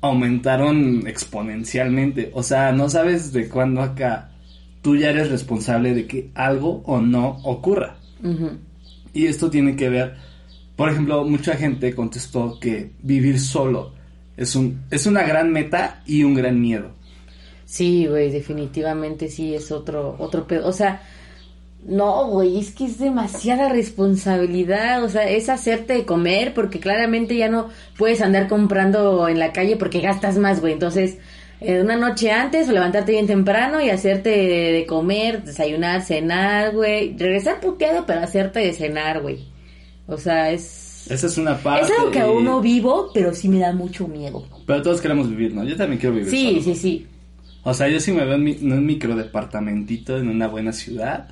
aumentaron 0.01 1.07
exponencialmente. 1.07 2.31
O 2.35 2.43
sea, 2.43 2.73
no 2.73 2.89
sabes 2.89 3.33
de 3.33 3.49
cuándo 3.49 3.83
acá 3.83 4.31
tú 4.83 4.97
ya 4.97 5.11
eres 5.11 5.31
responsable 5.31 5.95
de 5.95 6.07
que 6.07 6.31
algo 6.35 6.83
o 6.85 7.01
no 7.01 7.41
ocurra. 7.45 7.97
Y 9.13 9.27
esto 9.27 9.51
tiene 9.51 9.77
que 9.77 9.89
ver, 9.89 10.17
por 10.77 10.91
ejemplo, 10.91 11.25
mucha 11.25 11.55
gente 11.57 11.95
contestó 11.95 12.59
que 12.61 12.93
vivir 13.03 13.41
solo 13.41 13.93
es, 14.39 14.55
un, 14.55 14.85
es 14.91 15.07
una 15.07 15.25
gran 15.25 15.53
meta 15.53 16.03
y 16.07 16.23
un 16.23 16.35
gran 16.35 16.61
miedo. 16.61 16.93
Sí, 17.65 18.07
güey, 18.07 18.31
definitivamente 18.31 19.29
sí 19.29 19.55
es 19.55 19.71
otro, 19.73 20.17
otro 20.19 20.47
pedo. 20.47 20.67
O 20.69 20.73
sea, 20.73 21.03
no, 21.87 22.27
güey, 22.27 22.59
es 22.59 22.73
que 22.73 22.85
es 22.85 22.99
demasiada 22.99 23.69
responsabilidad. 23.71 25.03
O 25.05 25.09
sea, 25.09 25.29
es 25.29 25.49
hacerte 25.49 25.95
de 25.95 26.05
comer 26.05 26.55
porque 26.55 26.81
claramente 26.81 27.37
ya 27.37 27.49
no 27.49 27.69
puedes 27.97 28.21
andar 28.21 28.49
comprando 28.49 29.29
en 29.29 29.39
la 29.39 29.53
calle 29.53 29.77
porque 29.77 30.01
gastas 30.01 30.37
más, 30.39 30.61
güey. 30.61 30.73
Entonces, 30.75 31.19
eh, 31.61 31.81
una 31.81 31.97
noche 31.97 32.31
antes 32.31 32.69
o 32.69 32.73
levantarte 32.73 33.13
bien 33.13 33.27
temprano 33.27 33.81
y 33.81 33.91
hacerte 33.91 34.31
de 34.31 34.87
comer, 34.87 35.45
desayunar, 35.45 36.03
cenar, 36.03 36.75
güey. 36.75 37.17
Regresar 37.17 37.61
puteado, 37.61 38.05
pero 38.07 38.21
hacerte 38.21 38.61
de 38.61 38.73
cenar, 38.73 39.21
güey. 39.23 39.47
O 40.07 40.19
sea, 40.19 40.51
es... 40.51 41.07
Esa 41.11 41.27
es 41.27 41.39
una 41.39 41.57
parte. 41.57 41.87
Es 41.91 41.99
algo 41.99 42.11
que 42.11 42.21
aún 42.21 42.45
no 42.45 42.61
vivo, 42.61 43.11
pero 43.15 43.33
sí 43.35 43.49
me 43.49 43.61
da 43.61 43.73
mucho 43.73 44.07
miedo. 44.09 44.45
Pero 44.67 44.83
todos 44.83 45.01
queremos 45.01 45.31
vivir, 45.31 45.55
¿no? 45.55 45.65
Yo 45.65 45.75
también 45.77 45.99
quiero 45.99 46.15
vivir 46.17 46.31
Sí, 46.31 46.49
solo. 46.51 46.63
sí, 46.63 46.75
sí. 46.75 47.07
O 47.63 47.73
sea, 47.73 47.89
yo 47.89 47.99
sí 47.99 48.13
me 48.13 48.25
veo 48.25 48.35
en, 48.35 48.45
mi, 48.45 48.53
en 48.53 48.73
un 48.73 48.85
microdepartamentito 48.85 50.19
en 50.19 50.29
una 50.29 50.49
buena 50.49 50.73
ciudad, 50.73 51.29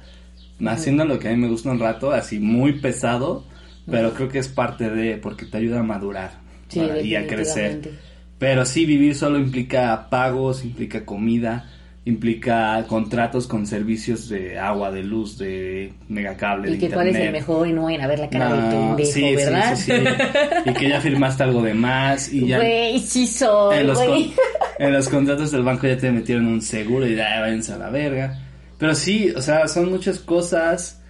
haciendo 0.66 1.05
lo 1.05 1.19
que 1.19 1.29
a 1.29 1.31
mí 1.33 1.37
me 1.37 1.49
gusta 1.49 1.71
un 1.71 1.79
rato, 1.79 2.12
así 2.12 2.38
muy 2.38 2.75
pesado, 2.81 3.45
pero 3.90 4.12
creo 4.14 4.29
que 4.29 4.38
es 4.38 4.49
parte 4.49 4.90
de, 4.90 5.16
porque 5.16 5.47
te 5.47 5.59
ayuda 5.59 5.81
a 5.81 5.83
madurar 5.83 6.33
Sí, 6.69 6.81
para- 6.81 7.01
y 7.01 7.14
a 7.14 7.27
crecer. 7.27 7.81
Pero 8.38 8.64
sí, 8.66 8.85
vivir 8.85 9.14
solo 9.14 9.38
implica 9.38 10.09
pagos, 10.11 10.64
implica 10.64 11.05
comida, 11.07 11.71
implica 12.05 12.85
contratos 12.88 13.47
con 13.47 13.66
servicios 13.66 14.29
de 14.29 14.59
agua, 14.59 14.90
de 14.92 15.03
luz, 15.03 15.38
de 15.38 15.92
megacable, 16.09 16.69
Y 16.69 16.73
de 16.75 16.79
que 16.79 16.90
cuál 16.90 17.09
es 17.09 17.16
el 17.16 17.33
mejor 17.33 17.66
y 17.69 17.73
no 17.73 17.85
vayan 17.85 18.03
a 18.03 18.07
ver 18.07 18.19
la 18.21 18.29
cara 18.31 18.53
de 18.53 18.61
No, 18.61 18.71
pendejo, 18.97 19.12
sí, 19.12 19.23
sí, 19.23 19.35
¿verdad? 19.35 19.77
sí, 19.77 19.92
sí. 19.92 20.71
Y 20.71 20.73
que 20.75 20.88
ya 20.88 21.01
firmaste 21.01 21.42
algo 21.42 21.62
de 21.62 21.75
más 21.75 22.33
y 22.33 22.47
ya 22.47 22.59
Güey, 22.59 22.99
sí 23.01 23.27
soy, 23.27 23.79
en 23.79 23.87
los, 23.88 23.99
con- 23.99 24.09
güey. 24.09 24.33
en 24.79 24.92
los 24.92 25.09
contratos 25.09 25.51
del 25.51 25.62
banco 25.62 25.87
ya 25.87 25.97
te 25.97 26.11
metieron 26.12 26.47
un 26.47 26.61
seguro 26.62 27.07
y 27.09 27.16
ya 27.16 27.40
váyanse 27.40 27.73
a 27.73 27.79
la 27.79 27.90
verga. 27.90 28.38
Pero 28.79 28.95
sí, 28.95 29.33
o 29.35 29.41
sea, 29.43 29.67
son 29.69 29.91
muchas 29.91 30.19
cosas. 30.19 31.01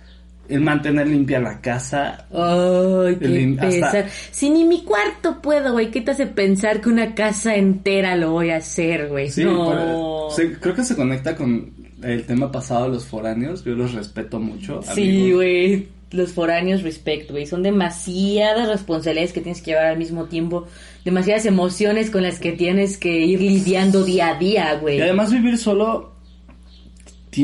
El 0.49 0.61
mantener 0.61 1.09
limpia 1.09 1.41
la 1.41 1.61
casa. 1.61 2.25
Ay, 2.31 3.17
qué 3.17 3.57
hasta-. 3.61 4.07
Si 4.31 4.49
ni 4.49 4.63
mi 4.65 4.85
cuarto 4.85 5.43
puedo, 5.43 5.73
güey, 5.73 5.91
¿qué 5.91 6.01
te 6.01 6.13
hace 6.13 6.27
pensar 6.29 6.81
que 6.81 6.89
una 6.89 7.17
casa 7.17 7.57
entera 7.57 8.15
lo 8.15 8.31
voy 8.31 8.51
a 8.51 8.59
hacer, 8.59 9.09
güey? 9.09 9.29
Sí, 9.29 9.43
no. 9.43 10.29
se- 10.31 10.53
creo 10.61 10.75
que 10.75 10.85
se 10.85 10.95
conecta 10.95 11.35
con 11.35 11.73
el 12.01 12.25
tema 12.27 12.53
pasado 12.53 12.85
de 12.85 12.91
los 12.91 13.07
foráneos. 13.07 13.65
Yo 13.65 13.75
los 13.75 13.93
respeto 13.95 14.39
mucho. 14.39 14.83
Sí, 14.95 15.33
güey. 15.33 15.89
Los 16.13 16.33
foráneos, 16.33 16.85
respect, 16.85 17.33
güey. 17.33 17.47
Son 17.47 17.65
demasiadas 17.65 18.69
responsabilidades 18.69 19.33
que 19.33 19.41
tienes 19.41 19.61
que 19.63 19.73
llevar 19.73 19.87
al 19.87 19.99
mismo 19.99 20.27
tiempo. 20.27 20.69
Demasiadas 21.05 21.47
emociones 21.47 22.11
con 22.11 22.23
las 22.23 22.39
que 22.39 22.53
tienes 22.53 22.99
que 22.99 23.19
ir 23.19 23.41
lidiando 23.41 24.05
día 24.05 24.29
a 24.29 24.39
día, 24.39 24.75
güey. 24.81 24.99
Y 24.99 25.01
además 25.01 25.33
vivir 25.33 25.59
solo. 25.59 26.13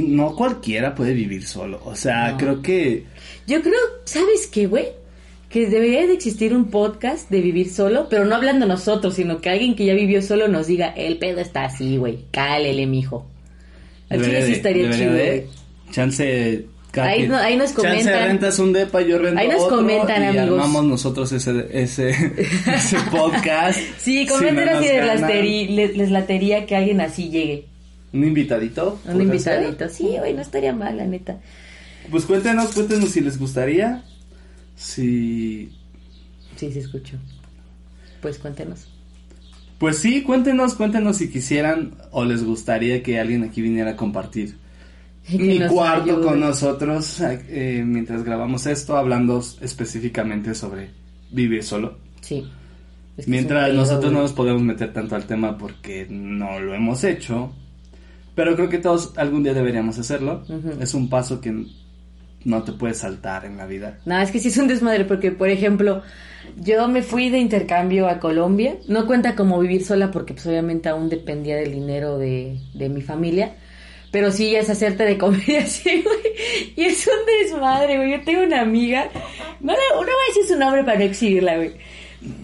No 0.00 0.34
cualquiera 0.34 0.94
puede 0.94 1.12
vivir 1.12 1.44
solo. 1.46 1.80
O 1.84 1.94
sea, 1.94 2.30
No. 2.32 2.38
creo 2.38 2.62
que. 2.62 3.04
Yo 3.46 3.60
creo, 3.60 3.80
¿sabes 4.04 4.46
qué, 4.46 4.66
güey? 4.66 4.86
Que 5.50 5.66
debería 5.68 6.06
de 6.06 6.14
existir 6.14 6.54
un 6.54 6.70
podcast 6.70 7.28
de 7.28 7.40
vivir 7.42 7.68
solo, 7.70 8.06
pero 8.08 8.24
no 8.24 8.34
hablando 8.36 8.64
nosotros, 8.66 9.14
sino 9.14 9.40
que 9.42 9.50
alguien 9.50 9.74
que 9.76 9.84
ya 9.84 9.92
vivió 9.94 10.22
solo 10.22 10.48
nos 10.48 10.66
diga, 10.66 10.88
el 10.96 11.18
pedo 11.18 11.40
está 11.40 11.64
así, 11.64 11.98
güey, 11.98 12.20
cálele, 12.30 12.86
mijo. 12.86 13.26
Al 14.08 14.22
chile 14.24 14.40
sí 14.42 14.46
de- 14.52 14.56
estaría 14.56 14.90
chido, 14.92 15.12
de- 15.12 15.26
güey. 15.26 15.44
Chance. 15.90 16.66
Ahí 16.94 17.26
no- 17.26 17.36
ahí 17.36 17.56
nos 17.56 17.74
Chance 17.74 17.88
comentan. 17.88 18.28
rentas 18.28 18.58
un 18.58 18.72
depa, 18.74 19.00
yo 19.00 19.18
rento 19.18 19.40
Ahí 19.40 19.48
nos 19.48 19.62
otro, 19.62 19.76
comentan, 19.78 20.22
y 20.22 20.26
amigos. 20.26 20.58
armamos 20.60 20.84
nosotros 20.84 21.32
ese, 21.32 21.66
ese, 21.72 22.10
ese 22.66 22.96
podcast. 23.10 23.78
Sí, 23.98 24.26
Si 24.26 24.44
no 24.44 24.50
nos 24.52 24.82
si 24.82 24.88
les, 24.88 24.96
ganan, 24.96 25.18
lasteri- 25.22 25.68
les, 25.70 25.96
les 25.96 26.10
latería 26.10 26.66
que 26.66 26.76
alguien 26.76 27.00
así 27.00 27.30
llegue. 27.30 27.64
Un 28.12 28.24
invitadito. 28.24 29.00
Un 29.04 29.12
¿podría 29.12 29.22
invitadito. 29.22 29.88
Sí, 29.88 30.16
güey, 30.18 30.34
no 30.34 30.42
estaría 30.42 30.74
mal, 30.74 30.96
la 30.96 31.06
neta. 31.06 31.40
Pues 32.10 32.24
cuéntenos, 32.24 32.72
cuéntenos 32.72 33.10
si 33.10 33.20
les 33.20 33.38
gustaría. 33.38 34.04
Si. 34.76 35.72
Sí, 36.56 36.72
se 36.72 36.80
escuchó. 36.80 37.16
Pues 38.20 38.38
cuéntenos. 38.38 38.86
Pues 39.78 39.98
sí, 39.98 40.22
cuéntenos, 40.22 40.74
cuéntenos 40.74 41.16
si 41.16 41.28
quisieran 41.28 41.96
o 42.12 42.24
les 42.24 42.44
gustaría 42.44 43.02
que 43.02 43.18
alguien 43.18 43.42
aquí 43.42 43.60
viniera 43.60 43.90
a 43.90 43.96
compartir 43.96 44.54
mi 45.32 45.58
cuarto 45.60 46.12
ayude. 46.12 46.24
con 46.24 46.40
nosotros 46.40 47.20
eh, 47.20 47.82
mientras 47.84 48.22
grabamos 48.22 48.66
esto, 48.66 48.96
hablando 48.96 49.42
específicamente 49.60 50.54
sobre 50.54 50.90
vivir 51.30 51.64
solo. 51.64 51.98
Sí. 52.20 52.46
Es 53.16 53.16
que 53.16 53.20
es 53.22 53.28
Mientras 53.28 53.74
nosotros 53.74 54.12
no 54.12 54.22
nos 54.22 54.32
podemos 54.32 54.62
meter 54.62 54.92
tanto 54.92 55.16
al 55.16 55.26
tema 55.26 55.58
porque 55.58 56.06
no 56.08 56.60
lo 56.60 56.74
hemos 56.74 57.04
hecho, 57.04 57.52
pero 58.34 58.54
creo 58.56 58.68
que 58.68 58.78
todos 58.78 59.12
algún 59.16 59.42
día 59.42 59.54
deberíamos 59.54 59.98
hacerlo. 59.98 60.44
Es 60.80 60.94
un 60.94 61.08
paso 61.08 61.40
que 61.40 61.66
no 62.44 62.62
te 62.62 62.72
puedes 62.72 62.98
saltar 62.98 63.44
en 63.44 63.56
la 63.56 63.66
vida. 63.66 63.98
No, 64.04 64.20
es 64.20 64.30
que 64.30 64.38
sí 64.38 64.48
es 64.48 64.56
un 64.56 64.68
desmadre 64.68 65.04
porque, 65.04 65.30
por 65.32 65.48
ejemplo, 65.48 66.02
yo 66.56 66.88
me 66.88 67.02
fui 67.02 67.30
de 67.30 67.38
intercambio 67.38 68.08
a 68.08 68.18
Colombia. 68.18 68.76
No 68.88 69.06
cuenta 69.06 69.34
como 69.34 69.58
vivir 69.60 69.84
sola 69.84 70.10
porque 70.10 70.34
pues 70.34 70.46
obviamente 70.46 70.88
aún 70.88 71.08
dependía 71.08 71.56
del 71.56 71.72
dinero 71.72 72.18
de, 72.18 72.58
de 72.74 72.88
mi 72.88 73.02
familia. 73.02 73.54
Pero 74.10 74.30
sí 74.30 74.54
es 74.54 74.68
hacerte 74.68 75.04
de 75.04 75.16
comer 75.16 75.48
y 75.48 75.56
así, 75.56 76.02
güey. 76.02 76.74
Y 76.76 76.84
es 76.84 77.06
un 77.06 77.26
desmadre, 77.26 77.96
güey. 77.96 78.12
Yo 78.12 78.24
tengo 78.24 78.42
una 78.42 78.60
amiga. 78.60 79.08
No, 79.60 79.72
no 79.72 79.98
voy 80.00 80.06
a 80.06 80.28
decir 80.28 80.44
su 80.46 80.58
nombre 80.58 80.84
para 80.84 80.98
no 80.98 81.04
exhibirla, 81.04 81.56
güey. 81.56 81.72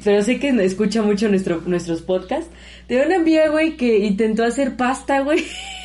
Pero 0.04 0.22
sé 0.22 0.38
que 0.38 0.48
escucha 0.64 1.02
mucho 1.02 1.28
nuestro, 1.28 1.62
nuestros 1.66 2.02
podcasts. 2.02 2.50
Tengo 2.86 3.04
una 3.06 3.16
amiga, 3.16 3.48
güey, 3.48 3.76
que 3.76 3.98
intentó 3.98 4.44
hacer 4.44 4.76
pasta, 4.76 5.20
güey. 5.20 5.44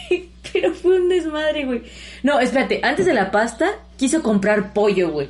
Pero 0.53 0.73
fue 0.73 0.99
un 0.99 1.09
desmadre, 1.09 1.65
güey. 1.65 1.81
No, 2.23 2.39
espérate, 2.39 2.79
antes 2.83 3.05
de 3.05 3.13
la 3.13 3.31
pasta, 3.31 3.71
quiso 3.97 4.21
comprar 4.23 4.73
pollo, 4.73 5.11
güey. 5.11 5.27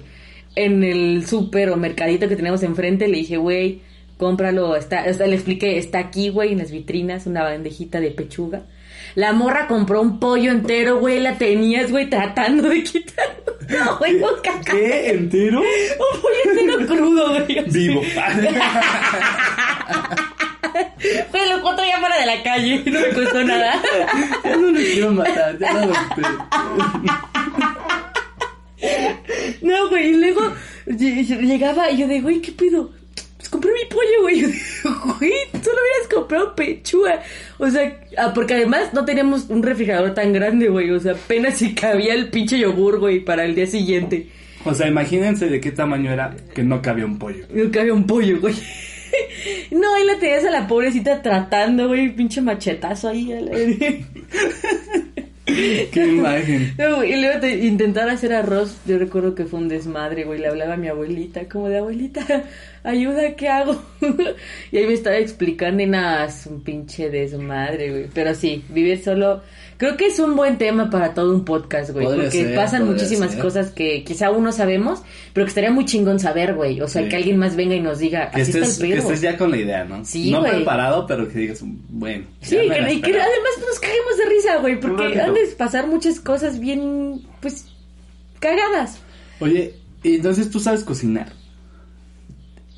En 0.56 0.84
el 0.84 1.26
súper 1.26 1.70
o 1.72 1.78
mercadito 1.78 2.28
que 2.28 2.36
tenemos 2.36 2.64
enfrente, 2.64 3.08
le 3.08 3.18
dije, 3.18 3.38
güey, 3.38 3.82
cómpralo. 4.18 4.76
Está, 4.76 5.06
o 5.10 5.14
sea, 5.14 5.28
le 5.28 5.36
expliqué, 5.36 5.78
está 5.78 6.00
aquí, 6.00 6.30
güey, 6.30 6.52
en 6.52 6.60
las 6.60 6.72
vitrinas, 6.72 7.26
una 7.26 7.44
bandejita 7.44 8.00
de 8.00 8.12
pechuga. 8.12 8.66
La 9.16 9.32
morra 9.34 9.68
compró 9.68 10.02
un 10.02 10.20
pollo 10.20 10.52
entero, 10.52 11.00
güey, 11.00 11.20
la 11.20 11.38
tenías, 11.38 11.92
güey, 11.92 12.10
tratando 12.10 12.70
de 12.70 12.84
quitar. 12.84 13.26
No, 13.70 13.98
güey, 13.98 14.16
un 14.16 14.30
caca. 14.44 14.72
¿Qué? 14.72 15.12
¿Entero? 15.12 15.62
Un 15.62 16.22
pollo 16.22 16.36
entero 16.52 16.86
crudo, 16.96 17.30
güey. 17.30 17.64
Vivo. 17.72 18.02
Güey, 21.32 21.50
lo 21.50 21.58
encontré 21.58 21.88
ya 21.88 22.00
fuera 22.00 22.18
de 22.20 22.26
la 22.26 22.42
calle, 22.44 22.82
no 22.86 23.00
me 23.00 23.10
costó 23.10 23.44
nada. 23.44 23.74
ya 24.44 24.56
no 24.56 24.72
lo 24.72 24.78
quiero 24.80 25.12
matar, 25.12 25.58
ya 25.60 25.74
no 25.74 25.86
lo 25.88 25.94
No, 29.62 29.90
güey, 29.90 30.10
y 30.10 30.16
luego 30.16 30.42
lle- 30.88 31.42
llegaba 31.42 31.90
y 31.92 31.98
yo 31.98 32.08
de, 32.08 32.22
güey, 32.22 32.42
¿qué 32.42 32.52
pedo? 32.52 32.92
Pues 33.44 33.50
compré 33.50 33.74
mi 33.74 33.90
pollo, 33.90 34.22
güey. 34.22 34.40
Yo 34.42 34.48
digo, 34.48 35.18
güey, 35.20 35.34
solo 35.52 35.78
hubieras 35.82 36.14
comprado 36.14 36.56
pechuga. 36.56 37.22
O 37.58 37.70
sea, 37.70 38.00
ah, 38.18 38.32
porque 38.34 38.54
además 38.54 38.94
no 38.94 39.04
teníamos 39.04 39.50
un 39.50 39.62
refrigerador 39.62 40.14
tan 40.14 40.32
grande, 40.32 40.70
güey. 40.70 40.90
O 40.92 41.00
sea, 41.00 41.12
apenas 41.12 41.58
si 41.58 41.76
cabía 41.76 42.14
el 42.14 42.30
pinche 42.30 42.58
yogur, 42.58 43.00
güey, 43.00 43.20
para 43.20 43.44
el 43.44 43.54
día 43.54 43.68
siguiente. 43.68 44.30
O 44.64 44.74
sea, 44.74 44.88
imagínense 44.88 45.48
de 45.48 45.60
qué 45.60 45.74
tamaño 45.74 46.14
era 46.14 46.34
que 46.56 46.64
no 46.64 46.82
cabía 46.82 47.06
un 47.06 47.20
pollo. 47.20 47.46
No 47.54 47.70
cabía 47.70 47.94
un 47.94 48.08
pollo, 48.08 48.40
güey. 48.40 48.56
No, 49.70 49.94
ahí 49.94 50.06
la 50.06 50.18
tenías 50.18 50.44
a 50.46 50.50
la 50.50 50.68
pobrecita 50.68 51.22
tratando, 51.22 51.88
güey, 51.88 52.16
pinche 52.16 52.42
machetazo 52.42 53.10
ahí. 53.10 53.32
Qué 55.46 55.92
imagen. 56.08 56.74
Y 56.78 57.16
luego 57.22 57.40
te- 57.42 57.66
intentar 57.66 58.10
hacer 58.10 58.34
arroz, 58.34 58.78
yo 58.86 58.98
recuerdo 58.98 59.36
que 59.36 59.46
fue 59.46 59.60
un 59.60 59.68
desmadre, 59.68 60.24
güey. 60.24 60.40
Le 60.40 60.48
hablaba 60.48 60.76
a 60.76 60.78
mi 60.78 60.88
abuelita, 60.88 61.48
como 61.50 61.68
de 61.70 61.80
abuelita, 61.80 62.22
ayuda, 62.84 63.36
¿qué 63.36 63.50
hago? 63.50 63.82
y 64.72 64.78
ahí 64.78 64.86
me 64.88 64.94
estaba 64.94 65.18
explicando 65.18 65.84
y 65.84 65.88
nada, 65.88 66.26
es 66.26 66.46
un 66.48 66.64
pinche 66.64 67.10
desmadre, 67.10 67.92
güey. 67.92 68.08
Pero 68.14 68.34
sí, 68.36 68.64
vivir 68.70 69.04
solo, 69.04 69.44
creo 69.84 69.98
que 69.98 70.06
es 70.06 70.18
un 70.20 70.38
buen 70.38 70.58
tema 70.58 70.90
para 70.90 71.14
todo 71.14 71.36
un 71.36 71.44
podcast, 71.44 71.90
güey. 71.90 72.06
Podría 72.06 72.24
Porque 72.24 72.44
ser, 72.44 72.56
pasan 72.56 72.86
muchísimas 72.86 73.32
ser. 73.32 73.42
cosas 73.42 73.72
que 73.72 74.06
quizá 74.06 74.28
aún 74.28 74.42
no 74.46 74.54
sabemos, 74.54 75.02
pero 75.34 75.46
que 75.46 75.50
estaría 75.50 75.72
muy 75.72 75.84
chingón 75.84 76.20
saber, 76.22 76.54
güey. 76.54 76.80
O 76.80 76.88
sea, 76.88 77.04
Sí. 77.04 77.10
que 77.10 77.18
alguien 77.18 77.38
más 77.38 77.58
venga 77.58 77.76
y 77.76 77.82
nos 77.82 78.00
diga, 78.00 78.32
Que 78.32 78.42
así 78.44 78.52
estés, 78.52 78.70
está 78.70 78.86
el 78.86 78.90
que 78.92 78.96
pedo. 78.98 79.08
estés 79.08 79.22
ya 79.22 79.38
con 79.38 79.52
la 79.52 79.58
idea, 79.58 79.84
¿no? 79.84 80.06
Sí, 80.06 80.32
No 80.32 80.40
güey. 80.40 80.54
preparado, 80.56 81.06
pero 81.06 81.28
que 81.28 81.38
digas, 81.38 81.60
bueno. 81.90 82.26
Sí, 82.40 82.56
que, 82.56 82.94
y 82.94 83.02
que 83.02 83.12
además 83.12 83.52
nos 83.60 83.80
caguemos 83.82 84.18
de 84.18 84.26
risa, 84.30 84.58
güey, 84.62 84.80
porque 84.80 85.20
han 85.20 85.34
de 85.34 85.48
pasar 85.58 85.86
muchas 85.88 86.20
cosas 86.22 86.60
bien, 86.62 87.22
pues, 87.42 87.66
cagadas. 88.40 89.00
Oye, 89.42 89.76
entonces 90.04 90.50
tú 90.50 90.62
sabes 90.62 90.86
cocinar. 90.86 91.28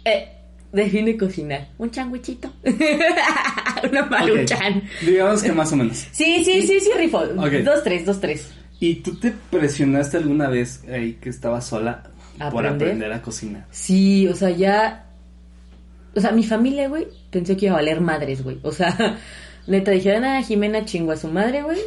Eh, 0.05 0.27
define 0.75 1.17
cocinar. 1.17 1.69
Un 1.77 1.89
changuichito. 1.91 2.51
Una 3.89 4.05
maruchan. 4.05 4.83
Digamos 5.05 5.41
que 5.41 5.51
más 5.51 5.71
o 5.73 5.75
menos. 5.77 6.07
Sí, 6.11 6.43
sí, 6.43 6.61
sí, 6.61 6.79
sí, 6.79 6.89
rifo. 6.97 7.19
Ok. 7.19 7.51
Dos, 7.63 7.83
tres, 7.83 8.05
dos, 8.05 8.19
tres. 8.19 8.51
¿Y 8.79 8.95
tú 8.95 9.15
te 9.15 9.33
presionaste 9.49 10.17
alguna 10.17 10.49
vez 10.49 10.83
ahí 10.91 11.13
que 11.13 11.29
estabas 11.29 11.65
sola 11.65 12.03
por 12.51 12.65
¿Aprender? 12.65 12.87
aprender 12.89 13.13
a 13.13 13.21
cocinar? 13.21 13.65
Sí, 13.71 14.27
o 14.27 14.35
sea, 14.35 14.49
ya. 14.49 15.05
O 16.13 16.21
sea, 16.21 16.31
mi 16.31 16.43
familia, 16.43 16.87
güey, 16.87 17.07
pensé 17.29 17.57
que 17.57 17.65
iba 17.65 17.75
a 17.75 17.77
valer 17.77 18.01
madres, 18.01 18.43
güey. 18.43 18.59
O 18.63 18.71
sea, 18.71 19.17
neta, 19.67 19.91
dijeron, 19.91 20.23
ah, 20.25 20.41
Jimena 20.43 20.85
chingó 20.85 21.11
a 21.13 21.17
su 21.17 21.27
madre, 21.27 21.63
güey. 21.63 21.79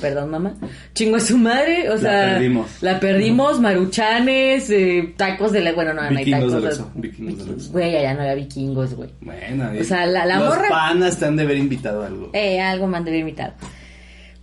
Perdón, 0.00 0.30
mamá. 0.30 0.54
Chingó 0.94 1.16
a 1.16 1.20
su 1.20 1.38
madre, 1.38 1.88
o 1.88 1.94
La 1.94 1.98
sea. 2.00 2.32
perdimos. 2.34 2.82
La 2.82 3.00
perdimos, 3.00 3.60
maruchanes, 3.60 4.68
eh, 4.70 5.14
tacos 5.16 5.52
de 5.52 5.60
la. 5.62 5.72
Bueno, 5.72 5.94
no, 5.94 6.10
no 6.10 6.18
hay 6.18 6.30
tacos. 6.30 6.52
del 6.52 6.64
o- 6.64 6.66
Oxxo, 6.68 6.90
vikingos 6.94 7.38
del 7.38 7.54
Oxxo. 7.54 7.72
Güey, 7.72 7.96
allá 7.96 8.14
no 8.14 8.20
había 8.20 8.34
vikingos, 8.34 8.94
güey. 8.94 9.08
Bueno, 9.22 9.70
O 9.80 9.84
sea, 9.84 10.04
la- 10.06 10.26
la 10.26 10.38
los 10.38 10.48
morra- 10.50 10.68
panas 10.68 11.18
te 11.18 11.24
han 11.24 11.36
de 11.36 11.44
haber 11.44 11.56
invitado 11.56 12.02
a 12.02 12.06
algo. 12.08 12.30
Eh, 12.34 12.60
algo 12.60 12.86
me 12.86 12.98
han 12.98 13.04
de 13.04 13.10
haber 13.10 13.20
invitado. 13.20 13.54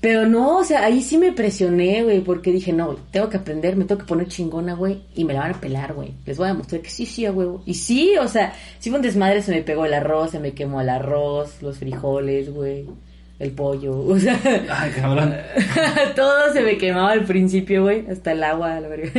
Pero 0.04 0.28
no, 0.28 0.58
o 0.58 0.64
sea, 0.66 0.84
ahí 0.84 1.02
sí 1.02 1.18
me 1.18 1.32
presioné, 1.32 2.04
güey, 2.04 2.20
porque 2.20 2.52
dije, 2.52 2.74
no, 2.74 2.98
tengo 3.10 3.30
que 3.30 3.38
aprender, 3.38 3.78
me 3.78 3.86
tengo 3.86 4.00
que 4.02 4.06
poner 4.06 4.28
chingona, 4.28 4.74
güey, 4.74 5.02
y 5.16 5.24
me 5.24 5.32
la 5.34 5.40
van 5.40 5.52
a 5.52 5.62
pelar, 5.62 5.94
güey. 5.94 6.10
Les 6.26 6.38
voy 6.38 6.48
a 6.48 6.52
demostrar 6.52 6.82
que 6.82 6.90
sí, 6.90 7.06
sí, 7.06 7.26
a 7.26 7.32
huevo. 7.32 7.64
Y 7.66 7.76
sí, 7.76 8.16
o 8.20 8.28
sea, 8.28 8.54
sí 8.80 8.90
fue 8.90 8.98
un 9.00 9.04
desmadre, 9.04 9.42
se 9.42 9.52
me 9.54 9.62
pegó 9.62 9.86
el 9.86 9.94
arroz, 9.94 10.32
se 10.32 10.40
me 10.42 10.52
quemó 10.52 10.82
el 10.82 10.90
arroz, 10.90 11.62
los 11.62 11.78
frijoles, 11.78 12.54
güey, 12.54 12.86
el 13.40 13.52
pollo, 13.52 13.98
o 14.06 14.20
sea, 14.20 14.38
Ay, 14.70 14.92
cabrón. 14.92 15.36
todo 16.18 16.52
se 16.52 16.60
me 16.64 16.78
quemaba 16.78 17.12
al 17.14 17.24
principio, 17.24 17.84
güey, 17.84 18.06
hasta 18.12 18.34
el 18.34 18.44
agua, 18.44 18.78
la 18.82 18.90
verga. 18.90 19.10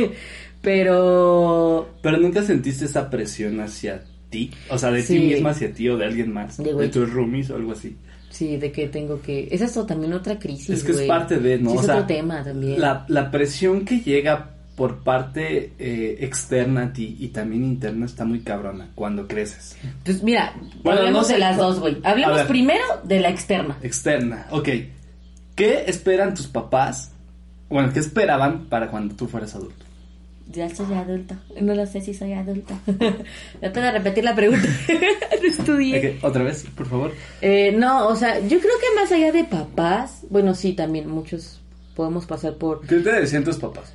Pero, 0.61 1.89
Pero 2.03 2.17
nunca 2.17 2.43
sentiste 2.43 2.85
esa 2.85 3.09
presión 3.09 3.59
hacia 3.59 4.03
ti, 4.29 4.51
o 4.69 4.77
sea, 4.77 4.91
de 4.91 5.01
Sí. 5.01 5.17
ti 5.17 5.33
misma 5.33 5.49
hacia 5.49 5.73
ti 5.73 5.89
o 5.89 5.97
de 5.97 6.05
alguien 6.05 6.31
más, 6.31 6.57
De 6.57 6.73
de, 6.73 6.89
tus 6.89 7.11
roomies 7.11 7.49
o 7.49 7.55
algo 7.55 7.71
así. 7.71 7.95
Sí, 8.35 8.57
de 8.57 8.71
que 8.71 8.87
tengo 8.87 9.21
que... 9.21 9.47
Esa 9.51 9.65
es 9.65 9.87
también 9.87 10.13
otra 10.13 10.37
crisis, 10.37 10.69
es 10.69 10.83
que 10.83 10.91
es 10.91 11.01
parte 11.03 11.39
de, 11.39 11.57
¿no? 11.57 11.71
Sí, 11.71 11.77
o 11.77 11.79
es 11.79 11.85
sea, 11.85 11.95
otro 11.95 12.07
tema 12.07 12.43
también. 12.43 12.79
La, 12.79 13.05
la 13.07 13.31
presión 13.31 13.85
que 13.85 14.01
llega 14.01 14.51
por 14.75 15.03
parte 15.03 15.71
eh, 15.79 16.17
externa 16.19 16.83
a 16.83 16.93
ti 16.93 17.15
y 17.19 17.29
también 17.29 17.63
interna 17.63 18.05
está 18.05 18.25
muy 18.25 18.41
cabrona 18.41 18.89
cuando 18.93 19.27
creces. 19.27 19.77
Pues 20.03 20.21
mira, 20.21 20.53
Bueno, 20.83 20.99
hablemos 20.99 21.21
no 21.21 21.27
sé, 21.27 21.33
de 21.33 21.39
las 21.39 21.57
dos, 21.57 21.79
güey. 21.79 21.97
Hablemos 22.03 22.35
ver. 22.35 22.47
primero 22.47 22.83
de 23.03 23.21
la 23.21 23.29
externa. 23.29 23.77
Externa, 23.81 24.47
ok. 24.51 24.69
¿Qué 25.55 25.85
esperan 25.87 26.33
tus 26.33 26.47
papás? 26.47 27.11
Bueno, 27.69 27.91
¿qué 27.93 27.99
esperaban 27.99 28.65
para 28.65 28.91
cuando 28.91 29.15
tú 29.15 29.27
fueras 29.27 29.55
adulto? 29.55 29.84
Ya 30.51 30.69
soy 30.73 30.93
adulto. 30.93 31.35
No 31.59 31.73
lo 31.73 31.85
sé 31.85 32.01
si 32.01 32.13
soy 32.13 32.33
adulto. 32.33 32.73
Tengo 32.85 33.73
que 33.73 33.91
repetir 33.91 34.23
la 34.23 34.35
pregunta. 34.35 34.67
no 35.41 35.47
estudié. 35.47 36.19
Otra 36.21 36.43
vez, 36.43 36.65
por 36.75 36.87
favor. 36.87 37.13
Eh, 37.41 37.73
no, 37.75 38.07
o 38.07 38.15
sea, 38.15 38.39
yo 38.39 38.59
creo 38.59 38.73
que 38.79 38.99
más 38.99 39.11
allá 39.11 39.31
de 39.31 39.43
papás, 39.43 40.21
bueno, 40.29 40.53
sí, 40.53 40.73
también 40.73 41.09
muchos 41.09 41.59
podemos 41.95 42.25
pasar 42.25 42.55
por, 42.55 42.85
¿Qué 42.85 42.97
te 42.97 43.11
decían 43.11 43.43
tus 43.43 43.57
papás? 43.57 43.93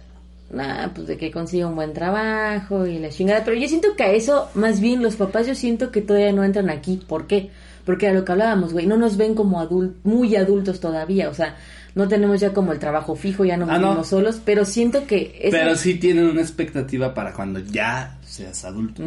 nah, 0.50 0.88
pues 0.88 1.06
de 1.06 1.16
que 1.16 1.30
consiga 1.30 1.66
un 1.66 1.76
buen 1.76 1.92
trabajo 1.92 2.86
y 2.86 2.98
la 2.98 3.10
chingada. 3.10 3.44
Pero 3.44 3.56
yo 3.56 3.68
siento 3.68 3.94
que 3.96 4.02
a 4.02 4.12
eso, 4.12 4.48
más 4.54 4.80
bien 4.80 5.02
los 5.02 5.16
papás, 5.16 5.46
yo 5.46 5.54
siento 5.54 5.90
que 5.90 6.02
todavía 6.02 6.32
no 6.32 6.44
entran 6.44 6.70
aquí. 6.70 7.00
¿Por 7.06 7.26
qué? 7.26 7.50
Porque 7.84 8.08
a 8.08 8.12
lo 8.12 8.24
que 8.24 8.32
hablábamos, 8.32 8.72
güey, 8.72 8.86
no 8.86 8.96
nos 8.96 9.16
ven 9.16 9.34
como 9.34 9.60
adul 9.60 9.96
muy 10.04 10.36
adultos 10.36 10.80
todavía. 10.80 11.28
O 11.30 11.34
sea, 11.34 11.56
no 11.94 12.06
tenemos 12.08 12.40
ya 12.40 12.52
como 12.52 12.72
el 12.72 12.78
trabajo 12.78 13.16
fijo, 13.16 13.44
ya 13.44 13.56
no 13.56 13.66
Ah, 13.70 13.78
no. 13.78 13.88
vivimos 13.88 14.08
solos. 14.08 14.40
Pero 14.44 14.64
siento 14.64 15.06
que... 15.06 15.36
esa- 15.40 15.56
Pero 15.56 15.76
sí 15.76 15.94
tienen 15.94 16.26
una 16.26 16.40
expectativa 16.40 17.14
para 17.14 17.32
cuando 17.32 17.58
ya 17.60 18.18
seas 18.24 18.64
adulto. 18.64 19.02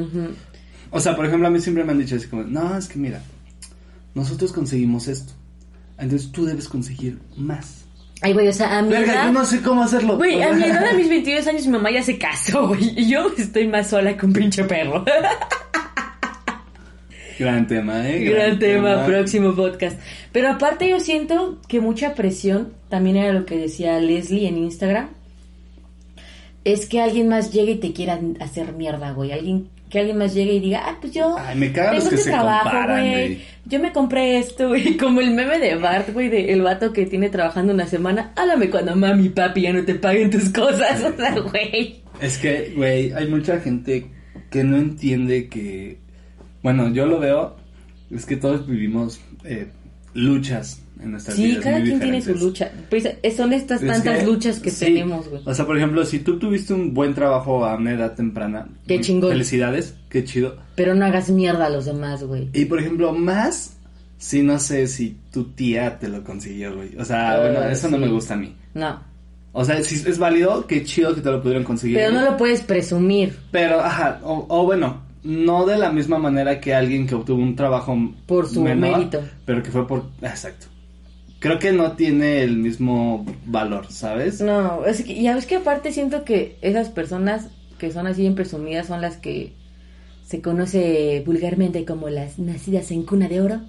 O 0.91 0.99
sea, 0.99 1.15
por 1.15 1.25
ejemplo, 1.25 1.47
a 1.47 1.51
mí 1.51 1.59
siempre 1.59 1.83
me 1.83 1.91
han 1.91 1.99
dicho 1.99 2.15
así 2.15 2.27
como, 2.27 2.43
no, 2.43 2.77
es 2.77 2.87
que 2.87 2.99
mira, 2.99 3.21
nosotros 4.15 4.51
conseguimos 4.51 5.07
esto. 5.07 5.33
Entonces 5.97 6.31
tú 6.31 6.45
debes 6.45 6.67
conseguir 6.67 7.19
más. 7.37 7.85
Ay, 8.21 8.33
güey, 8.33 8.47
o 8.47 8.53
sea, 8.53 8.77
a 8.77 8.81
mi 8.81 8.89
Verga, 8.89 9.13
edad... 9.13 9.25
yo 9.25 9.31
no 9.33 9.45
sé 9.45 9.61
cómo 9.61 9.83
hacerlo. 9.83 10.17
Güey, 10.17 10.41
a 10.41 10.53
mi 10.53 10.63
edad, 10.63 10.85
a 10.87 10.93
mis 10.93 11.09
22 11.09 11.45
años, 11.47 11.65
mi 11.65 11.73
mamá 11.73 11.91
ya 11.91 12.01
se 12.03 12.17
casó, 12.17 12.67
güey. 12.69 12.93
Y 12.99 13.09
yo 13.09 13.31
estoy 13.37 13.67
más 13.67 13.87
sola 13.89 14.15
que 14.17 14.25
un 14.25 14.33
pinche 14.33 14.63
perro. 14.63 15.03
Gran 17.43 17.67
tema, 17.67 18.09
¿eh? 18.09 18.23
Gran 18.23 18.57
tema, 18.57 19.05
próximo 19.05 19.53
podcast. 19.53 19.99
Pero 20.31 20.49
aparte 20.49 20.87
yo 20.87 21.01
siento 21.01 21.59
que 21.67 21.81
mucha 21.81 22.15
presión, 22.15 22.71
también 22.87 23.17
era 23.17 23.33
lo 23.33 23.45
que 23.45 23.57
decía 23.57 23.99
Leslie 23.99 24.47
en 24.47 24.57
Instagram, 24.57 25.09
es 26.63 26.85
que 26.85 27.01
alguien 27.01 27.27
más 27.27 27.51
llegue 27.51 27.73
y 27.73 27.79
te 27.79 27.91
quiera 27.91 28.17
hacer 28.39 28.71
mierda, 28.71 29.11
güey. 29.11 29.33
Alguien, 29.33 29.67
que 29.89 29.99
alguien 29.99 30.17
más 30.19 30.33
llegue 30.33 30.53
y 30.53 30.59
diga, 30.61 30.83
ah, 30.85 30.97
pues 31.01 31.11
yo 31.11 31.35
Ay, 31.37 31.57
me 31.57 31.67
tengo 31.67 31.91
los 31.95 32.07
que 32.07 32.15
este 32.15 32.29
se 32.29 32.29
trabajo, 32.29 32.93
güey. 32.93 33.41
Yo 33.65 33.79
me 33.81 33.91
compré 33.91 34.37
esto, 34.37 34.69
güey. 34.69 34.95
Como 34.97 35.19
el 35.19 35.31
meme 35.31 35.59
de 35.59 35.75
Bart, 35.75 36.13
güey, 36.13 36.29
de 36.29 36.53
el 36.53 36.61
vato 36.61 36.93
que 36.93 37.05
tiene 37.07 37.29
trabajando 37.29 37.73
una 37.73 37.87
semana. 37.87 38.31
Háblame 38.37 38.69
cuando 38.69 38.95
mami 38.95 39.25
y 39.25 39.29
papi 39.29 39.63
ya 39.63 39.73
no 39.73 39.83
te 39.83 39.95
paguen 39.95 40.29
tus 40.29 40.49
cosas. 40.49 41.03
O 41.13 41.17
sea, 41.17 41.37
güey. 41.41 42.03
Es 42.21 42.37
que, 42.37 42.71
güey, 42.73 43.11
hay 43.11 43.27
mucha 43.27 43.59
gente 43.59 44.05
que 44.49 44.63
no 44.63 44.77
entiende 44.77 45.49
que, 45.49 46.02
bueno, 46.63 46.89
yo 46.91 47.05
lo 47.05 47.19
veo, 47.19 47.55
es 48.09 48.25
que 48.25 48.35
todos 48.37 48.65
vivimos 48.65 49.19
eh, 49.43 49.67
luchas 50.13 50.81
en 51.01 51.11
nuestras 51.11 51.35
Sí, 51.35 51.47
vidas. 51.47 51.63
cada 51.63 51.79
muy 51.79 51.87
quien 51.89 51.99
tiene 51.99 52.21
su 52.21 52.35
lucha. 52.35 52.71
Pues 52.89 53.05
eh, 53.05 53.31
son 53.35 53.51
estas 53.53 53.81
Es 53.81 53.87
tantas 53.91 54.19
que, 54.19 54.25
luchas 54.25 54.59
que 54.59 54.69
sí, 54.71 54.85
tenemos, 54.85 55.27
güey. 55.27 55.41
O 55.45 55.53
sea, 55.53 55.65
por 55.65 55.75
ejemplo, 55.77 56.05
si 56.05 56.19
tú 56.19 56.39
tuviste 56.39 56.73
un 56.73 56.93
buen 56.93 57.13
trabajo 57.13 57.65
a 57.65 57.75
una 57.75 57.91
edad 57.91 58.13
temprana, 58.15 58.67
Qué 58.87 59.01
chingón. 59.01 59.31
Felicidades, 59.31 59.95
qué 60.09 60.23
chido. 60.23 60.55
Pero 60.75 60.95
no 60.95 61.05
hagas 61.05 61.29
mierda 61.29 61.65
a 61.65 61.69
los 61.69 61.85
demás, 61.85 62.23
güey. 62.23 62.49
Y 62.53 62.65
por 62.65 62.79
ejemplo, 62.79 63.11
más 63.11 63.77
si 64.17 64.41
no 64.43 64.57
sé 64.59 64.87
si 64.87 65.17
tu 65.33 65.45
tía 65.51 65.99
te 65.99 66.07
lo 66.07 66.23
consiguió, 66.23 66.73
güey. 66.75 66.95
O 66.97 67.03
sea, 67.03 67.31
Ah, 67.33 67.39
bueno, 67.41 67.63
eso 67.63 67.89
no 67.89 67.97
sí. 67.97 68.03
me 68.03 68.09
gusta 68.09 68.35
a 68.35 68.37
mí. 68.37 68.55
No. 68.73 69.01
O 69.51 69.65
sea, 69.65 69.83
si 69.83 69.95
es 70.09 70.17
válido, 70.17 70.65
qué 70.65 70.83
chido 70.83 71.13
que 71.13 71.21
te 71.21 71.29
lo 71.29 71.41
pudieron 71.41 71.63
conseguir. 71.65 71.97
Pero 71.97 72.11
no 72.13 72.21
lo 72.23 72.37
puedes 72.37 72.61
presumir 72.61 73.37
Pero, 73.51 73.81
ajá, 73.81 74.19
o, 74.23 74.45
o 74.49 74.63
bueno, 74.63 75.02
no 75.23 75.65
de 75.65 75.77
la 75.77 75.91
misma 75.91 76.17
manera 76.17 76.59
que 76.59 76.73
alguien 76.73 77.07
que 77.07 77.15
obtuvo 77.15 77.41
un 77.41 77.55
trabajo 77.55 77.97
Por 78.25 78.47
su 78.47 78.61
menor, 78.61 78.97
mérito. 78.97 79.21
Pero 79.45 79.63
que 79.63 79.71
fue 79.71 79.87
por, 79.87 80.05
exacto. 80.21 80.67
creo 81.39 81.59
que 81.59 81.71
no 81.71 81.93
tiene 81.93 82.43
el 82.43 82.57
mismo 82.57 83.25
valor, 83.45 83.87
¿sabes? 83.89 84.41
No, 84.41 84.85
es 84.85 85.03
que, 85.03 85.21
ya 85.21 85.35
ves 85.35 85.45
que 85.45 85.55
aparte 85.55 85.91
siento 85.91 86.23
que 86.23 86.57
esas 86.61 86.89
personas 86.89 87.47
que 87.77 87.91
son 87.91 88.07
así 88.07 88.21
bien 88.21 88.35
presumidas 88.35 88.87
son 88.87 89.01
las 89.01 89.17
que 89.17 89.53
se 90.25 90.41
conoce 90.41 91.21
vulgarmente 91.25 91.85
como 91.85 92.09
las 92.09 92.39
nacidas 92.39 92.91
en 92.91 93.03
cuna 93.03 93.27
de 93.27 93.41
oro. 93.41 93.61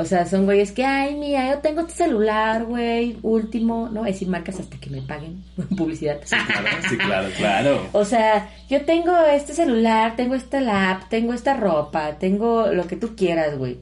O 0.00 0.04
sea, 0.04 0.26
son 0.26 0.44
güeyes 0.44 0.70
que, 0.70 0.84
ay, 0.84 1.16
mira, 1.16 1.50
yo 1.50 1.58
tengo 1.58 1.80
este 1.80 2.04
celular, 2.04 2.64
güey, 2.66 3.16
último, 3.22 3.88
no 3.92 4.04
a 4.04 4.06
decir 4.06 4.28
marcas 4.28 4.60
hasta 4.60 4.78
que 4.78 4.90
me 4.90 5.02
paguen 5.02 5.42
publicidad. 5.76 6.20
Sí, 6.22 6.36
claro, 6.46 6.68
sí, 6.88 6.96
claro, 6.96 7.28
claro. 7.36 7.88
O 7.90 8.04
sea, 8.04 8.48
yo 8.70 8.84
tengo 8.84 9.12
este 9.26 9.54
celular, 9.54 10.14
tengo 10.14 10.36
esta 10.36 10.60
lap, 10.60 11.08
tengo 11.08 11.34
esta 11.34 11.54
ropa, 11.54 12.16
tengo 12.16 12.68
lo 12.68 12.86
que 12.86 12.94
tú 12.94 13.16
quieras, 13.16 13.58
güey. 13.58 13.78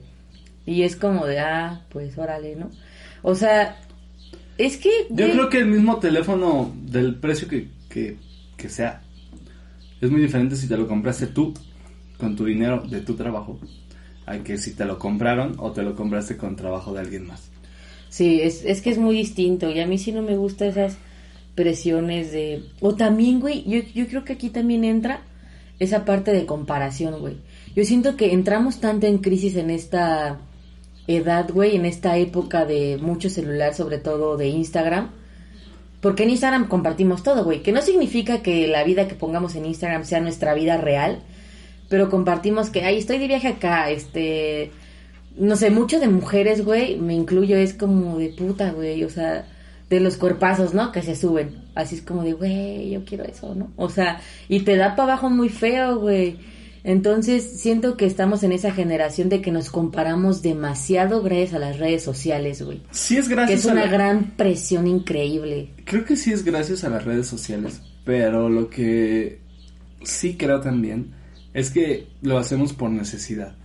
Y 0.64 0.85
es 0.85 0.96
como 0.96 1.26
de, 1.26 1.38
ah, 1.38 1.83
pues 1.90 2.16
órale, 2.16 2.57
¿no? 2.57 2.70
O 3.20 3.35
sea, 3.35 3.76
es 4.57 4.79
que... 4.79 4.88
Yo 5.11 5.31
creo 5.31 5.50
que 5.50 5.59
el 5.59 5.66
mismo 5.66 5.98
teléfono 5.98 6.72
del 6.76 7.16
precio 7.16 7.46
que, 7.46 7.68
que, 7.90 8.16
que 8.57 8.70
sea 8.70 9.02
es 10.00 10.11
muy 10.11 10.22
diferente 10.22 10.57
si 10.57 10.66
te 10.66 10.79
lo 10.79 10.88
compraste 10.88 11.26
tú 11.26 11.52
con 12.16 12.37
tu 12.37 12.46
dinero 12.46 12.83
de 12.88 13.02
tu 13.02 13.16
trabajo 13.16 13.61
a 14.26 14.38
que 14.38 14.58
si 14.58 14.74
te 14.74 14.84
lo 14.84 14.98
compraron 14.98 15.54
o 15.58 15.72
te 15.72 15.82
lo 15.82 15.94
compraste 15.94 16.36
con 16.36 16.56
trabajo 16.56 16.92
de 16.92 17.00
alguien 17.00 17.26
más. 17.26 17.48
Sí, 18.08 18.40
es, 18.42 18.64
es 18.64 18.82
que 18.82 18.90
es 18.90 18.98
muy 18.98 19.16
distinto 19.16 19.70
y 19.70 19.80
a 19.80 19.86
mí 19.86 19.98
sí 19.98 20.12
no 20.12 20.22
me 20.22 20.36
gusta 20.36 20.66
esas 20.66 20.96
presiones 21.54 22.32
de... 22.32 22.64
O 22.80 22.94
también, 22.94 23.40
güey, 23.40 23.64
yo, 23.64 23.80
yo 23.94 24.06
creo 24.06 24.24
que 24.24 24.34
aquí 24.34 24.50
también 24.50 24.84
entra 24.84 25.22
esa 25.78 26.04
parte 26.04 26.32
de 26.32 26.46
comparación, 26.46 27.20
güey. 27.20 27.36
Yo 27.74 27.84
siento 27.84 28.16
que 28.16 28.32
entramos 28.32 28.80
tanto 28.80 29.06
en 29.06 29.18
crisis 29.18 29.56
en 29.56 29.70
esta 29.70 30.38
edad, 31.06 31.50
güey, 31.52 31.76
en 31.76 31.84
esta 31.84 32.16
época 32.16 32.64
de 32.64 32.98
mucho 33.00 33.30
celular, 33.30 33.74
sobre 33.74 33.98
todo 33.98 34.36
de 34.36 34.48
Instagram. 34.48 35.10
Porque 36.00 36.22
en 36.22 36.30
Instagram 36.30 36.68
compartimos 36.68 37.22
todo, 37.22 37.44
güey. 37.44 37.62
Que 37.62 37.72
no 37.72 37.82
significa 37.82 38.42
que 38.42 38.66
la 38.66 38.84
vida 38.84 39.08
que 39.08 39.14
pongamos 39.14 39.54
en 39.56 39.66
Instagram 39.66 40.04
sea 40.04 40.20
nuestra 40.20 40.54
vida 40.54 40.76
real. 40.76 41.20
Pero 41.88 42.11
compartimos 42.11 42.70
que, 42.70 42.83
ay, 42.83 42.99
estoy 42.99 43.18
de 43.18 43.29
viaje 43.29 43.49
acá, 43.49 43.90
este... 43.90 44.70
No 45.38 45.55
sé, 45.55 45.70
mucho 45.70 46.01
de 46.01 46.09
mujeres, 46.09 46.64
güey, 46.64 46.96
me 46.96 47.12
incluyo, 47.14 47.57
es 47.59 47.75
como 47.75 48.18
de 48.18 48.31
puta, 48.31 48.70
güey. 48.70 49.05
O 49.05 49.11
sea, 49.11 49.46
de 49.90 50.01
los 50.01 50.16
cuerpazos, 50.16 50.72
¿no? 50.72 50.92
Que 50.92 51.03
se 51.03 51.14
suben. 51.14 51.57
Así 51.75 51.96
es 51.96 52.01
como 52.03 52.25
de, 52.25 52.33
güey, 52.33 52.90
yo 52.90 53.05
quiero 53.05 53.25
eso, 53.25 53.55
¿no? 53.55 53.70
O 53.77 53.90
sea, 53.90 54.20
y 54.49 54.61
te 54.61 54.77
da 54.77 54.96
para 54.96 55.12
abajo 55.12 55.29
muy 55.29 55.51
feo, 55.51 55.99
güey. 55.99 56.38
Entonces, 56.85 57.61
siento 57.61 57.96
que 57.99 58.07
estamos 58.07 58.44
en 58.44 58.53
esa 58.53 58.70
generación 58.72 59.29
de 59.29 59.42
que 59.42 59.51
nos 59.53 59.68
comparamos 59.70 60.40
demasiado 60.40 61.20
gracias 61.22 61.53
a 61.53 61.59
las 61.59 61.79
redes 61.79 62.03
sociales, 62.03 62.62
güey. 62.62 62.81
Sí 62.92 63.18
es 63.18 63.29
Que 63.29 63.35
gracias 63.35 63.61
es 63.61 63.66
a 63.68 63.72
una 63.72 63.85
la- 63.85 63.90
gran 63.90 64.31
presión 64.37 64.87
increíble. 64.87 65.68
Creo 65.85 66.05
que 66.07 66.16
sí 66.16 66.33
es 66.33 66.44
gracias 66.44 66.83
a 66.85 66.88
las 66.88 67.05
redes 67.05 67.27
sociales, 67.27 67.83
pero 68.05 68.49
lo 68.49 68.70
que 68.70 69.40
sí 70.03 70.37
creo 70.38 70.61
también 70.61 71.11
es 71.56 71.70
que 71.70 72.06
lo 72.20 72.36
hacemos 72.38 72.74
por 72.74 72.90
necesidad. 72.90 73.56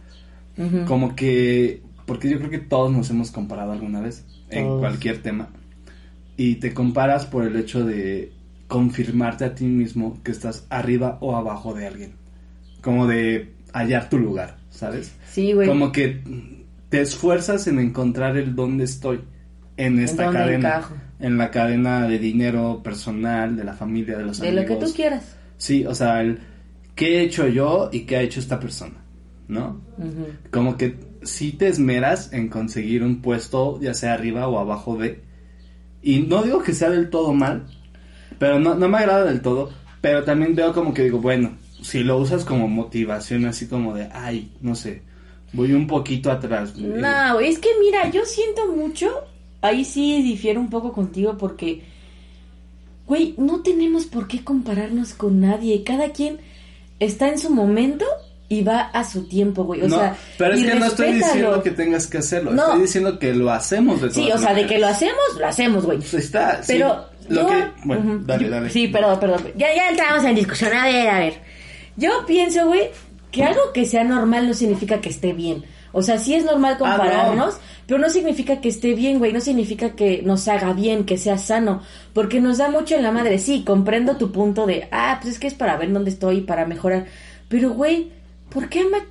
Como 0.87 1.15
que, 1.15 1.81
porque 2.05 2.29
yo 2.29 2.37
creo 2.37 2.49
que 2.49 2.59
todos 2.59 2.91
nos 2.91 3.09
hemos 3.09 3.31
comparado 3.31 3.71
alguna 3.71 3.99
vez 3.99 4.25
en 4.49 4.65
Todos. 4.65 4.79
cualquier 4.79 5.21
tema. 5.21 5.49
Y 6.37 6.55
te 6.55 6.73
comparas 6.73 7.25
por 7.25 7.45
el 7.45 7.55
hecho 7.55 7.83
de 7.83 8.31
confirmarte 8.67 9.43
a 9.43 9.55
ti 9.55 9.65
mismo 9.65 10.19
que 10.23 10.31
estás 10.31 10.65
arriba 10.69 11.17
o 11.19 11.35
abajo 11.35 11.73
de 11.73 11.87
alguien. 11.87 12.13
Como 12.81 13.07
de 13.07 13.53
hallar 13.73 14.09
tu 14.09 14.17
lugar, 14.19 14.57
¿sabes? 14.69 15.11
Sí, 15.29 15.51
güey. 15.53 15.67
Como 15.67 15.91
que 15.91 16.21
te 16.89 17.01
esfuerzas 17.01 17.67
en 17.67 17.79
encontrar 17.79 18.37
el 18.37 18.55
dónde 18.55 18.83
estoy 18.85 19.19
en 19.77 19.99
esta 19.99 20.31
cadena. 20.31 20.69
encajo. 20.69 20.95
En 21.19 21.37
la 21.37 21.51
cadena 21.51 22.07
de 22.07 22.19
dinero 22.19 22.81
personal, 22.83 23.55
de 23.57 23.63
la 23.63 23.73
familia, 23.73 24.17
de 24.17 24.25
los 24.25 24.39
De 24.39 24.47
amigos. 24.49 24.69
lo 24.69 24.79
que 24.79 24.85
tú 24.85 24.93
quieras. 24.93 25.35
Sí, 25.57 25.85
o 25.85 25.93
sea, 25.93 26.21
el 26.21 26.39
qué 26.95 27.17
he 27.17 27.23
hecho 27.23 27.47
yo 27.47 27.89
y 27.91 28.01
qué 28.01 28.17
ha 28.17 28.21
hecho 28.21 28.39
esta 28.39 28.59
persona, 28.59 29.03
¿no? 29.47 29.81
Como 30.51 30.77
que 30.77 30.97
si 31.23 31.51
te 31.51 31.67
esmeras 31.67 32.33
en 32.33 32.49
conseguir 32.49 33.03
un 33.03 33.21
puesto, 33.21 33.79
ya 33.81 33.93
sea 33.93 34.13
arriba 34.13 34.47
o 34.47 34.59
abajo 34.59 34.97
de. 34.97 35.21
Y 36.01 36.21
no 36.21 36.43
digo 36.43 36.63
que 36.63 36.73
sea 36.73 36.89
del 36.89 37.09
todo 37.09 37.33
mal, 37.33 37.67
pero 38.39 38.59
no, 38.59 38.75
no 38.75 38.89
me 38.89 38.97
agrada 38.97 39.25
del 39.25 39.41
todo. 39.41 39.71
Pero 40.01 40.23
también 40.23 40.55
veo 40.55 40.73
como 40.73 40.93
que 40.95 41.03
digo, 41.03 41.19
bueno, 41.19 41.51
si 41.81 42.03
lo 42.03 42.17
usas 42.17 42.43
como 42.43 42.67
motivación, 42.67 43.45
así 43.45 43.67
como 43.67 43.93
de, 43.93 44.09
ay, 44.11 44.51
no 44.61 44.75
sé, 44.75 45.03
voy 45.53 45.73
un 45.73 45.87
poquito 45.87 46.31
atrás. 46.31 46.75
No, 46.75 47.39
es 47.39 47.59
que 47.59 47.69
mira, 47.79 48.09
yo 48.09 48.25
siento 48.25 48.67
mucho, 48.67 49.09
ahí 49.61 49.85
sí 49.85 50.21
difiero 50.23 50.59
un 50.59 50.69
poco 50.69 50.91
contigo 50.91 51.37
porque, 51.37 51.83
güey, 53.05 53.35
no 53.37 53.61
tenemos 53.61 54.05
por 54.05 54.27
qué 54.27 54.43
compararnos 54.43 55.13
con 55.13 55.39
nadie, 55.39 55.83
cada 55.83 56.11
quien 56.11 56.39
está 57.01 57.27
en 57.27 57.37
su 57.37 57.49
momento 57.49 58.05
y 58.47 58.63
va 58.63 58.81
a 58.81 59.03
su 59.03 59.27
tiempo, 59.27 59.63
güey, 59.63 59.81
o 59.81 59.87
no, 59.87 59.97
sea, 59.97 60.15
pero 60.37 60.53
es 60.53 60.65
que 60.65 60.75
no 60.75 60.85
estoy 60.85 61.13
diciendo 61.13 61.63
que 61.63 61.71
tengas 61.71 62.07
que 62.07 62.17
hacerlo, 62.17 62.51
No. 62.51 62.63
estoy 62.63 62.81
diciendo 62.81 63.17
que 63.19 63.33
lo 63.33 63.49
hacemos 63.51 64.01
de 64.01 64.09
todas 64.09 64.13
Sí, 64.25 64.31
o 64.31 64.37
sea, 64.37 64.53
de 64.53 64.65
que 64.67 64.77
lo 64.77 64.87
hacemos, 64.87 65.15
lo 65.39 65.47
hacemos, 65.47 65.85
güey. 65.85 65.97
Pues 65.99 66.13
está, 66.15 66.61
sí, 66.61 66.73
Pero 66.73 67.05
lo 67.29 67.41
yo- 67.43 67.47
que, 67.47 67.63
bueno, 67.85 68.19
dale, 68.25 68.43
Yo- 68.45 68.49
dale. 68.51 68.69
Sí, 68.69 68.87
perdón, 68.89 69.19
perdón. 69.21 69.43
Ya, 69.55 69.73
ya 69.73 69.89
entramos 69.89 70.23
en 70.25 70.35
discusión. 70.35 70.73
A 70.73 70.85
ver, 70.85 71.09
a 71.09 71.19
ver. 71.19 71.33
Yo 71.95 72.25
pienso, 72.25 72.67
güey, 72.67 72.89
que 73.31 73.43
algo 73.43 73.61
que 73.73 73.85
sea 73.85 74.03
normal 74.03 74.47
no 74.47 74.53
significa 74.53 74.99
que 74.99 75.09
esté 75.09 75.31
bien. 75.31 75.63
O 75.93 76.01
sea, 76.01 76.17
sí 76.19 76.33
es 76.35 76.45
normal 76.45 76.77
Ah, 76.79 76.83
no. 76.83 76.85
compararnos, 76.97 77.57
pero 77.87 77.99
no 77.99 78.09
significa 78.09 78.61
que 78.61 78.69
esté 78.69 78.93
bien, 78.93 79.19
güey. 79.19 79.33
No 79.33 79.41
significa 79.41 79.91
que 79.95 80.21
nos 80.23 80.47
haga 80.47 80.73
bien, 80.73 81.05
que 81.05 81.17
sea 81.17 81.37
sano. 81.37 81.81
Porque 82.13 82.39
nos 82.41 82.57
da 82.59 82.69
mucho 82.69 82.95
en 82.95 83.03
la 83.03 83.11
madre. 83.11 83.37
Sí, 83.39 83.63
comprendo 83.65 84.17
tu 84.17 84.31
punto 84.31 84.65
de, 84.65 84.87
ah, 84.91 85.19
pues 85.21 85.33
es 85.33 85.39
que 85.39 85.47
es 85.47 85.53
para 85.53 85.77
ver 85.77 85.91
dónde 85.91 86.09
estoy 86.11 86.37
y 86.37 86.41
para 86.41 86.65
mejorar. 86.65 87.05
Pero, 87.49 87.71
güey, 87.71 88.11
¿por 88.49 88.69
qué 88.69 88.83
ma- 88.85 89.05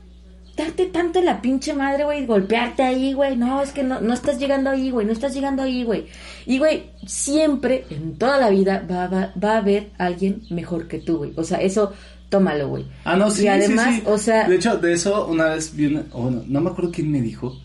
darte 0.56 0.86
tanto 0.86 1.18
en 1.18 1.24
la 1.26 1.40
pinche 1.42 1.72
madre, 1.74 2.04
güey? 2.04 2.24
Golpearte 2.26 2.82
ahí, 2.82 3.12
güey. 3.12 3.36
No, 3.36 3.62
es 3.62 3.72
que 3.72 3.82
no, 3.82 4.00
no 4.00 4.12
estás 4.14 4.38
llegando 4.38 4.70
ahí, 4.70 4.90
güey. 4.90 5.06
No 5.06 5.12
estás 5.12 5.34
llegando 5.34 5.62
ahí, 5.62 5.84
güey. 5.84 6.06
Y, 6.46 6.58
güey, 6.58 6.90
siempre, 7.06 7.84
en 7.90 8.16
toda 8.16 8.38
la 8.38 8.48
vida, 8.50 8.84
va, 8.90 9.06
va, 9.08 9.32
va 9.42 9.52
a 9.52 9.58
haber 9.58 9.90
alguien 9.98 10.42
mejor 10.50 10.88
que 10.88 10.98
tú, 10.98 11.18
güey. 11.18 11.32
O 11.36 11.44
sea, 11.44 11.58
eso, 11.58 11.92
tómalo, 12.30 12.68
güey. 12.68 12.86
Ah, 13.04 13.16
no, 13.16 13.30
sí, 13.30 13.44
Y 13.44 13.48
además, 13.48 13.94
sí, 13.94 14.00
sí. 14.00 14.02
o 14.06 14.16
sea... 14.16 14.48
De 14.48 14.56
hecho, 14.56 14.78
de 14.78 14.92
eso 14.94 15.26
una 15.26 15.46
vez 15.46 15.76
vi 15.76 15.86
una... 15.86 16.04
o 16.12 16.22
bueno, 16.22 16.42
no 16.46 16.60
me 16.62 16.70
acuerdo 16.70 16.90
quién 16.92 17.10
me 17.10 17.20
dijo 17.20 17.60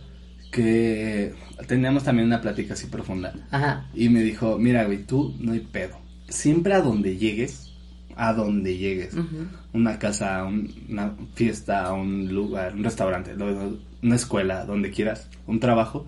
que 0.52 1.34
teníamos 1.68 2.04
también 2.04 2.28
una 2.28 2.42
plática 2.42 2.74
así 2.74 2.88
profunda. 2.88 3.34
Ajá. 3.52 3.88
Y 3.94 4.10
me 4.10 4.22
dijo, 4.22 4.58
mira, 4.58 4.86
güey, 4.86 5.04
tú 5.04 5.36
no 5.40 5.54
hay 5.54 5.60
pedo. 5.60 5.98
Siempre 6.30 6.74
a 6.74 6.82
donde 6.82 7.18
llegues, 7.18 7.72
a 8.16 8.34
donde 8.34 8.78
llegues. 8.78 9.16
Una 9.74 10.00
casa, 10.00 10.44
un- 10.46 10.74
una 10.90 11.14
fiesta, 11.34 11.92
un 11.94 12.34
lugar, 12.34 12.74
un 12.74 12.84
restaurante, 12.84 13.34
una 14.02 14.16
escuela, 14.16 14.66
donde 14.66 14.92
quieras, 14.92 15.28
un 15.48 15.60
trabajo. 15.60 16.06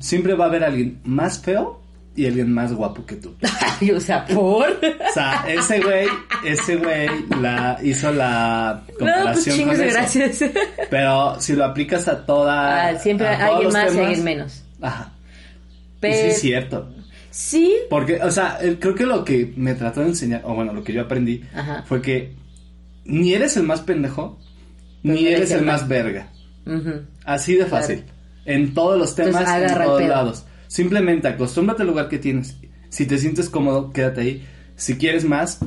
Siempre 0.00 0.34
va 0.34 0.46
a 0.46 0.48
haber 0.48 0.64
alguien 0.64 1.00
más 1.04 1.40
feo 1.40 1.81
y 2.14 2.26
alguien 2.26 2.52
más 2.52 2.72
guapo 2.72 3.04
que 3.06 3.16
tú. 3.16 3.34
Ay, 3.80 3.90
o 3.90 4.00
sea, 4.00 4.24
¿por? 4.26 4.68
O 4.70 5.12
sea, 5.14 5.44
ese 5.48 5.80
güey, 5.80 6.06
ese 6.44 6.76
güey 6.76 7.08
la 7.40 7.78
hizo 7.82 8.12
la 8.12 8.82
No, 8.88 8.96
pues 8.98 9.12
comparación 9.14 9.56
chingos 9.56 9.76
con 9.76 9.84
eso. 9.86 9.94
gracias. 9.94 10.50
Pero 10.90 11.40
si 11.40 11.54
lo 11.54 11.64
aplicas 11.64 12.08
a 12.08 12.24
toda 12.26 12.88
Ah, 12.88 12.98
siempre 12.98 13.28
a 13.28 13.46
alguien 13.46 13.72
más 13.72 13.94
y 13.94 13.98
alguien 13.98 14.24
menos. 14.24 14.62
Ajá. 14.80 15.12
Pero... 16.00 16.14
Y 16.14 16.18
sí 16.18 16.26
es 16.28 16.40
cierto. 16.40 16.94
Sí. 17.30 17.74
Porque, 17.88 18.20
o 18.22 18.30
sea, 18.30 18.58
creo 18.78 18.94
que 18.94 19.06
lo 19.06 19.24
que 19.24 19.54
me 19.56 19.74
trató 19.74 20.00
de 20.00 20.08
enseñar, 20.08 20.42
o 20.44 20.54
bueno, 20.54 20.74
lo 20.74 20.84
que 20.84 20.92
yo 20.92 21.00
aprendí, 21.00 21.42
Ajá. 21.54 21.82
fue 21.86 22.02
que 22.02 22.34
ni 23.04 23.32
eres 23.32 23.56
el 23.56 23.62
más 23.62 23.80
pendejo, 23.80 24.38
Pero 25.02 25.14
ni 25.14 25.26
eres 25.28 25.50
el 25.50 25.64
más 25.64 25.88
verga. 25.88 26.28
Así 27.24 27.54
de 27.56 27.64
fácil. 27.66 28.04
En 28.44 28.74
todos 28.74 28.98
los 28.98 29.14
temas, 29.14 29.42
Entonces, 29.48 29.70
en 29.78 29.84
todos 29.84 30.02
lados. 30.02 30.44
Simplemente 30.72 31.28
acostúmbrate 31.28 31.82
al 31.82 31.88
lugar 31.88 32.08
que 32.08 32.18
tienes. 32.18 32.56
Si 32.88 33.04
te 33.04 33.18
sientes 33.18 33.50
cómodo, 33.50 33.92
quédate 33.92 34.22
ahí. 34.22 34.46
Si 34.74 34.96
quieres 34.96 35.22
más, 35.26 35.58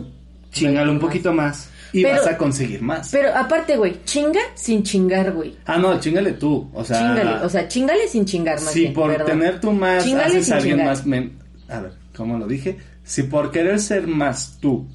chingalo 0.51 0.91
un 0.91 0.97
poquito 0.99 1.31
más. 1.31 1.69
Y 1.93 2.01
Pero- 2.01 2.17
vas 2.17 2.27
a 2.27 2.37
conseguir 2.39 2.81
más. 2.81 3.09
Pero 3.11 3.29
aparte, 3.35 3.77
güey, 3.77 3.97
chinga 4.03 4.39
sin 4.55 4.81
chingar, 4.81 5.31
güey. 5.31 5.55
ah, 5.67 5.77
no, 5.77 5.99
chingale 5.99 6.33
tú. 6.33 6.71
O 6.73 6.83
sea, 6.83 6.97
Chingale, 6.97 7.45
o 7.45 7.49
sea, 7.49 7.67
chingale 7.67 8.07
sin 8.07 8.25
chingar 8.25 8.55
más 8.59 8.71
si 8.73 8.79
bien, 8.79 8.93
por 8.93 9.11
perdón. 9.11 9.27
tener 9.27 9.59
tú 9.61 9.71
más 9.73 10.03
Chingale 10.03 10.25
haces 10.25 10.45
sin 10.45 10.53
a 10.53 10.57
alguien 10.57 10.75
chingar. 10.77 10.87
más 10.95 11.05
men- 11.05 11.37
a 11.69 11.79
ver 11.81 11.91
cómo 12.17 12.39
lo 12.39 12.47
dije 12.47 12.77
si 13.03 13.23
por 13.23 13.51
querer 13.51 13.79
ser 13.79 14.07
más 14.07 14.57
tú 14.59 14.87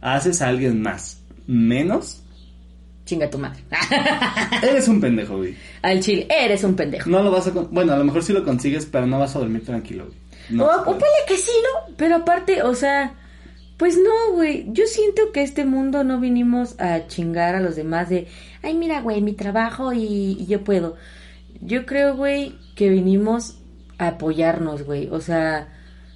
haces 0.00 0.42
a 0.42 0.48
alguien 0.48 0.82
más 0.82 1.20
menos 1.46 2.21
Chinga 3.04 3.28
tu 3.28 3.38
madre. 3.38 3.60
eres 4.62 4.86
un 4.88 5.00
pendejo 5.00 5.36
güey 5.38 5.56
Al 5.82 6.00
chile, 6.00 6.26
eres 6.30 6.62
un 6.64 6.74
pendejo. 6.74 7.08
no 7.10 7.22
lo 7.22 7.30
vas 7.30 7.46
a 7.48 7.52
con- 7.52 7.68
bueno 7.72 7.92
a 7.92 7.96
lo 7.96 8.04
mejor 8.04 8.22
sí 8.22 8.32
lo 8.32 8.44
consigues 8.44 8.86
pero 8.86 9.06
no 9.06 9.18
vas 9.18 9.34
a 9.34 9.40
dormir 9.40 9.64
tranquilo 9.64 10.04
güey 10.06 10.16
no, 10.50 10.64
o, 10.66 10.84
puede. 10.84 11.02
que 11.28 11.36
sí, 11.38 11.52
¿no? 11.62 11.94
Pero 11.96 12.16
aparte, 12.16 12.62
o 12.64 12.74
sea, 12.74 13.14
pues 13.76 13.96
no, 13.96 14.32
güey. 14.34 14.66
Yo 14.72 14.84
siento 14.86 15.30
que 15.32 15.42
este 15.42 15.64
mundo 15.64 16.02
no 16.04 16.18
vinimos 16.20 16.78
a 16.80 17.06
chingar 17.06 17.54
a 17.54 17.60
los 17.60 17.76
demás 17.76 18.08
de, 18.10 18.26
ay, 18.62 18.74
mira, 18.74 19.00
güey, 19.00 19.22
mi 19.22 19.32
trabajo 19.34 19.92
y, 19.92 20.36
y 20.40 20.46
yo 20.46 20.62
puedo. 20.64 20.96
Yo 21.60 21.86
creo, 21.86 22.16
güey, 22.16 22.56
que 22.74 22.88
vinimos 22.90 23.58
apoyarnos, 23.98 24.82
güey. 24.82 25.08
O 25.10 25.20
sea, 25.20 25.68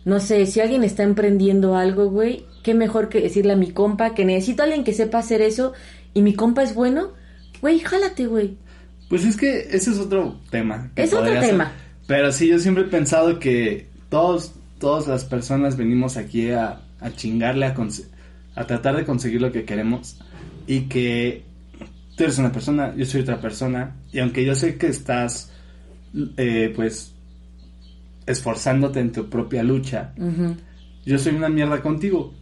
no 0.04 0.18
sé, 0.20 0.44
si 0.46 0.60
alguien 0.60 0.82
está 0.84 1.04
emprendiendo 1.04 1.76
algo, 1.76 2.10
güey, 2.10 2.46
qué 2.62 2.74
mejor 2.74 3.08
que 3.08 3.20
decirle 3.20 3.52
a 3.52 3.56
mi 3.56 3.70
compa 3.70 4.12
que 4.14 4.24
necesito 4.24 4.62
a 4.62 4.64
alguien 4.64 4.84
que 4.84 4.92
sepa 4.92 5.18
hacer 5.18 5.40
eso 5.40 5.72
y 6.16 6.22
mi 6.22 6.32
compa 6.32 6.62
es 6.62 6.74
bueno, 6.74 7.12
güey, 7.60 7.78
jálate, 7.80 8.26
güey. 8.26 8.56
Pues 9.10 9.26
es 9.26 9.36
que 9.36 9.68
ese 9.70 9.90
es 9.90 9.98
otro 9.98 10.40
tema. 10.48 10.90
Es 10.96 11.12
otro 11.12 11.30
ser. 11.30 11.40
tema. 11.40 11.72
Pero 12.06 12.32
sí, 12.32 12.48
yo 12.48 12.58
siempre 12.58 12.84
he 12.84 12.86
pensado 12.86 13.38
que 13.38 13.90
todos, 14.08 14.54
todas 14.78 15.06
las 15.06 15.26
personas 15.26 15.76
venimos 15.76 16.16
aquí 16.16 16.52
a, 16.52 16.80
a 17.00 17.10
chingarle, 17.10 17.66
a, 17.66 17.74
a 18.54 18.66
tratar 18.66 18.96
de 18.96 19.04
conseguir 19.04 19.42
lo 19.42 19.52
que 19.52 19.66
queremos. 19.66 20.18
Y 20.66 20.84
que 20.88 21.44
tú 22.16 22.24
eres 22.24 22.38
una 22.38 22.50
persona, 22.50 22.94
yo 22.96 23.04
soy 23.04 23.20
otra 23.20 23.38
persona. 23.38 23.96
Y 24.10 24.18
aunque 24.20 24.42
yo 24.42 24.54
sé 24.54 24.78
que 24.78 24.86
estás, 24.86 25.52
eh, 26.38 26.72
pues, 26.74 27.12
esforzándote 28.24 29.00
en 29.00 29.12
tu 29.12 29.28
propia 29.28 29.62
lucha, 29.62 30.14
yo 31.04 31.18
soy 31.18 31.34
una 31.34 31.50
mierda 31.50 31.82
contigo. 31.82 32.32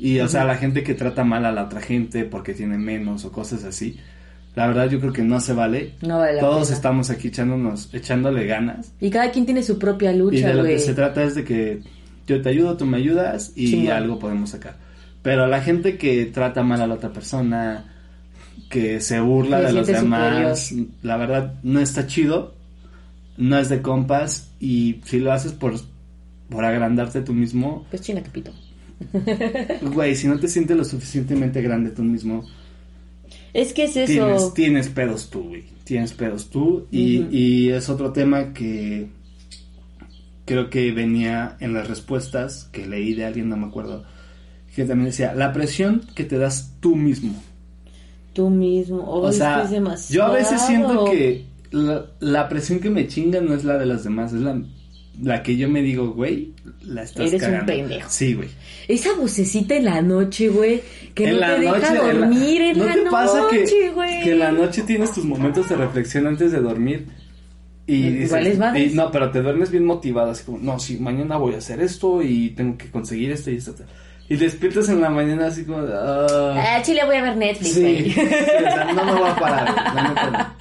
Y, 0.00 0.18
o 0.20 0.28
sea, 0.28 0.44
la 0.44 0.56
gente 0.56 0.82
que 0.82 0.94
trata 0.94 1.24
mal 1.24 1.44
a 1.44 1.52
la 1.52 1.64
otra 1.64 1.82
gente 1.82 2.24
porque 2.24 2.54
tiene 2.54 2.78
menos 2.78 3.26
o 3.26 3.32
cosas 3.32 3.64
así, 3.64 3.98
la 4.54 4.66
verdad 4.66 4.88
yo 4.88 4.98
creo 4.98 5.12
que 5.12 5.22
no 5.22 5.40
se 5.40 5.52
vale. 5.52 5.92
No 6.00 6.18
vale 6.18 6.36
la 6.36 6.40
Todos 6.40 6.68
pena. 6.68 6.76
estamos 6.76 7.10
aquí 7.10 7.28
echándonos, 7.28 7.92
echándole 7.92 8.46
ganas. 8.46 8.94
Y 8.98 9.10
cada 9.10 9.30
quien 9.30 9.44
tiene 9.44 9.62
su 9.62 9.78
propia 9.78 10.12
y 10.12 10.18
lucha, 10.18 10.48
de 10.48 10.54
lo 10.54 10.64
que 10.64 10.78
se 10.78 10.94
trata 10.94 11.22
es 11.22 11.34
de 11.34 11.44
que 11.44 11.82
yo 12.26 12.40
te 12.40 12.48
ayudo, 12.48 12.78
tú 12.78 12.86
me 12.86 12.96
ayudas 12.96 13.52
y 13.54 13.88
algo 13.88 14.18
podemos 14.18 14.50
sacar. 14.50 14.76
Pero 15.22 15.46
la 15.46 15.60
gente 15.60 15.98
que 15.98 16.24
trata 16.26 16.62
mal 16.62 16.80
a 16.80 16.86
la 16.86 16.94
otra 16.94 17.12
persona, 17.12 17.92
que 18.70 19.00
se 19.00 19.20
burla 19.20 19.60
de 19.60 19.72
los 19.74 19.86
demás, 19.86 20.72
la 21.02 21.18
verdad 21.18 21.54
no 21.62 21.78
está 21.78 22.06
chido, 22.06 22.54
no 23.36 23.58
es 23.58 23.68
de 23.68 23.82
compas 23.82 24.50
y 24.60 25.00
si 25.04 25.18
lo 25.18 25.30
haces 25.32 25.52
por, 25.52 25.74
por 26.48 26.64
agrandarte 26.64 27.20
tú 27.20 27.34
mismo, 27.34 27.84
Pues 27.90 28.00
china, 28.00 28.22
capito. 28.22 28.50
Güey, 29.82 30.14
si 30.14 30.28
no 30.28 30.38
te 30.38 30.48
sientes 30.48 30.76
lo 30.76 30.84
suficientemente 30.84 31.62
grande 31.62 31.90
tú 31.90 32.02
mismo, 32.02 32.44
Es 33.52 33.72
que 33.72 33.84
es 33.84 33.96
eso. 33.96 34.12
tienes, 34.12 34.54
tienes 34.54 34.88
pedos 34.88 35.30
tú, 35.30 35.48
güey. 35.48 35.64
Tienes 35.84 36.12
pedos 36.12 36.50
tú. 36.50 36.86
Y, 36.90 37.70
es 37.70 37.88
otro 37.88 38.12
tema 38.12 38.52
que 38.52 39.08
creo 40.44 40.70
que 40.70 40.92
venía 40.92 41.56
en 41.60 41.74
las 41.74 41.88
respuestas 41.88 42.68
que 42.72 42.86
leí 42.86 43.14
de 43.14 43.24
alguien, 43.24 43.48
no 43.48 43.56
me 43.56 43.66
acuerdo. 43.66 44.04
Que 44.74 44.84
también 44.84 45.06
decía, 45.06 45.34
la 45.34 45.52
presión 45.52 46.02
que 46.14 46.24
te 46.24 46.38
das 46.38 46.76
tú 46.80 46.94
mismo. 46.94 47.34
Tú 48.32 48.50
mismo. 48.50 48.98
Oh, 48.98 49.22
o 49.22 49.32
sea, 49.32 49.58
que 49.58 49.64
es 49.64 49.70
demasiado. 49.70 50.14
yo 50.14 50.32
a 50.32 50.36
veces 50.36 50.62
siento 50.62 51.04
que 51.06 51.46
la, 51.72 52.06
la 52.20 52.48
presión 52.48 52.78
que 52.78 52.90
me 52.90 53.08
chinga 53.08 53.40
no 53.40 53.54
es 53.54 53.64
la 53.64 53.76
de 53.76 53.86
las 53.86 54.04
demás, 54.04 54.32
es 54.32 54.40
la, 54.40 54.62
la 55.22 55.42
que 55.42 55.56
yo 55.56 55.68
me 55.68 55.82
digo, 55.82 56.12
güey, 56.12 56.52
la 56.82 57.02
estás 57.02 57.28
Eres 57.28 57.34
un 57.42 57.48
cagando. 57.50 57.66
pendejo. 57.72 58.08
Sí, 58.10 58.34
güey. 58.34 58.48
Esa 58.88 59.12
vocecita 59.14 59.74
en 59.76 59.84
la 59.84 60.00
noche, 60.02 60.48
güey, 60.48 60.80
que 61.14 61.28
En 61.28 61.40
no 61.40 61.46
te 61.46 61.60
deja 61.60 61.72
noche, 61.72 61.86
en 61.88 61.94
la- 61.94 62.12
dormir 62.26 62.60
en 62.62 62.78
¿No 62.78 62.84
la 62.86 62.94
te 62.94 63.02
pasa 63.10 63.42
que, 63.50 63.60
noche, 63.60 63.90
güey. 63.94 64.22
que 64.22 64.32
en 64.32 64.38
la 64.38 64.52
noche 64.52 64.82
tienes 64.82 65.12
tus 65.12 65.24
momentos 65.24 65.68
de 65.68 65.76
reflexión 65.76 66.26
antes 66.26 66.52
de 66.52 66.60
dormir? 66.60 67.06
Y 67.86 68.08
dices, 68.10 68.56
y 68.76 68.94
no, 68.94 69.10
pero 69.10 69.30
te 69.32 69.42
duermes 69.42 69.70
bien 69.72 69.84
motivado, 69.84 70.30
así 70.30 70.44
como, 70.44 70.58
no, 70.58 70.78
sí, 70.78 70.98
mañana 71.00 71.36
voy 71.38 71.54
a 71.54 71.58
hacer 71.58 71.80
esto 71.80 72.22
y 72.22 72.50
tengo 72.50 72.78
que 72.78 72.88
conseguir 72.90 73.32
esto 73.32 73.50
y 73.50 73.56
esto. 73.56 73.74
Y 74.28 74.36
despiertas 74.36 74.88
en 74.90 75.00
la 75.00 75.10
mañana 75.10 75.46
así 75.48 75.64
como, 75.64 75.78
ah, 75.78 76.54
Ah, 76.76 76.82
chile, 76.82 77.00
voy 77.04 77.16
a 77.16 77.22
ver 77.22 77.36
Netflix, 77.36 77.72
sí, 77.74 77.80
güey. 77.80 78.10
sí, 78.12 78.20
o 78.20 78.60
sea, 78.60 78.92
no 78.94 79.04
me 79.04 79.12
voy 79.12 79.28
a 79.28 79.34
parar, 79.34 79.94
la 79.94 80.08
neta 80.08 80.56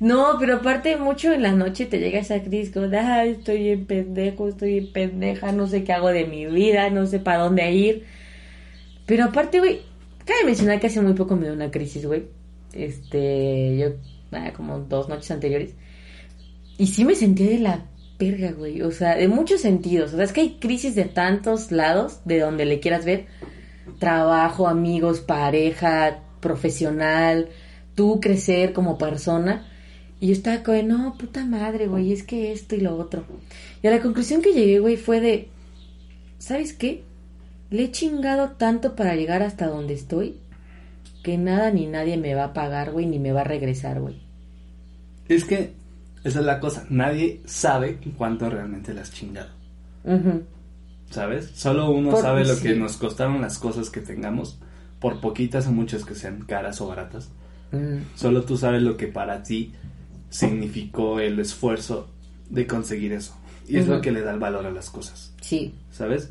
no. 0.00 0.36
Pero 0.38 0.56
aparte 0.56 0.96
mucho 0.96 1.32
en 1.32 1.42
la 1.42 1.52
noche 1.52 1.86
te 1.86 1.98
llega 1.98 2.18
esa 2.18 2.42
crisis 2.42 2.72
como, 2.72 2.88
ay, 2.96 3.30
estoy 3.30 3.68
en 3.70 3.86
pendejo, 3.86 4.48
estoy 4.48 4.78
en 4.78 4.92
pendeja, 4.92 5.52
no 5.52 5.66
sé 5.66 5.84
qué 5.84 5.92
hago 5.92 6.08
de 6.08 6.26
mi 6.26 6.46
vida, 6.46 6.90
no 6.90 7.06
sé 7.06 7.18
para 7.20 7.38
dónde 7.38 7.70
ir. 7.72 8.04
Pero 9.06 9.24
aparte, 9.24 9.60
güey, 9.60 9.80
cabe 10.24 10.44
mencionar 10.44 10.80
que 10.80 10.88
hace 10.88 11.00
muy 11.00 11.14
poco 11.14 11.36
me 11.36 11.44
dio 11.44 11.52
una 11.52 11.70
crisis, 11.70 12.04
güey. 12.06 12.24
Este, 12.72 13.78
yo, 13.78 13.88
ah, 14.32 14.52
como 14.54 14.80
dos 14.80 15.08
noches 15.08 15.30
anteriores. 15.30 15.74
Y 16.78 16.88
sí 16.88 17.04
me 17.04 17.14
sentí 17.14 17.44
de 17.46 17.58
la 17.58 17.86
verga, 18.18 18.52
güey. 18.52 18.82
O 18.82 18.90
sea, 18.90 19.16
de 19.16 19.28
muchos 19.28 19.60
sentidos. 19.60 20.12
O 20.12 20.16
sea, 20.16 20.24
es 20.24 20.32
que 20.32 20.42
hay 20.42 20.56
crisis 20.58 20.94
de 20.94 21.04
tantos 21.04 21.72
lados, 21.72 22.20
de 22.24 22.40
donde 22.40 22.64
le 22.64 22.80
quieras 22.80 23.04
ver. 23.04 23.26
Trabajo, 23.98 24.68
amigos, 24.68 25.20
pareja, 25.20 26.22
profesional, 26.40 27.48
tú 27.94 28.20
crecer 28.20 28.72
como 28.72 28.98
persona. 28.98 29.66
Y 30.20 30.28
yo 30.28 30.32
estaba 30.32 30.62
como, 30.62 30.82
no, 30.82 31.14
puta 31.18 31.44
madre, 31.44 31.88
güey, 31.88 32.12
es 32.12 32.22
que 32.22 32.52
esto 32.52 32.74
y 32.74 32.80
lo 32.80 32.96
otro. 32.96 33.24
Y 33.82 33.86
a 33.86 33.90
la 33.90 34.00
conclusión 34.00 34.40
que 34.42 34.52
llegué, 34.54 34.78
güey, 34.78 34.96
fue 34.96 35.20
de, 35.20 35.48
¿sabes 36.38 36.72
qué? 36.72 37.02
Le 37.70 37.84
he 37.84 37.90
chingado 37.90 38.50
tanto 38.52 38.94
para 38.96 39.14
llegar 39.16 39.42
hasta 39.42 39.66
donde 39.66 39.94
estoy 39.94 40.36
que 41.22 41.36
nada 41.38 41.70
ni 41.72 41.86
nadie 41.86 42.16
me 42.16 42.34
va 42.34 42.44
a 42.44 42.52
pagar, 42.52 42.92
güey, 42.92 43.04
ni 43.06 43.18
me 43.18 43.32
va 43.32 43.40
a 43.40 43.44
regresar, 43.44 44.00
güey. 44.00 44.14
Es 45.28 45.44
que 45.44 45.72
esa 46.22 46.38
es 46.40 46.46
la 46.46 46.60
cosa, 46.60 46.86
nadie 46.88 47.40
sabe 47.46 47.98
cuánto 48.16 48.48
realmente 48.48 48.94
le 48.94 49.00
has 49.00 49.12
chingado. 49.12 49.50
¿sabes? 51.10 51.50
Solo 51.54 51.90
uno 51.90 52.10
Por- 52.12 52.22
sabe 52.22 52.44
lo 52.44 52.54
sí. 52.54 52.62
que 52.62 52.74
nos 52.76 52.96
costaron 52.96 53.40
las 53.40 53.58
cosas 53.58 53.90
que 53.90 54.00
tengamos, 54.00 54.58
por 55.00 55.20
poquitas 55.20 55.66
o 55.66 55.72
muchas 55.72 56.04
que 56.04 56.14
sean 56.14 56.42
caras 56.42 56.80
o 56.80 56.86
baratas. 56.88 57.28
Mm. 57.72 57.98
Solo 58.14 58.42
tú 58.44 58.56
sabes 58.56 58.82
lo 58.82 58.96
que 58.96 59.08
para 59.08 59.42
ti 59.42 59.72
significó 60.30 61.20
el 61.20 61.38
esfuerzo 61.40 62.08
de 62.50 62.66
conseguir 62.66 63.12
eso. 63.12 63.36
Y 63.68 63.78
es 63.78 63.88
lo 63.88 64.00
que 64.00 64.12
le 64.12 64.22
da 64.22 64.32
el 64.32 64.38
valor 64.38 64.64
a 64.66 64.70
las 64.70 64.90
cosas, 64.90 65.34
Sí. 65.40 65.74
¿sabes? 65.90 66.30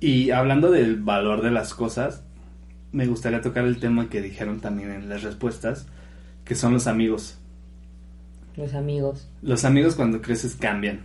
Y 0.00 0.30
hablando 0.32 0.70
del 0.70 0.96
valor 0.96 1.42
de 1.42 1.50
las 1.50 1.72
cosas, 1.72 2.22
me 2.92 3.06
gustaría 3.06 3.40
tocar 3.40 3.64
el 3.64 3.78
tema 3.78 4.10
que 4.10 4.20
dijeron 4.20 4.60
también 4.60 4.90
en 4.90 5.08
las 5.08 5.22
respuestas, 5.22 5.86
que 6.44 6.54
son 6.54 6.74
los 6.74 6.86
amigos. 6.86 7.38
Los 8.56 8.74
amigos. 8.74 9.26
Los 9.42 9.64
amigos 9.64 9.94
cuando 9.94 10.20
creces 10.20 10.56
cambian. 10.56 11.00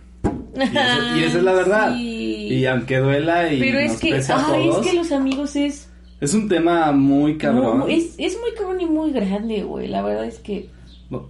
Y, 0.54 0.60
eso- 0.62 1.16
y 1.18 1.22
esa 1.24 1.38
es 1.38 1.44
la 1.44 1.52
verdad. 1.54 1.94
Sí. 1.96 2.48
Y 2.50 2.66
aunque 2.66 2.98
duela 2.98 3.50
y 3.52 3.58
Pero 3.58 3.80
nos 3.80 3.92
es 3.94 4.00
que, 4.00 4.10
pese 4.10 4.32
a 4.32 4.46
ay, 4.52 4.68
todos, 4.68 4.84
es 4.84 4.90
que 4.92 4.96
los 4.98 5.12
amigos 5.12 5.56
es, 5.56 5.88
es 6.20 6.34
un 6.34 6.48
tema 6.48 6.92
muy 6.92 7.38
cabrón. 7.38 7.84
es, 7.88 8.14
es 8.18 8.36
muy 8.38 8.52
cabrón 8.56 8.80
y 8.82 8.86
muy 8.86 9.12
grande, 9.12 9.62
güey. 9.62 9.88
La 9.88 10.02
verdad 10.02 10.26
es 10.26 10.38
que 10.40 10.68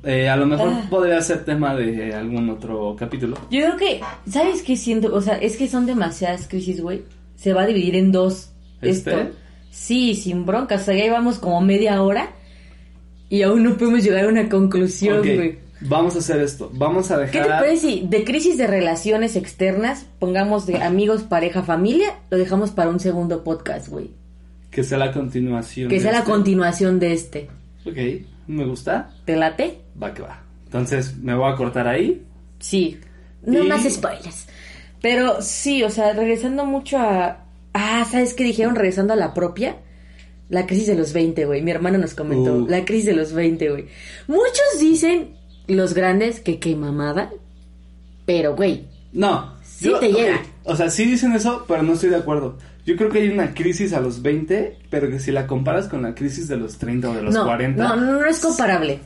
Eh, 0.04 0.28
a 0.28 0.36
lo 0.36 0.46
mejor 0.46 0.68
Ah. 0.68 0.86
podría 0.90 1.20
ser 1.22 1.44
tema 1.44 1.74
de 1.74 2.14
algún 2.14 2.50
otro 2.50 2.94
capítulo. 2.98 3.36
Yo 3.50 3.60
creo 3.60 3.76
que, 3.76 4.00
¿sabes 4.30 4.62
qué 4.62 4.76
siento? 4.76 5.14
O 5.14 5.22
sea, 5.22 5.36
es 5.38 5.56
que 5.56 5.68
son 5.68 5.86
demasiadas 5.86 6.46
crisis, 6.48 6.82
güey. 6.82 7.02
Se 7.36 7.52
va 7.54 7.62
a 7.62 7.66
dividir 7.66 7.96
en 7.96 8.12
dos. 8.12 8.50
¿Este? 8.82 9.10
Esto. 9.12 9.30
Sí, 9.70 10.14
sin 10.14 10.44
broncas. 10.44 10.82
O 10.82 10.84
sea, 10.86 10.94
ya 10.94 11.04
llevamos 11.04 11.38
como 11.38 11.60
media 11.62 12.02
hora 12.02 12.30
y 13.28 13.42
aún 13.42 13.62
no 13.62 13.76
podemos 13.76 14.02
llegar 14.02 14.24
a 14.24 14.28
una 14.28 14.48
conclusión, 14.48 15.20
güey. 15.22 15.58
vamos 15.80 16.14
a 16.16 16.18
hacer 16.18 16.40
esto. 16.42 16.70
Vamos 16.74 17.10
a 17.10 17.16
dejar. 17.18 17.32
¿Qué 17.32 17.40
te 17.40 17.48
parece 17.48 17.76
si 17.80 18.06
de 18.06 18.24
crisis 18.24 18.58
de 18.58 18.66
relaciones 18.66 19.36
externas 19.36 20.04
pongamos 20.18 20.66
de 20.66 20.82
amigos, 20.82 21.22
pareja, 21.22 21.62
familia? 21.62 22.18
Lo 22.30 22.36
dejamos 22.36 22.70
para 22.72 22.90
un 22.90 23.00
segundo 23.00 23.44
podcast, 23.44 23.88
güey. 23.88 24.10
Que 24.70 24.84
sea 24.84 24.98
la 24.98 25.10
continuación. 25.12 25.88
Que 25.88 26.00
sea 26.00 26.12
la 26.12 26.18
este. 26.18 26.30
continuación 26.30 26.98
de 27.00 27.12
este. 27.14 27.48
Ok, 27.84 27.96
me 28.46 28.64
gusta. 28.64 29.10
¿Te 29.24 29.36
late? 29.36 29.80
Va 30.00 30.12
que 30.14 30.22
va. 30.22 30.42
Entonces 30.64 31.16
me 31.16 31.34
voy 31.34 31.52
a 31.52 31.56
cortar 31.56 31.88
ahí. 31.88 32.22
Sí. 32.58 32.98
No 33.42 33.64
Y- 33.64 33.68
más 33.68 33.82
spoilers. 33.90 34.46
Pero 35.02 35.40
sí, 35.40 35.82
o 35.82 35.90
sea, 35.90 36.12
regresando 36.12 36.64
mucho 36.66 36.98
a... 36.98 37.44
Ah, 37.72 38.06
¿sabes 38.10 38.34
qué 38.34 38.44
dijeron? 38.44 38.74
Regresando 38.74 39.14
a 39.14 39.16
la 39.16 39.32
propia. 39.32 39.76
La 40.48 40.66
crisis 40.66 40.88
de 40.88 40.96
los 40.96 41.12
20, 41.12 41.46
güey. 41.46 41.62
Mi 41.62 41.70
hermano 41.70 41.96
nos 41.98 42.14
comentó. 42.14 42.54
Uh. 42.54 42.66
La 42.68 42.84
crisis 42.84 43.06
de 43.06 43.12
los 43.14 43.32
20, 43.32 43.70
güey. 43.70 43.86
Muchos 44.26 44.78
dicen, 44.78 45.36
los 45.68 45.94
grandes, 45.94 46.40
que 46.40 46.58
qué 46.58 46.76
mamada. 46.76 47.30
Pero, 48.26 48.54
güey, 48.54 48.86
No. 49.12 49.54
Sí 49.62 49.90
te 49.98 50.12
llega. 50.12 50.42
O 50.64 50.76
sea, 50.76 50.90
sí 50.90 51.04
dicen 51.06 51.32
eso, 51.32 51.64
pero 51.66 51.82
no 51.82 51.94
estoy 51.94 52.10
de 52.10 52.16
acuerdo. 52.16 52.58
Yo 52.90 52.96
creo 52.96 53.08
que 53.08 53.20
hay 53.20 53.28
una 53.28 53.54
crisis 53.54 53.92
a 53.92 54.00
los 54.00 54.20
20, 54.20 54.78
pero 54.90 55.08
que 55.08 55.20
si 55.20 55.30
la 55.30 55.46
comparas 55.46 55.86
con 55.86 56.02
la 56.02 56.12
crisis 56.12 56.48
de 56.48 56.56
los 56.56 56.76
30 56.76 57.08
o 57.08 57.14
de 57.14 57.22
los 57.22 57.32
no, 57.32 57.44
40. 57.44 57.80
no, 57.80 57.94
no, 57.94 58.18
no 58.18 58.24
es 58.24 58.40
comparable. 58.40 58.98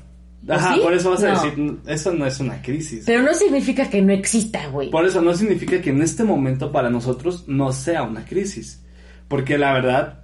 ¿O 0.48 0.52
Ajá, 0.54 0.74
sí? 0.74 0.80
por 0.80 0.94
eso 0.94 1.10
vas 1.10 1.22
a 1.22 1.32
decir, 1.32 1.76
eso 1.86 2.14
no 2.14 2.24
es 2.24 2.40
una 2.40 2.62
crisis. 2.62 3.02
Pero 3.04 3.22
no 3.22 3.34
significa 3.34 3.90
que 3.90 4.00
no 4.00 4.14
exista, 4.14 4.68
güey. 4.68 4.88
Por 4.88 5.04
eso 5.04 5.20
no 5.20 5.34
significa 5.34 5.82
que 5.82 5.90
en 5.90 6.00
este 6.00 6.24
momento 6.24 6.72
para 6.72 6.88
nosotros 6.88 7.44
no 7.46 7.74
sea 7.74 8.04
una 8.04 8.24
crisis. 8.24 8.82
Porque 9.28 9.58
la 9.58 9.74
verdad, 9.74 10.20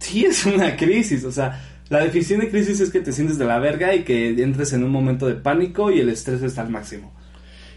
sí 0.00 0.24
es 0.24 0.44
una 0.44 0.74
crisis. 0.76 1.22
O 1.22 1.30
sea, 1.30 1.62
la 1.88 2.00
definición 2.00 2.40
de 2.40 2.50
crisis 2.50 2.80
es 2.80 2.90
que 2.90 2.98
te 2.98 3.12
sientes 3.12 3.38
de 3.38 3.44
la 3.44 3.60
verga 3.60 3.94
y 3.94 4.02
que 4.02 4.30
entres 4.42 4.72
en 4.72 4.82
un 4.82 4.90
momento 4.90 5.28
de 5.28 5.36
pánico 5.36 5.92
y 5.92 6.00
el 6.00 6.08
estrés 6.08 6.42
está 6.42 6.62
al 6.62 6.70
máximo. 6.70 7.14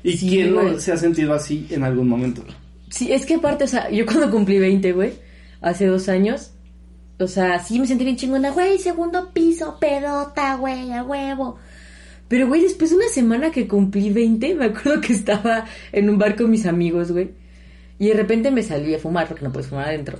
¿Y 0.02 0.18
Sí, 0.18 0.30
quién 0.30 0.56
no 0.56 0.80
se 0.80 0.92
ha 0.92 0.98
sentido 0.98 1.36
así 1.36 1.68
en 1.70 1.84
algún 1.84 2.08
momento? 2.08 2.44
Sí, 2.90 3.12
es 3.12 3.26
que 3.26 3.36
aparte, 3.36 3.66
o 3.66 3.68
sea, 3.68 3.90
yo 3.90 4.06
cuando 4.06 4.32
cumplí 4.32 4.60
20, 4.60 4.92
güey, 4.94 5.14
hace 5.62 5.86
dos 5.86 6.10
años, 6.10 6.52
o 7.20 7.28
sea, 7.28 7.60
sí 7.60 7.80
me 7.80 7.88
sentí 7.88 8.04
bien 8.04 8.18
chingona, 8.18 8.52
güey, 8.52 8.80
segundo 8.80 9.32
piso, 9.32 9.78
pedota, 9.80 10.56
güey, 10.56 10.92
a 10.92 11.04
huevo. 11.04 11.58
Pero, 12.28 12.48
güey, 12.48 12.62
después 12.62 12.92
de 12.92 12.98
una 12.98 13.08
semana 13.08 13.52
que 13.52 13.68
cumplí 13.68 14.12
20, 14.12 14.56
me 14.56 14.66
acuerdo 14.66 15.02
que 15.02 15.14
estaba 15.14 15.66
en 15.92 16.10
un 16.10 16.18
bar 16.18 16.36
con 16.36 16.50
mis 16.50 16.66
amigos, 16.66 17.12
güey. 17.12 17.32
Y 17.98 18.08
de 18.08 18.14
repente 18.14 18.52
me 18.52 18.64
salí 18.64 18.94
a 18.94 19.00
fumar 19.00 19.28
porque 19.28 19.44
no 19.44 19.52
puedes 19.52 19.68
fumar 19.68 19.90
adentro. 19.90 20.20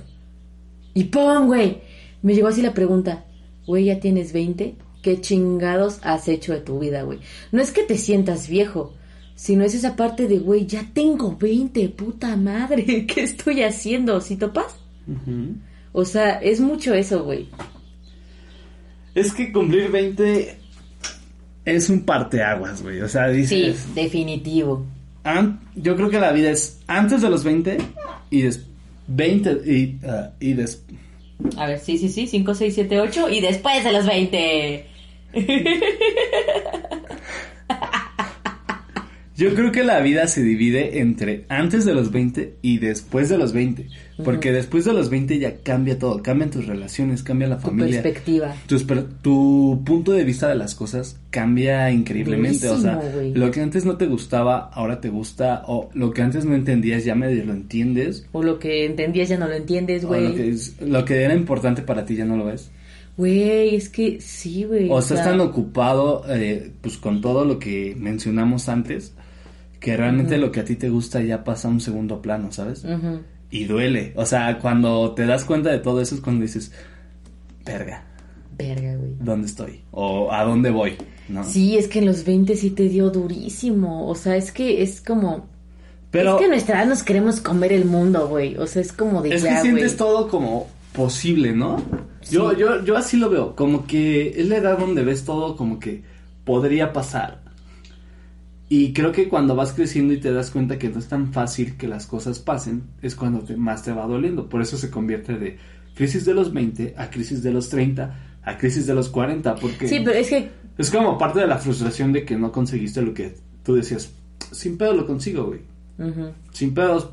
Y 0.92 1.04
¡pum, 1.04 1.46
güey! 1.46 1.80
Me 2.22 2.34
llegó 2.34 2.48
así 2.48 2.60
la 2.60 2.74
pregunta, 2.74 3.24
güey, 3.66 3.86
¿ya 3.86 4.00
tienes 4.00 4.32
20? 4.32 4.74
¿Qué 5.02 5.20
chingados 5.20 6.00
has 6.02 6.28
hecho 6.28 6.52
de 6.52 6.60
tu 6.60 6.80
vida, 6.80 7.02
güey? 7.02 7.20
No 7.52 7.62
es 7.62 7.70
que 7.70 7.84
te 7.84 7.96
sientas 7.96 8.48
viejo, 8.48 8.92
sino 9.34 9.64
es 9.64 9.74
esa 9.74 9.96
parte 9.96 10.26
de, 10.28 10.38
güey, 10.38 10.66
ya 10.66 10.84
tengo 10.92 11.36
20, 11.36 11.88
puta 11.90 12.36
madre, 12.36 13.06
¿qué 13.06 13.22
estoy 13.22 13.62
haciendo? 13.62 14.20
¿Sí 14.20 14.36
topas? 14.36 14.76
Ujú. 15.06 15.54
O 15.92 16.04
sea, 16.04 16.34
es 16.40 16.60
mucho 16.60 16.94
eso, 16.94 17.24
güey. 17.24 17.48
Es 19.14 19.32
que 19.32 19.52
cumplir 19.52 19.90
20 19.90 20.56
es 21.64 21.90
un 21.90 22.02
parteaguas, 22.04 22.82
güey. 22.82 23.00
O 23.00 23.08
sea, 23.08 23.28
Sí, 23.32 23.38
dices. 23.38 23.94
definitivo. 23.94 24.84
an- 25.24 25.60
yo 25.74 25.96
creo 25.96 26.08
que 26.10 26.20
la 26.20 26.32
vida 26.32 26.50
es 26.50 26.80
antes 26.86 27.20
de 27.22 27.28
los 27.30 27.42
20 27.44 27.78
y 28.30 28.42
des 28.42 28.64
20 29.08 29.50
y, 29.70 29.98
ah, 30.06 30.30
y 30.38 30.52
des 30.52 30.84
A 31.56 31.66
ver, 31.66 31.78
sí, 31.80 31.98
sí, 31.98 32.08
sí, 32.08 32.26
5, 32.28 32.54
6, 32.54 32.74
7, 32.74 33.00
8 33.00 33.28
y 33.28 33.40
después 33.40 33.82
de 33.82 33.92
los 33.92 34.06
20. 34.06 34.86
Yo 39.40 39.54
creo 39.54 39.72
que 39.72 39.84
la 39.84 40.00
vida 40.00 40.26
se 40.28 40.42
divide 40.42 40.98
entre 41.00 41.46
antes 41.48 41.86
de 41.86 41.94
los 41.94 42.12
20 42.12 42.56
y 42.60 42.76
después 42.76 43.30
de 43.30 43.38
los 43.38 43.54
20. 43.54 43.86
Porque 44.22 44.52
después 44.52 44.84
de 44.84 44.92
los 44.92 45.08
20 45.08 45.38
ya 45.38 45.56
cambia 45.62 45.98
todo. 45.98 46.22
Cambian 46.22 46.50
tus 46.50 46.66
relaciones, 46.66 47.22
cambia 47.22 47.48
la 47.48 47.56
Tu 47.56 47.68
familia. 47.68 48.02
perspectiva. 48.02 48.54
tus 48.66 48.84
per- 48.84 49.06
tu 49.22 49.80
punto 49.86 50.12
de 50.12 50.24
vista 50.24 50.46
de 50.46 50.56
las 50.56 50.74
cosas 50.74 51.18
cambia 51.30 51.90
increíblemente. 51.90 52.68
o 52.68 52.76
sea, 52.78 52.96
Durísimo, 52.96 53.14
güey. 53.18 53.34
lo 53.34 53.50
que 53.50 53.60
antes 53.62 53.86
no 53.86 53.96
te 53.96 54.06
gustaba, 54.08 54.68
ahora 54.74 55.00
te 55.00 55.08
gusta. 55.08 55.62
O 55.68 55.88
lo 55.94 56.10
que 56.12 56.20
antes 56.20 56.44
no 56.44 56.54
entendías, 56.54 57.06
ya 57.06 57.14
medio 57.14 57.42
lo 57.46 57.54
entiendes. 57.54 58.26
O 58.32 58.42
lo 58.42 58.58
que 58.58 58.84
entendías 58.84 59.30
ya 59.30 59.38
no 59.38 59.48
lo 59.48 59.54
entiendes, 59.54 60.04
O 60.04 60.08
lo 60.08 60.32
que, 60.34 60.38
güey. 60.42 60.50
es- 60.50 60.76
lo 60.82 61.02
que 61.06 61.22
era 61.22 61.34
importante 61.34 61.80
para 61.80 62.04
ti 62.04 62.14
ya 62.14 62.26
no 62.26 62.36
lo 62.36 62.44
ves. 62.44 62.70
Güey, 63.16 63.74
es 63.74 63.88
que 63.88 64.20
sí, 64.20 64.64
güey. 64.64 64.88
O 64.90 64.98
estás 64.98 65.18
sea, 65.20 65.28
tan 65.30 65.40
ocupado 65.40 66.24
eh, 66.28 66.70
pues 66.82 66.98
con 66.98 67.22
todo 67.22 67.46
lo 67.46 67.58
que 67.58 67.96
mencionamos 67.98 68.68
antes 68.68 69.14
que 69.80 69.96
realmente 69.96 70.38
lo 70.38 70.52
que 70.52 70.60
a 70.60 70.64
ti 70.64 70.76
te 70.76 70.90
gusta 70.90 71.20
ya 71.22 71.42
pasa 71.42 71.68
a 71.68 71.70
un 71.70 71.80
segundo 71.80 72.22
plano, 72.22 72.52
¿sabes? 72.52 72.84
Y 73.50 73.64
duele. 73.64 74.12
O 74.14 74.26
sea, 74.26 74.58
cuando 74.58 75.12
te 75.14 75.26
das 75.26 75.44
cuenta 75.44 75.70
de 75.70 75.78
todo 75.78 76.00
eso 76.00 76.14
es 76.14 76.20
cuando 76.20 76.42
dices, 76.42 76.70
verga, 77.64 78.04
Verga, 78.56 78.94
güey. 78.94 79.12
¿dónde 79.18 79.46
estoy? 79.46 79.80
O 79.90 80.30
¿a 80.30 80.44
dónde 80.44 80.70
voy? 80.70 80.96
¿No? 81.28 81.44
Sí, 81.44 81.78
es 81.78 81.88
que 81.88 82.00
en 82.00 82.06
los 82.06 82.24
20 82.24 82.54
sí 82.56 82.70
te 82.70 82.88
dio 82.88 83.10
durísimo. 83.10 84.06
O 84.06 84.14
sea, 84.14 84.36
es 84.36 84.52
que 84.52 84.82
es 84.82 85.00
como. 85.00 85.48
Pero 86.10 86.34
es 86.34 86.38
que 86.40 86.44
a 86.44 86.48
nuestra 86.48 86.78
edad 86.78 86.88
nos 86.88 87.02
queremos 87.02 87.40
comer 87.40 87.72
el 87.72 87.86
mundo, 87.86 88.28
güey. 88.28 88.56
O 88.58 88.66
sea, 88.66 88.82
es 88.82 88.92
como 88.92 89.22
de 89.22 89.34
es 89.34 89.44
que 89.44 89.56
sientes 89.60 89.96
todo 89.96 90.28
como 90.28 90.66
posible, 90.92 91.52
¿no? 91.52 91.82
Yo, 92.30 92.52
yo, 92.52 92.84
yo 92.84 92.96
así 92.96 93.16
lo 93.16 93.30
veo, 93.30 93.56
como 93.56 93.86
que 93.86 94.40
es 94.40 94.46
la 94.48 94.58
edad 94.58 94.78
donde 94.78 95.02
ves 95.02 95.24
todo 95.24 95.56
como 95.56 95.78
que 95.78 96.02
podría 96.44 96.92
pasar. 96.92 97.39
Y 98.72 98.92
creo 98.92 99.10
que 99.12 99.28
cuando 99.28 99.54
vas 99.56 99.72
creciendo 99.72 100.14
y 100.14 100.20
te 100.20 100.32
das 100.32 100.50
cuenta 100.52 100.78
que 100.78 100.88
no 100.88 100.98
es 101.00 101.08
tan 101.08 101.32
fácil 101.32 101.76
que 101.76 101.88
las 101.88 102.06
cosas 102.06 102.38
pasen, 102.38 102.84
es 103.02 103.14
cuando 103.16 103.40
te- 103.40 103.56
más 103.56 103.82
te 103.82 103.92
va 103.92 104.06
doliendo. 104.06 104.48
Por 104.48 104.62
eso 104.62 104.76
se 104.78 104.90
convierte 104.90 105.36
de 105.38 105.58
crisis 105.96 106.24
de 106.24 106.34
los 106.34 106.52
20 106.52 106.94
a 106.96 107.10
crisis 107.10 107.42
de 107.42 107.50
los 107.52 107.68
30 107.68 108.14
a 108.42 108.56
crisis 108.56 108.86
de 108.86 108.94
los 108.94 109.08
40, 109.10 109.56
porque 109.56 109.86
Sí, 109.88 110.00
pero 110.04 110.16
es 110.16 110.28
que. 110.30 110.50
es 110.78 110.90
como 110.90 111.18
parte 111.18 111.40
de 111.40 111.46
la 111.48 111.58
frustración 111.58 112.12
de 112.12 112.24
que 112.24 112.36
no 112.38 112.52
conseguiste 112.52 113.02
lo 113.02 113.12
que 113.12 113.34
tú 113.64 113.74
decías. 113.74 114.12
Sin 114.52 114.78
pedo 114.78 114.94
lo 114.94 115.06
consigo, 115.06 115.46
güey. 115.46 115.60
Sin 116.52 116.72
pedos 116.72 117.10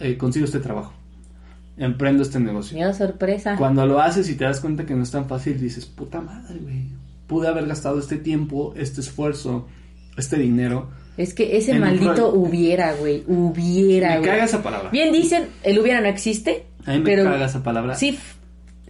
eh, 0.00 0.16
consigo 0.18 0.44
este 0.44 0.60
trabajo. 0.60 0.92
Emprendo 1.76 2.22
este 2.22 2.38
negocio. 2.40 2.76
Miedo 2.76 2.92
sorpresa. 2.92 3.56
Cuando 3.56 3.86
lo 3.86 4.00
haces 4.00 4.28
y 4.28 4.34
te 4.34 4.44
das 4.44 4.60
cuenta 4.60 4.84
que 4.84 4.94
no 4.94 5.02
es 5.02 5.10
tan 5.10 5.26
fácil, 5.26 5.58
dices, 5.58 5.86
puta 5.86 6.20
madre, 6.20 6.58
güey. 6.60 6.84
Pude 7.26 7.48
haber 7.48 7.66
gastado 7.66 7.98
este 7.98 8.16
tiempo, 8.18 8.74
este 8.76 9.00
esfuerzo, 9.00 9.66
este 10.16 10.36
dinero. 10.38 10.90
Es 11.16 11.34
que 11.34 11.56
ese 11.56 11.72
un 11.72 11.80
maldito 11.80 12.32
hubiera, 12.32 12.94
güey. 12.94 13.24
Hubiera, 13.26 14.10
Me 14.10 14.18
güey. 14.18 14.30
caga 14.30 14.44
esa 14.44 14.62
palabra. 14.62 14.90
Bien 14.90 15.12
dicen, 15.12 15.48
el 15.62 15.78
hubiera 15.78 16.00
no 16.00 16.08
existe. 16.08 16.66
A 16.86 16.92
mí 16.92 16.98
me 17.00 17.04
pero 17.04 17.24
caga 17.24 17.44
esa 17.46 17.62
palabra. 17.62 17.94
Sí, 17.94 18.18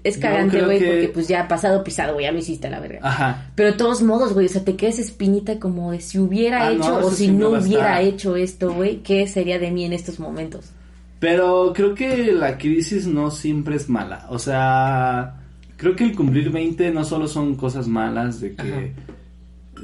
es 0.04 0.16
cagante, 0.16 0.62
güey, 0.62 0.78
que- 0.78 0.86
porque 0.86 1.08
pues 1.08 1.28
ya 1.28 1.48
pasado 1.48 1.82
pisado, 1.82 2.14
güey, 2.14 2.26
ya 2.26 2.32
lo 2.32 2.38
hiciste 2.38 2.68
a 2.68 2.70
la 2.70 2.80
verga. 2.80 3.00
Ajá. 3.02 3.50
Pero 3.56 3.72
de 3.72 3.76
todos 3.76 4.00
modos, 4.02 4.32
güey, 4.32 4.46
o 4.46 4.48
sea, 4.48 4.64
te 4.64 4.76
queda 4.76 4.90
esa 4.90 5.02
espinita 5.02 5.58
como 5.58 5.90
de 5.92 6.00
si 6.00 6.18
hubiera 6.18 6.68
Ah, 6.68 6.70
no, 6.72 6.76
hecho 6.76 7.06
o 7.06 7.10
si 7.10 7.28
no 7.28 7.50
hubiera 7.50 8.00
hecho 8.00 8.36
esto, 8.36 8.72
güey, 8.72 8.98
¿qué 8.98 9.26
sería 9.26 9.58
de 9.58 9.70
mí 9.72 9.84
en 9.84 9.92
estos 9.92 10.20
momentos? 10.20 10.70
Pero 11.18 11.72
creo 11.74 11.94
que 11.94 12.32
la 12.32 12.56
crisis 12.56 13.06
no 13.06 13.30
siempre 13.30 13.76
es 13.76 13.88
mala. 13.90 14.26
O 14.30 14.38
sea, 14.38 15.34
creo 15.76 15.94
que 15.96 16.04
el 16.04 16.14
cumplir 16.16 16.50
20 16.50 16.90
no 16.92 17.04
solo 17.04 17.26
son 17.28 17.56
cosas 17.56 17.86
malas 17.88 18.40
de 18.40 18.54
que 18.54 18.92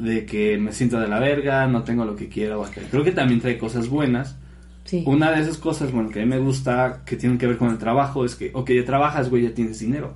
de 0.03 0.25
que 0.27 0.57
me 0.59 0.73
siento 0.73 0.99
de 1.01 1.09
la 1.09 1.19
verga, 1.19 1.67
no 1.67 1.83
tengo 1.85 2.05
lo 2.05 2.15
que 2.17 2.29
quiero. 2.29 2.61
o 2.63 2.71
que- 2.71 2.81
Creo 2.83 3.05
que 3.05 3.13
también 3.13 3.41
trae 3.41 3.59
cosas 3.59 3.89
buenas. 3.89 4.37
Sí. 4.85 5.03
Una 5.07 5.33
de 5.33 5.43
esas 5.43 5.59
cosas, 5.59 5.91
bueno, 5.91 6.11
que 6.11 6.21
a 6.21 6.23
mí 6.25 6.29
me 6.29 6.39
gusta, 6.39 7.03
que 7.05 7.17
tienen 7.17 7.39
que 7.39 7.47
ver 7.49 7.57
con 7.59 7.71
el 7.71 7.79
trabajo, 7.79 8.25
es 8.25 8.37
que, 8.37 8.51
ok, 8.55 8.71
ya 8.71 8.85
trabajas, 8.85 9.29
güey, 9.31 9.43
ya 9.43 9.53
tienes 9.53 9.81
dinero, 9.81 10.15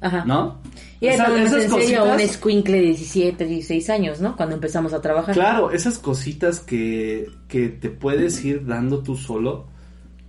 Ajá. 0.00 0.24
¿no? 0.24 0.60
Y 1.00 1.08
Esa- 1.08 1.24
esas 1.36 1.50
serio 1.62 2.04
un 2.04 2.10
cositas- 2.10 2.20
escuincle 2.22 2.76
de 2.76 2.82
17, 2.86 3.44
16 3.44 3.90
años, 3.90 4.20
¿no? 4.20 4.36
Cuando 4.36 4.54
empezamos 4.54 4.92
a 4.92 5.00
trabajar. 5.00 5.34
Claro, 5.34 5.72
esas 5.72 5.98
cositas 5.98 6.60
que, 6.60 7.28
que 7.48 7.68
te 7.70 7.90
puedes 7.90 8.44
ir 8.44 8.64
dando 8.66 9.02
tú 9.02 9.16
solo, 9.16 9.66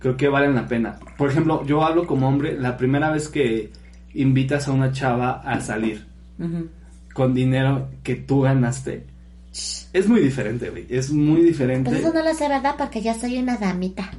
creo 0.00 0.16
que 0.16 0.28
valen 0.28 0.56
la 0.56 0.66
pena. 0.66 0.98
Por 1.16 1.30
ejemplo, 1.30 1.64
yo 1.64 1.84
hablo 1.84 2.06
como 2.08 2.28
hombre, 2.28 2.58
la 2.58 2.76
primera 2.76 3.10
vez 3.12 3.28
que 3.28 3.70
invitas 4.14 4.66
a 4.68 4.72
una 4.72 4.90
chava 4.92 5.40
a 5.44 5.60
salir 5.60 6.06
Ujú. 6.40 6.68
Con 7.14 7.32
dinero 7.32 7.88
que 8.02 8.16
tú 8.16 8.42
ganaste, 8.42 9.04
es 9.94 10.06
muy 10.08 10.20
diferente, 10.20 10.68
güey, 10.68 10.84
es 10.90 11.10
muy 11.10 11.40
diferente. 11.42 11.88
Pues 11.88 12.02
eso 12.02 12.12
no 12.12 12.22
lo 12.22 12.34
sé, 12.34 12.48
¿verdad? 12.48 12.74
Porque 12.76 13.00
yo 13.00 13.14
soy 13.14 13.38
una 13.38 13.56
damita. 13.56 14.10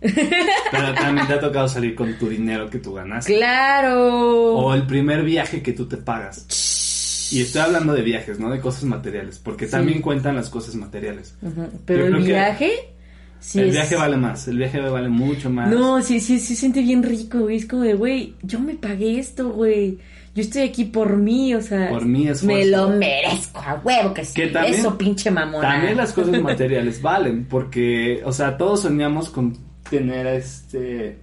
Pero 0.00 0.94
también 0.94 1.26
te 1.28 1.34
ha 1.34 1.40
tocado 1.40 1.68
salir 1.68 1.94
con 1.94 2.12
tu 2.18 2.28
dinero 2.28 2.68
que 2.68 2.78
tú 2.78 2.92
ganaste. 2.94 3.36
Claro. 3.36 4.56
O 4.56 4.74
el 4.74 4.84
primer 4.86 5.22
viaje 5.22 5.62
que 5.62 5.72
tú 5.72 5.86
te 5.86 5.96
pagas. 5.96 6.46
Y 7.32 7.40
estoy 7.40 7.62
hablando 7.62 7.94
de 7.94 8.02
viajes, 8.02 8.38
no 8.38 8.50
de 8.50 8.60
cosas 8.60 8.84
materiales, 8.84 9.38
porque 9.38 9.66
también 9.66 10.02
cuentan 10.02 10.34
las 10.36 10.50
cosas 10.50 10.74
materiales. 10.74 11.34
Pero 11.86 12.08
Yo 12.08 12.16
el 12.16 12.22
viaje... 12.24 12.72
sí 13.40 13.60
el 13.60 13.68
es- 13.68 13.72
viaje 13.74 13.96
vale 13.96 14.16
más, 14.16 14.48
el 14.48 14.58
viaje 14.58 14.80
vale 14.80 15.08
mucho 15.08 15.48
más. 15.48 15.70
No, 15.70 16.02
sí, 16.02 16.20
sí, 16.20 16.38
sí 16.40 16.56
siente 16.56 16.82
bien 16.82 17.02
rico, 17.02 17.38
güey. 17.40 17.56
Es 17.58 17.66
como 17.66 17.82
de, 17.82 17.94
güey, 17.94 18.34
yo 18.42 18.58
me 18.60 18.74
pagué 18.74 19.18
esto, 19.18 19.50
güey. 19.50 19.98
Yo 20.34 20.40
estoy 20.42 20.62
aquí 20.62 20.84
por 20.86 21.16
mí, 21.16 21.54
o 21.54 21.60
sea. 21.60 21.90
Por 21.90 22.06
mi 22.06 22.26
esfuerzo. 22.28 22.46
Me 22.58 22.66
lo 22.66 22.88
merezco, 22.88 23.58
a 23.60 23.74
huevo 23.84 24.14
que 24.14 24.24
sí. 24.24 24.40
También- 24.50 24.74
Eso, 24.74 24.96
pinche 24.96 25.30
mamona. 25.30 25.68
También 25.68 25.96
las 25.96 26.12
cosas 26.12 26.40
materiales 26.42 27.02
valen, 27.02 27.44
porque, 27.44 28.22
o 28.24 28.32
sea, 28.32 28.56
todos 28.56 28.80
soñamos 28.82 29.28
con 29.28 29.56
tener 29.90 30.26
este 30.26 31.18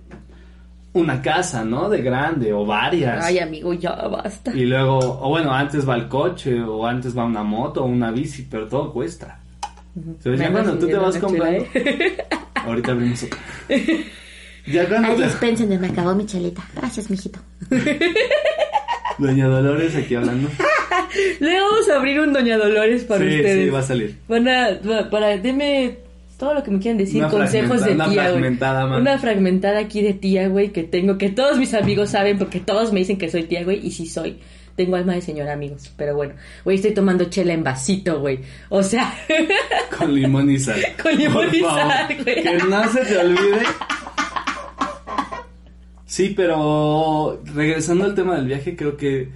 una 0.93 1.21
casa, 1.21 1.63
¿no? 1.63 1.89
De 1.89 2.01
grande 2.01 2.51
o 2.53 2.65
varias. 2.65 3.23
Ay, 3.25 3.39
amigo, 3.39 3.73
ya 3.73 3.91
basta. 3.95 4.51
Y 4.55 4.65
luego, 4.65 4.97
o 4.99 5.29
bueno, 5.29 5.51
antes 5.53 5.87
va 5.87 5.95
el 5.95 6.07
coche, 6.07 6.61
o 6.61 6.85
antes 6.85 7.17
va 7.17 7.25
una 7.25 7.43
moto, 7.43 7.83
o 7.83 7.87
una 7.87 8.11
bici, 8.11 8.47
pero 8.49 8.67
todo 8.67 8.91
cuesta. 8.93 9.39
Entonces, 9.95 10.39
ya 10.39 10.51
cuando 10.51 10.77
tú 10.77 10.87
te 10.87 10.95
vas 10.95 11.17
comprando. 11.17 11.65
¿eh? 11.73 12.17
Ahorita 12.55 12.91
abrimos 12.91 13.23
otra. 13.23 13.39
Ya 14.67 14.87
cuando 14.87 15.07
Ay, 15.07 15.15
te- 15.17 15.23
dispénsenme, 15.23 15.79
me 15.79 15.87
acabó 15.87 16.13
mi 16.13 16.27
chelita. 16.27 16.61
Gracias, 16.75 17.09
mijito. 17.09 17.39
Doña 19.19 19.47
Dolores 19.47 19.95
aquí 19.95 20.15
hablando. 20.15 20.49
Le 21.39 21.59
vamos 21.59 21.89
a 21.89 21.95
abrir 21.95 22.19
un 22.19 22.33
Doña 22.33 22.57
Dolores 22.57 23.03
para 23.03 23.25
sí, 23.25 23.35
ustedes. 23.35 23.65
sí, 23.65 23.69
va 23.69 23.79
a 23.79 23.83
salir. 23.83 24.15
Van 24.27 24.47
a, 24.47 24.69
va- 24.87 25.09
para, 25.09 25.37
deme 25.37 25.97
todo 26.37 26.53
lo 26.53 26.63
que 26.63 26.71
me 26.71 26.79
quieran 26.79 26.97
decir, 26.97 27.17
Una 27.21 27.29
consejos 27.29 27.83
de 27.83 27.91
una 27.93 28.05
tía, 28.05 28.13
güey. 28.23 28.31
fragmentada, 28.33 28.85
man. 28.87 29.01
Una 29.01 29.17
fragmentada 29.17 29.79
aquí 29.79 30.01
de 30.01 30.13
tía, 30.13 30.47
güey, 30.47 30.69
que 30.69 30.83
tengo, 30.83 31.17
que 31.17 31.29
todos 31.29 31.57
mis 31.57 31.73
amigos 31.73 32.11
saben, 32.11 32.37
porque 32.37 32.59
todos 32.59 32.93
me 32.93 32.99
dicen 32.99 33.17
que 33.17 33.29
soy 33.29 33.43
tía, 33.43 33.63
güey, 33.63 33.85
y 33.85 33.91
sí 33.91 34.05
soy. 34.07 34.37
Tengo 34.75 34.95
alma 34.95 35.13
de 35.15 35.21
señora, 35.21 35.51
amigos. 35.51 35.91
Pero 35.97 36.15
bueno, 36.15 36.35
güey, 36.63 36.77
estoy 36.77 36.91
tomando 36.93 37.25
chela 37.25 37.51
en 37.53 37.63
vasito, 37.65 38.19
güey. 38.21 38.39
O 38.69 38.81
sea, 38.81 39.13
Con 39.97 40.13
limón 40.13 40.49
y 40.49 40.57
sal. 40.59 40.79
Con 41.03 41.17
limón 41.17 41.47
Por 41.47 41.55
y 41.55 41.59
favor, 41.59 41.79
sal, 41.81 42.17
güey. 42.23 42.43
Que 42.43 42.57
no 42.69 42.89
se 42.89 43.01
te 43.01 43.17
olvide. 43.17 43.61
Sí, 46.09 46.33
pero 46.35 47.39
regresando 47.53 48.03
al 48.03 48.15
tema 48.15 48.35
del 48.35 48.47
viaje, 48.47 48.75
creo 48.75 48.97
que 48.97 49.29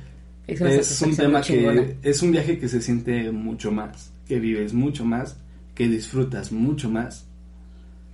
Es 0.48 1.02
un 1.04 1.16
tema 1.16 1.40
chingona. 1.40 1.84
que 1.84 1.98
es 2.02 2.24
un 2.24 2.32
viaje 2.32 2.58
que 2.58 2.68
se 2.68 2.82
siente 2.82 3.32
mucho 3.32 3.72
más, 3.72 4.12
que 4.28 4.40
vives 4.40 4.74
mucho 4.74 5.06
más, 5.06 5.38
que 5.76 5.88
disfrutas 5.88 6.52
mucho 6.52 6.90
más 6.90 7.28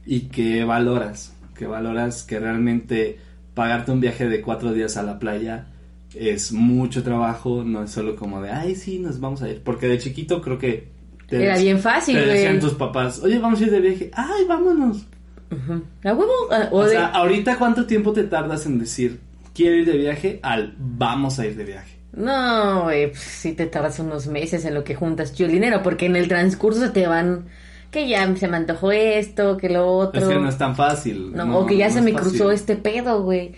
y 0.05 0.23
que 0.23 0.65
valoras, 0.65 1.33
que 1.57 1.67
valoras 1.67 2.23
que 2.23 2.37
realmente 2.37 3.17
pagarte 3.53 3.93
un 3.93 4.01
viaje 4.01 4.27
de 4.27 4.41
cuatro 4.41 4.73
días 4.73 4.97
a 4.97 5.03
la 5.03 5.19
playa 5.19 5.67
es 6.13 6.51
mucho 6.51 7.01
trabajo, 7.01 7.63
no 7.63 7.83
es 7.83 7.91
solo 7.91 8.17
como 8.17 8.41
de, 8.41 8.51
ay, 8.51 8.75
sí, 8.75 8.99
nos 8.99 9.21
vamos 9.21 9.41
a 9.41 9.47
ir. 9.47 9.61
Porque 9.63 9.87
de 9.87 9.99
chiquito 9.99 10.41
creo 10.41 10.59
que... 10.59 10.89
te 11.29 11.45
Era 11.45 11.57
bien 11.57 11.79
fácil, 11.79 12.15
Te 12.17 12.25
decían 12.25 12.59
tus 12.59 12.73
papás, 12.73 13.21
oye, 13.23 13.39
vamos 13.39 13.61
a 13.61 13.63
ir 13.63 13.71
de 13.71 13.79
viaje. 13.79 14.11
Ay, 14.13 14.43
vámonos. 14.49 15.05
Ujú. 15.51 15.83
¿A 16.03 16.13
huevo? 16.13 16.31
Ah, 16.51 16.69
O, 16.71 16.79
O, 16.79 16.83
de- 16.85 16.91
sea, 16.91 17.07
ahorita 17.07 17.57
cuánto 17.57 17.85
tiempo 17.85 18.13
te 18.13 18.23
tardas 18.23 18.65
en 18.65 18.79
decir, 18.79 19.19
quiero 19.53 19.75
ir 19.77 19.85
de 19.85 19.97
viaje 19.97 20.39
al 20.43 20.75
vamos 20.77 21.39
a 21.39 21.45
ir 21.45 21.55
de 21.55 21.63
viaje. 21.65 21.97
No, 22.11 22.83
güey, 22.83 23.07
pues 23.11 23.19
sí 23.21 23.53
te 23.53 23.65
tardas 23.67 23.99
unos 23.99 24.27
meses 24.27 24.65
en 24.65 24.73
lo 24.73 24.83
que 24.83 24.95
juntas 24.95 25.33
el 25.39 25.51
dinero, 25.51 25.81
porque 25.83 26.07
en 26.07 26.15
el 26.15 26.27
transcurso 26.27 26.91
te 26.91 27.05
van, 27.07 27.45
que 27.91 28.07
ya 28.09 28.35
se 28.35 28.47
me 28.47 28.57
antojó 28.57 28.91
esto, 28.91 29.57
que 29.57 29.69
lo 29.69 29.87
otro. 29.87 30.19
Es 30.21 30.27
que 30.27 30.35
no 30.35 30.49
es 30.49 30.57
tan 30.57 30.75
fácil. 30.75 31.31
No, 31.33 31.57
o 31.59 31.65
que 31.65 31.77
ya 31.77 31.87
no 31.89 31.93
se 31.93 32.01
me 32.01 32.11
fácil. 32.13 32.29
cruzó 32.29 32.51
este 32.51 32.75
pedo, 32.75 33.21
güey. 33.23 33.53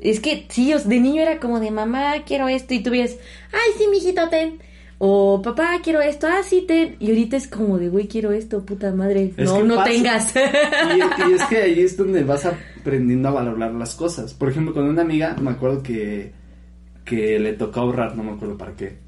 Es 0.00 0.20
que 0.20 0.46
sí, 0.48 0.72
de 0.72 0.98
niño 1.00 1.20
era 1.20 1.38
como 1.40 1.60
de 1.60 1.70
mamá, 1.70 2.14
quiero 2.26 2.48
esto, 2.48 2.72
y 2.72 2.82
tú 2.82 2.90
veías, 2.90 3.16
ay, 3.52 3.72
sí, 3.76 3.84
mijito, 3.90 4.28
ten. 4.30 4.60
O 5.02 5.40
papá, 5.40 5.80
quiero 5.82 6.02
esto, 6.02 6.26
ah, 6.26 6.42
sí, 6.42 6.66
ten. 6.68 6.96
Y 7.00 7.08
ahorita 7.08 7.38
es 7.38 7.48
como 7.48 7.78
de, 7.78 7.88
güey, 7.88 8.06
quiero 8.06 8.32
esto, 8.32 8.66
puta 8.66 8.92
madre. 8.92 9.32
Es 9.34 9.48
no, 9.48 9.64
no 9.64 9.76
pasa. 9.76 9.90
tengas. 9.90 10.34
Y, 10.36 11.30
y 11.30 11.32
es 11.32 11.44
que 11.44 11.56
ahí 11.56 11.80
es 11.80 11.96
donde 11.96 12.22
vas 12.22 12.44
aprendiendo 12.44 13.28
a 13.28 13.32
valorar 13.32 13.72
las 13.72 13.94
cosas. 13.94 14.34
Por 14.34 14.50
ejemplo, 14.50 14.74
con 14.74 14.84
una 14.84 15.00
amiga, 15.00 15.34
me 15.40 15.52
acuerdo 15.52 15.82
que, 15.82 16.32
que 17.02 17.40
le 17.40 17.54
tocó 17.54 17.80
ahorrar, 17.80 18.14
no 18.14 18.24
me 18.24 18.32
acuerdo 18.32 18.58
para 18.58 18.76
qué. 18.76 18.98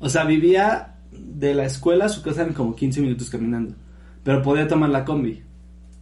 O 0.00 0.08
sea, 0.08 0.24
vivía 0.24 0.96
de 1.12 1.54
la 1.54 1.64
escuela 1.64 2.06
a 2.06 2.08
su 2.08 2.22
casa 2.22 2.42
eran 2.42 2.54
como 2.54 2.74
15 2.74 3.00
minutos 3.00 3.30
caminando. 3.30 3.76
Pero 4.24 4.42
podía 4.42 4.66
tomar 4.66 4.90
la 4.90 5.04
combi, 5.04 5.44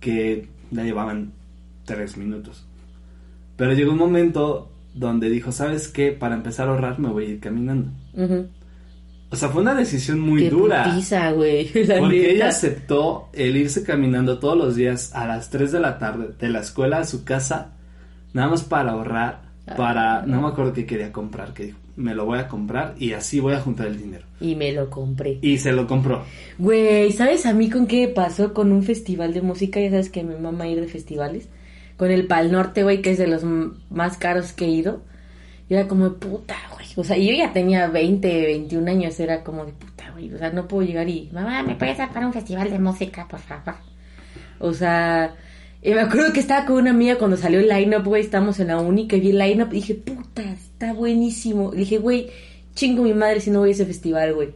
que 0.01 0.49
la 0.70 0.85
llevaban 0.85 1.33
3 1.85 2.16
minutos. 2.16 2.64
Pero 3.59 3.74
llegó 3.74 3.93
un 3.93 3.99
momento 3.99 4.72
donde 4.95 5.29
dijo, 5.29 5.53
¿sabes 5.53 5.89
qué? 5.89 6.12
Para 6.12 6.35
empezar 6.35 6.68
a 6.68 6.70
ahorrar 6.70 6.99
me 6.99 7.11
voy 7.11 7.26
a 7.26 7.29
ir 7.29 7.41
caminando. 7.41 7.91
Ujú. 8.14 8.49
O 9.31 9.37
sea, 9.37 9.51
fue 9.51 9.61
una 9.62 9.74
decisión 9.74 10.20
muy 10.20 10.45
Qué 10.45 10.51
dura. 10.51 10.85
putiza, 10.85 11.31
güey. 11.33 11.70
la 11.87 11.99
Porque 11.99 12.16
neta. 12.18 12.31
ella 12.31 12.49
aceptó 12.49 13.29
el 13.33 13.57
irse 13.57 13.83
caminando 13.83 14.39
todos 14.39 14.57
los 14.57 14.74
días 14.76 15.14
a 15.14 15.26
las 15.26 15.51
3 15.51 15.70
de 15.72 15.81
la 15.81 15.99
tarde 15.99 16.29
de 16.39 16.49
la 16.49 16.61
escuela 16.61 16.99
a 16.99 17.05
su 17.05 17.24
casa, 17.24 17.72
nada 18.33 18.49
más 18.49 18.62
para 18.64 18.93
ahorrar, 18.93 19.43
para, 19.76 20.20
Ah. 20.20 20.24
no 20.26 20.41
me 20.41 20.49
acuerdo 20.49 20.72
qué 20.72 20.87
quería 20.87 21.12
comprar, 21.12 21.53
que 21.53 21.64
dijo, 21.66 21.79
me 21.97 22.14
lo 22.14 22.24
voy 22.24 22.39
a 22.39 22.49
comprar 22.49 22.95
y 22.99 23.12
así 23.12 23.39
voy 23.41 23.53
a 23.55 23.61
juntar 23.61 23.89
el 23.89 23.99
dinero. 23.99 24.24
Y 24.41 24.55
me 24.55 24.72
lo 24.72 24.89
compré. 24.89 25.39
Y 25.43 25.59
se 25.59 25.72
lo 25.72 25.87
compró. 25.87 26.22
Güey, 26.59 27.12
¿sabes 27.12 27.45
a 27.45 27.53
mí 27.53 27.68
con 27.68 27.87
qué 27.87 28.09
pasó 28.09 28.55
con 28.55 28.72
un 28.72 28.83
festival 28.83 29.35
de 29.35 29.43
música? 29.43 29.79
Ya 29.81 29.91
sabes 29.91 30.09
que 30.09 30.22
me 30.24 30.37
mama 30.39 30.68
ir 30.68 30.81
de 30.81 30.87
festivales. 30.89 31.49
Con 31.99 32.11
el 32.12 32.26
Pal 32.29 32.51
Norte, 32.53 32.83
güey, 32.85 33.03
que 33.03 33.11
es 33.11 33.18
de 33.18 33.26
los 33.26 33.43
más 33.91 34.16
caros 34.16 34.53
que 34.53 34.66
he 34.66 34.70
ido. 34.70 35.03
Y 35.68 35.74
era 35.74 35.86
como 35.86 36.04
de 36.08 36.16
puta, 36.16 36.56
güey. 36.74 36.86
O 36.96 37.04
sea, 37.04 37.16
yo 37.18 37.32
ya 37.32 37.52
tenía 37.52 37.88
20, 37.88 38.46
21 38.46 38.90
años. 38.90 39.20
Era 39.20 39.44
como 39.44 39.64
de 39.66 39.72
puta, 39.72 40.10
güey. 40.12 40.32
O 40.32 40.38
sea, 40.38 40.50
no 40.50 40.66
puedo 40.66 40.86
llegar 40.86 41.08
y... 41.08 41.28
Mamá, 41.32 41.62
¿me 41.62 41.74
puedes 41.76 41.98
dar 41.98 42.12
para 42.12 42.26
un 42.26 42.32
festival 42.32 42.70
de 42.70 42.78
música, 42.78 43.26
por 43.28 43.40
favor? 43.40 43.74
O 44.60 44.72
sea... 44.72 45.34
y 45.82 45.90
me 45.92 46.00
acuerdo 46.00 46.32
que 46.32 46.40
estaba 46.40 46.64
con 46.66 46.76
una 46.76 46.90
amiga 46.90 47.18
cuando 47.18 47.36
salió 47.36 47.60
el 47.60 47.68
line-up, 47.68 48.04
güey. 48.04 48.22
Estábamos 48.22 48.58
en 48.60 48.68
la 48.68 49.06
que 49.06 49.20
vi 49.20 49.30
el 49.30 49.38
line-up. 49.38 49.68
Y 49.72 49.76
dije, 49.76 49.94
puta, 49.94 50.42
está 50.42 50.92
buenísimo. 50.94 51.70
Dije, 51.72 51.98
güey, 51.98 52.30
chingo 52.74 53.02
mi 53.02 53.12
madre 53.12 53.40
si 53.40 53.50
no 53.50 53.60
voy 53.60 53.68
a 53.68 53.72
ese 53.72 53.84
festival, 53.84 54.34
güey. 54.34 54.50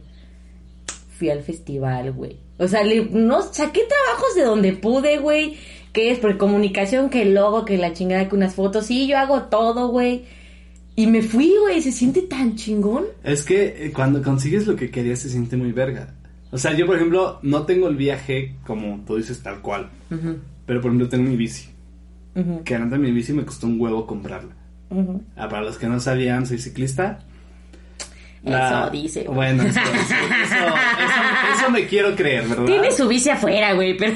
Fui 1.17 1.29
al 1.29 1.43
festival, 1.43 2.11
güey. 2.11 2.37
O 2.57 2.67
sea, 2.67 2.83
le- 2.83 3.05
no, 3.11 3.41
saqué 3.43 3.81
trabajos 3.87 4.35
de 4.35 4.43
donde 4.43 4.73
pude, 4.73 5.17
güey. 5.19 5.57
Que 5.93 6.09
es 6.11 6.17
por 6.17 6.37
comunicación, 6.39 7.11
que 7.11 7.21
el 7.21 7.35
logo, 7.35 7.65
que 7.65 7.77
la 7.77 7.93
chingada, 7.93 8.27
que 8.27 8.35
unas 8.35 8.55
fotos. 8.55 8.87
Sí, 8.87 9.05
yo 9.07 9.19
hago 9.19 9.43
todo, 9.43 9.89
güey. 9.89 10.25
Y 10.95 11.07
me 11.07 11.21
fui, 11.21 11.53
güey. 11.61 11.81
Se 11.81 11.91
siente 11.91 12.21
tan 12.23 12.55
chingón. 12.55 13.05
Es 13.23 13.43
que 13.43 13.85
eh, 13.87 13.91
cuando 13.91 14.21
consigues 14.21 14.67
lo 14.67 14.75
que 14.75 14.89
querías 14.91 15.19
se 15.19 15.29
siente 15.29 15.57
muy 15.57 15.71
verga. 15.71 16.13
O 16.51 16.57
sea, 16.57 16.73
yo 16.73 16.85
por 16.85 16.95
ejemplo 16.97 17.39
no 17.41 17.63
tengo 17.63 17.87
el 17.87 17.95
viaje 17.95 18.55
como 18.65 19.03
tú 19.07 19.15
dices 19.17 19.41
tal 19.41 19.61
cual, 19.61 19.89
pero 20.67 20.81
por 20.81 20.91
ejemplo 20.91 21.09
tengo 21.09 21.27
mi 21.27 21.35
bici. 21.35 21.69
ujú, 22.35 22.63
Que 22.63 22.75
antes 22.75 22.99
mi 22.99 23.11
bici 23.11 23.33
me 23.33 23.43
costó 23.43 23.65
un 23.65 23.81
huevo 23.81 24.05
comprarla. 24.05 24.53
Ah, 25.35 25.49
para 25.49 25.63
los 25.63 25.79
que 25.79 25.87
no 25.87 25.99
sabían, 25.99 26.45
soy 26.45 26.59
ciclista. 26.59 27.19
Eso 28.45 28.89
dice, 28.91 29.23
güey. 29.23 29.35
Bueno, 29.35 29.63
eso, 29.63 29.79
eso, 29.79 30.13
eso- 30.43 31.55
eso 31.55 31.71
me 31.71 31.87
quiero 31.87 32.15
creer, 32.15 32.47
¿verdad? 32.47 32.65
Tiene 32.65 32.91
su 32.91 33.07
bici 33.07 33.29
afuera, 33.31 33.73
güey, 33.73 33.97
pero... 33.97 34.13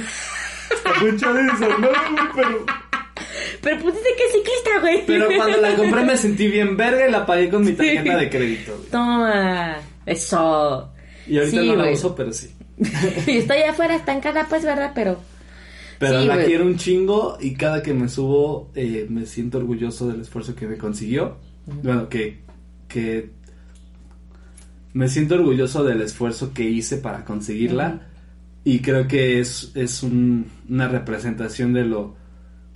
Mucho 1.01 1.34
de 1.34 1.41
eso, 1.47 1.69
no, 1.80 1.88
pero... 2.36 2.65
Pero 3.62 3.78
dice 3.78 3.99
que 4.18 4.24
es 4.26 4.32
ciclista, 4.34 4.80
güey. 4.82 5.03
Pero 5.05 5.28
cuando 5.36 5.58
la 5.62 5.76
compré 5.76 6.03
me 6.05 6.18
sentí 6.18 6.47
bien 6.47 6.78
verga 6.78 7.08
y 7.08 7.12
la 7.12 7.26
pagué 7.26 7.49
con 7.49 7.64
mi 7.66 7.74
tarjeta 7.74 8.18
de 8.18 8.30
crédito. 8.30 8.76
güey. 8.78 8.89
Toma. 8.89 9.78
Eso. 10.05 10.91
Y 11.28 11.38
ahorita 11.39 11.62
Sí, 11.62 11.68
no 11.68 11.76
la 11.76 11.91
uso, 11.91 12.16
pero 12.16 12.32
sí. 12.32 12.49
Y 13.28 13.38
estoy 13.38 13.60
afuera 13.64 13.95
estancada, 13.95 14.45
pues, 14.49 14.64
¿verdad? 14.64 14.91
Pero... 14.95 15.20
Pero 15.99 16.22
Sí, 16.22 16.28
la 16.28 16.36
güey. 16.36 16.45
quiero 16.47 16.66
un 16.66 16.78
chingo 16.78 17.38
y 17.41 17.55
cada 17.55 17.82
que 17.82 17.93
me 17.93 18.08
subo 18.08 18.72
eh, 18.76 19.08
me 19.10 19.26
siento 19.26 19.58
orgulloso 19.58 20.08
del 20.08 20.22
esfuerzo 20.22 20.55
que 20.55 20.68
me 20.68 20.78
consiguió. 20.78 21.38
Bueno, 21.66 22.08
que, 22.08 22.41
que 22.88 23.32
me 24.93 25.08
siento 25.10 25.36
orgulloso 25.36 25.84
del 25.84 26.01
esfuerzo 26.01 26.53
que 26.53 26.64
hice 26.64 26.97
para 26.97 27.26
conseguirla 27.26 28.08
y 28.64 28.80
creo 28.80 29.08
que 29.08 29.39
es, 29.39 29.72
es 29.76 30.03
un- 30.03 30.45
una 30.70 30.88
representación 30.88 31.74
de 31.74 31.84
lo 31.86 32.16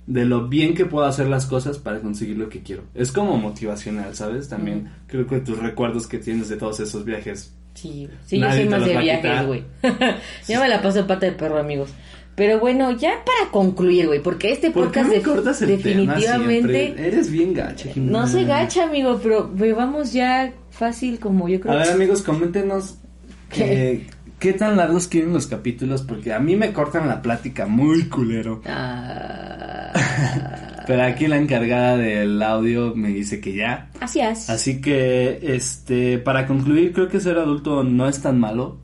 de 0.06 0.24
lo 0.24 0.48
bien 0.48 0.74
que 0.74 0.84
puedo 0.84 1.06
hacer 1.06 1.28
las 1.28 1.46
cosas 1.46 1.78
para 1.78 2.00
conseguir 2.00 2.36
lo 2.36 2.48
que 2.48 2.62
quiero. 2.62 2.82
Es 2.94 3.12
como 3.12 3.36
motivacional, 3.36 4.14
¿sabes? 4.14 4.48
También 4.48 4.90
creo 5.06 5.26
que 5.26 5.40
tus 5.40 5.58
recuerdos 5.58 6.06
que 6.06 6.18
tienes 6.18 6.48
de 6.48 6.56
todos 6.56 6.80
esos 6.80 7.04
viajes. 7.04 7.54
Sí, 7.74 8.08
sí, 8.26 8.38
yo 8.38 8.50
soy 8.50 8.68
más 8.68 8.84
de 8.84 8.98
viajes, 8.98 9.46
güey. 9.46 9.64
yo 10.48 10.60
me 10.60 10.68
la 10.68 10.82
paso 10.82 11.06
pata 11.06 11.26
de 11.26 11.32
perro, 11.32 11.58
amigos. 11.58 11.90
Pero 12.34 12.58
bueno, 12.58 12.92
ya 12.92 13.22
para 13.26 13.50
concluir, 13.50 14.06
güey, 14.06 14.22
porque 14.22 14.52
este 14.52 14.70
¿Por 14.70 14.86
podcast 14.86 15.08
me 15.10 15.16
de- 15.16 15.22
cortas 15.22 15.60
el 15.62 15.68
definitivamente... 15.68 16.94
Eres 16.96 17.30
bien 17.30 17.52
gacha, 17.52 17.90
Jimena. 17.90 18.20
No 18.20 18.26
soy 18.26 18.44
gacha, 18.44 18.84
amigo, 18.84 19.20
pero 19.22 19.50
güey, 19.54 19.72
vamos 19.72 20.14
ya 20.14 20.52
fácil 20.70 21.18
como 21.18 21.48
yo 21.48 21.60
creo. 21.60 21.74
A 21.74 21.76
ver, 21.78 21.90
amigos, 21.90 22.22
coméntenos 22.22 22.96
¿Qué? 23.50 24.06
Qué, 24.42 24.52
tan 24.52 24.76
largos 24.76 25.08
quieren 25.08 25.32
los 25.32 25.46
capítulos, 25.46 26.02
porque 26.02 26.32
a 26.32 26.40
mí 26.40 26.56
me 26.56 26.72
cortan 26.72 27.08
la 27.08 27.22
plática 27.22 27.66
muy 27.66 28.08
culero. 28.08 28.60
Ah, 28.66 29.92
Pero 30.86 31.04
aquí 31.04 31.28
la 31.28 31.36
encargada 31.36 31.96
del 31.96 32.42
audio 32.42 32.94
me 32.96 33.08
dice 33.08 33.40
que 33.40 33.54
ya. 33.54 33.90
así 34.00 34.20
es. 34.20 34.50
Así 34.50 34.80
que, 34.80 35.38
este, 35.54 36.18
para 36.18 36.46
concluir, 36.46 36.92
creo 36.92 37.08
que 37.08 37.20
ser 37.20 37.38
adulto 37.38 37.84
no 37.84 38.08
es 38.08 38.20
tan 38.20 38.40
malo. 38.40 38.78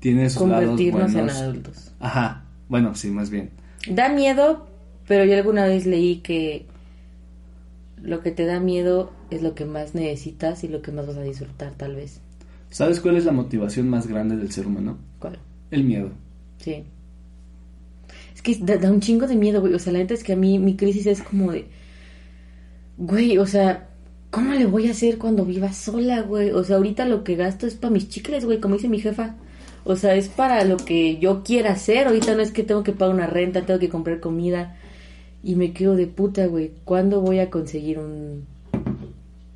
Tiene 0.00 0.28
sus 0.28 0.42
lados 0.48 0.66
Convertirnos 0.66 1.08
en 1.08 1.14
buenos. 1.14 1.36
adultos. 1.36 1.92
Ajá, 1.98 2.44
bueno, 2.68 2.94
sí, 2.94 3.10
más 3.10 3.30
bien. 3.30 3.50
Da 3.88 4.10
miedo, 4.10 4.66
pero 5.06 5.24
yo 5.24 5.34
alguna 5.36 5.64
vez 5.66 5.86
leí 5.86 6.16
que 6.16 6.66
lo 8.02 8.20
que 8.20 8.32
te 8.32 8.44
da 8.44 8.60
miedo 8.60 9.12
es 9.30 9.42
lo 9.42 9.54
que 9.54 9.64
más 9.64 9.94
necesitas 9.94 10.64
y 10.64 10.68
lo 10.68 10.82
que 10.82 10.92
más 10.92 11.06
vas 11.06 11.16
a 11.16 11.22
disfrutar, 11.22 11.72
tal 11.74 11.94
vez. 11.96 12.20
¿Sabes 12.72 13.00
cuál 13.00 13.18
es 13.18 13.26
la 13.26 13.32
motivación 13.32 13.90
más 13.90 14.06
grande 14.06 14.34
del 14.36 14.50
ser 14.50 14.66
humano? 14.66 14.96
¿Cuál? 15.18 15.38
El 15.70 15.84
miedo. 15.84 16.10
Sí. 16.56 16.84
Es 18.34 18.40
que 18.40 18.56
da, 18.56 18.78
da 18.78 18.90
un 18.90 19.00
chingo 19.00 19.26
de 19.26 19.36
miedo, 19.36 19.60
güey. 19.60 19.74
O 19.74 19.78
sea, 19.78 19.92
la 19.92 19.98
neta 19.98 20.14
es 20.14 20.24
que 20.24 20.32
a 20.32 20.36
mí 20.36 20.58
mi 20.58 20.74
crisis 20.74 21.06
es 21.06 21.22
como 21.22 21.52
de... 21.52 21.66
Güey, 22.96 23.36
o 23.36 23.46
sea, 23.46 23.90
¿cómo 24.30 24.54
le 24.54 24.64
voy 24.64 24.88
a 24.88 24.92
hacer 24.92 25.18
cuando 25.18 25.44
viva 25.44 25.70
sola, 25.74 26.22
güey? 26.22 26.50
O 26.50 26.64
sea, 26.64 26.76
ahorita 26.76 27.04
lo 27.04 27.24
que 27.24 27.36
gasto 27.36 27.66
es 27.66 27.74
para 27.74 27.92
mis 27.92 28.08
chicles, 28.08 28.46
güey, 28.46 28.58
como 28.58 28.76
dice 28.76 28.88
mi 28.88 29.00
jefa. 29.00 29.36
O 29.84 29.94
sea, 29.96 30.14
es 30.14 30.28
para 30.28 30.64
lo 30.64 30.78
que 30.78 31.18
yo 31.18 31.42
quiera 31.42 31.72
hacer. 31.72 32.06
Ahorita 32.06 32.34
no 32.34 32.40
es 32.40 32.52
que 32.52 32.62
tengo 32.62 32.82
que 32.82 32.92
pagar 32.92 33.14
una 33.14 33.26
renta, 33.26 33.66
tengo 33.66 33.80
que 33.80 33.90
comprar 33.90 34.20
comida. 34.20 34.78
Y 35.42 35.56
me 35.56 35.74
quedo 35.74 35.94
de 35.94 36.06
puta, 36.06 36.46
güey. 36.46 36.72
¿Cuándo 36.84 37.20
voy 37.20 37.38
a 37.40 37.50
conseguir 37.50 37.98
un... 37.98 38.46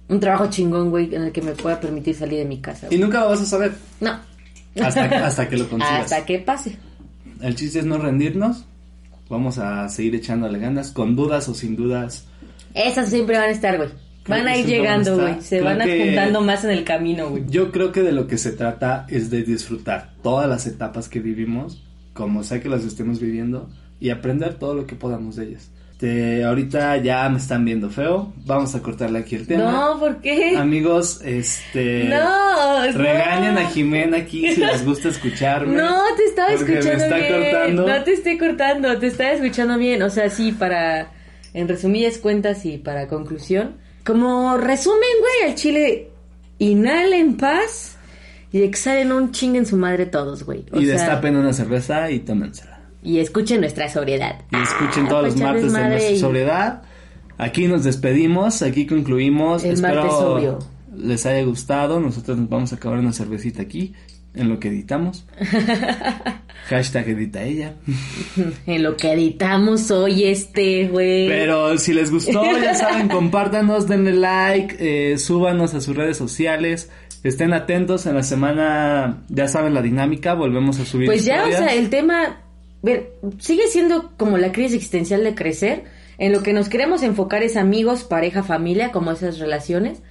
Un 0.08 0.20
trabajo 0.20 0.48
chingón, 0.48 0.90
güey, 0.90 1.14
en 1.14 1.22
el 1.22 1.32
que 1.32 1.42
me 1.42 1.52
pueda 1.52 1.80
permitir 1.80 2.14
salir 2.14 2.38
de 2.38 2.44
mi 2.44 2.60
casa? 2.60 2.86
Y 2.86 2.90
güey? 2.90 3.00
nunca 3.00 3.20
lo 3.20 3.30
vas 3.30 3.40
a 3.40 3.46
saber 3.46 3.72
No. 4.00 4.18
hasta, 4.80 5.04
hasta 5.26 5.48
que 5.48 5.56
lo 5.56 5.68
consigas. 5.68 6.04
Hasta 6.04 6.24
que 6.24 6.38
pase. 6.38 6.76
El 7.40 7.54
chiste 7.56 7.80
es 7.80 7.84
no 7.84 7.98
rendirnos. 7.98 8.64
Vamos 9.28 9.58
a 9.58 9.88
seguir 9.88 10.14
echándole 10.14 10.58
ganas, 10.60 10.92
con 10.92 11.16
dudas 11.16 11.48
o 11.48 11.54
sin 11.54 11.74
dudas. 11.74 12.24
Esas 12.74 13.08
siempre 13.10 13.36
van 13.36 13.48
a 13.48 13.52
estar, 13.52 13.76
güey. 13.76 13.88
Creo 14.22 14.38
Van 14.38 14.48
a 14.48 14.56
ir 14.56 14.66
llegando, 14.66 15.16
güey. 15.18 15.40
Se 15.40 15.58
Creo 15.58 15.64
van 15.64 15.80
adjuntando 15.82 16.40
más 16.40 16.64
en 16.64 16.70
el 16.70 16.84
camino, 16.84 17.30
güey. 17.30 17.44
Yo 17.48 17.72
creo 17.72 17.92
que 17.92 18.02
de 18.02 18.12
lo 18.12 18.26
que 18.26 18.38
se 18.38 18.52
trata 18.52 19.06
es 19.08 19.30
de 19.30 19.42
disfrutar 19.42 20.14
todas 20.22 20.48
las 20.48 20.66
etapas 20.66 21.08
que 21.08 21.20
vivimos, 21.20 21.82
como 22.12 22.42
sea 22.42 22.60
que 22.60 22.68
las 22.68 22.84
estemos 22.84 23.20
viviendo, 23.20 23.68
y 24.00 24.10
aprender 24.10 24.54
todo 24.54 24.74
lo 24.74 24.86
que 24.86 24.94
podamos 24.94 25.36
de 25.36 25.46
ellas. 25.46 25.70
Este, 25.98 26.44
ahorita 26.44 26.98
ya 26.98 27.26
me 27.30 27.38
están 27.38 27.64
viendo 27.64 27.88
feo. 27.88 28.30
Vamos 28.44 28.74
a 28.74 28.82
cortarle 28.82 29.20
aquí 29.20 29.34
el 29.34 29.46
tema. 29.46 29.72
No, 29.72 29.98
¿por 29.98 30.20
qué? 30.20 30.54
Amigos, 30.54 31.22
este. 31.24 32.04
No, 32.04 32.92
Regañen 32.92 33.54
no. 33.54 33.60
a 33.60 33.64
Jimena 33.70 34.18
aquí 34.18 34.52
si 34.52 34.60
les 34.60 34.84
gusta 34.84 35.08
escucharme. 35.08 35.74
No, 35.74 35.98
te 36.14 36.24
estaba 36.24 36.48
porque 36.54 36.72
me 36.72 36.78
escuchando 36.80 37.04
está 37.04 37.16
bien. 37.16 37.32
cortando. 37.32 37.86
No 37.86 38.04
te 38.04 38.12
estoy 38.12 38.36
cortando, 38.36 38.98
te 38.98 39.06
estaba 39.06 39.30
escuchando 39.30 39.78
bien. 39.78 40.02
O 40.02 40.10
sea, 40.10 40.28
sí, 40.28 40.52
para, 40.52 41.12
en 41.54 41.66
resumidas 41.66 42.18
cuentas 42.18 42.66
y 42.66 42.76
para 42.76 43.08
conclusión, 43.08 43.76
Como 44.04 44.58
resumen, 44.58 45.00
güey, 45.20 45.50
al 45.50 45.56
chile, 45.56 46.10
inhalen 46.58 47.14
en 47.14 47.36
paz 47.38 47.96
y 48.52 48.60
exhalen 48.62 49.12
un 49.12 49.32
ching 49.32 49.56
en 49.56 49.64
su 49.64 49.78
madre 49.78 50.04
todos, 50.04 50.44
güey. 50.44 50.66
O 50.72 50.78
y 50.78 50.84
sea, 50.84 50.96
destapen 50.96 51.36
una 51.36 51.54
cerveza 51.54 52.10
y 52.10 52.18
tómensela. 52.18 52.75
Y 53.02 53.18
escuchen 53.20 53.60
nuestra 53.60 53.88
sobriedad. 53.88 54.40
Y 54.50 54.56
escuchen 54.56 55.06
Ah, 55.06 55.08
todos 55.08 55.24
los 55.24 55.36
martes 55.36 55.72
de 55.72 55.88
nuestra 55.88 56.10
y- 56.10 56.18
sobriedad. 56.18 56.82
Aquí 57.38 57.66
nos 57.68 57.84
despedimos, 57.84 58.62
aquí 58.62 58.86
concluimos. 58.86 59.62
El 59.64 59.72
Espero 59.74 60.02
martes 60.02 60.66
les 60.96 61.26
haya 61.26 61.44
gustado. 61.44 62.00
Nosotros 62.00 62.38
nos 62.38 62.48
vamos 62.48 62.72
a 62.72 62.76
acabar 62.76 62.98
una 62.98 63.12
cervecita 63.12 63.62
aquí, 63.62 63.92
en 64.34 64.48
lo 64.48 64.58
que 64.58 64.68
editamos. 64.68 65.26
Hashtag 66.68 67.08
edita 67.10 67.42
ella. 67.42 67.74
En 68.66 68.82
lo 68.82 68.96
que 68.96 69.12
editamos 69.12 69.90
hoy 69.90 70.24
este, 70.24 70.88
güey. 70.88 71.28
Pero 71.28 71.78
si 71.78 71.92
les 71.94 72.10
gustó, 72.10 72.42
ya 72.60 72.74
saben, 72.74 73.08
compártanos, 73.08 73.86
denle 73.86 74.14
like, 74.14 74.76
eh, 74.80 75.18
súbanos 75.18 75.74
a 75.74 75.80
sus 75.80 75.94
redes 75.96 76.16
sociales. 76.16 76.90
Estén 77.22 77.52
atentos 77.52 78.06
en 78.06 78.14
la 78.14 78.22
semana, 78.22 79.24
ya 79.28 79.48
saben 79.48 79.74
la 79.74 79.82
dinámica, 79.82 80.34
volvemos 80.34 80.78
a 80.80 80.84
subir. 80.84 81.06
Pues 81.06 81.24
ya, 81.24 81.46
o 81.46 81.50
sea, 81.50 81.74
el 81.74 81.88
tema 81.90 82.40
sigue 83.38 83.66
siendo 83.68 84.12
como 84.16 84.38
la 84.38 84.52
crisis 84.52 84.74
existencial 84.74 85.24
de 85.24 85.34
crecer. 85.34 85.84
En 86.18 86.32
lo 86.32 86.42
que 86.42 86.52
nos 86.52 86.68
queremos 86.68 87.02
enfocar 87.02 87.42
es 87.42 87.56
amigos, 87.56 88.04
pareja, 88.04 88.42
familia, 88.42 88.90
como 88.92 89.10
esas 89.12 89.38
relaciones. 89.38 90.02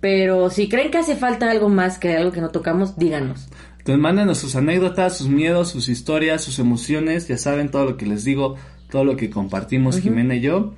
Pero 0.00 0.50
si 0.50 0.68
creen 0.68 0.90
que 0.90 0.98
hace 0.98 1.16
falta 1.16 1.50
algo 1.50 1.68
más 1.68 1.98
que 1.98 2.14
algo 2.16 2.32
que 2.32 2.40
no 2.40 2.50
tocamos, 2.50 2.96
díganos. 2.98 3.48
Entonces 3.78 4.00
mándenos 4.00 4.38
sus 4.38 4.54
anécdotas, 4.56 5.16
sus 5.16 5.28
miedos, 5.28 5.70
sus 5.70 5.88
historias, 5.88 6.42
sus 6.42 6.58
emociones, 6.60 7.26
ya 7.28 7.36
saben 7.38 7.70
todo 7.70 7.84
lo 7.84 7.96
que 7.96 8.06
les 8.06 8.22
digo, 8.24 8.56
todo 8.90 9.04
lo 9.04 9.16
que 9.16 9.30
compartimos 9.30 9.98
Jimena 10.00 10.36
y 10.36 10.40
yo. 10.40 10.74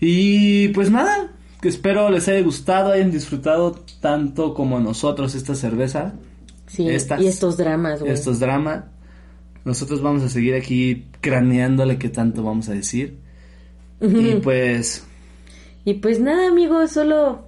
Y 0.00 0.68
pues 0.68 0.90
nada, 0.90 1.32
que 1.60 1.68
espero 1.68 2.10
les 2.10 2.28
haya 2.28 2.40
gustado, 2.42 2.92
hayan 2.92 3.10
disfrutado 3.10 3.72
tanto 4.00 4.54
como 4.54 4.80
nosotros 4.80 5.34
esta 5.34 5.54
cerveza, 5.54 6.14
Sí, 6.66 6.88
Estas- 6.88 7.20
y 7.20 7.26
estos 7.26 7.56
dramas, 7.58 8.00
güey. 8.00 8.12
estos 8.12 8.38
dramas. 8.40 8.84
Nosotros 9.64 10.02
vamos 10.02 10.22
a 10.22 10.28
seguir 10.28 10.54
aquí 10.54 11.06
craneándole 11.20 11.98
qué 11.98 12.08
tanto 12.08 12.42
vamos 12.42 12.68
a 12.68 12.72
decir. 12.72 13.18
Y 14.00 14.34
pues 14.36 15.06
Y 15.84 15.94
pues 15.94 16.20
nada, 16.20 16.48
amigos, 16.48 16.90
solo 16.90 17.44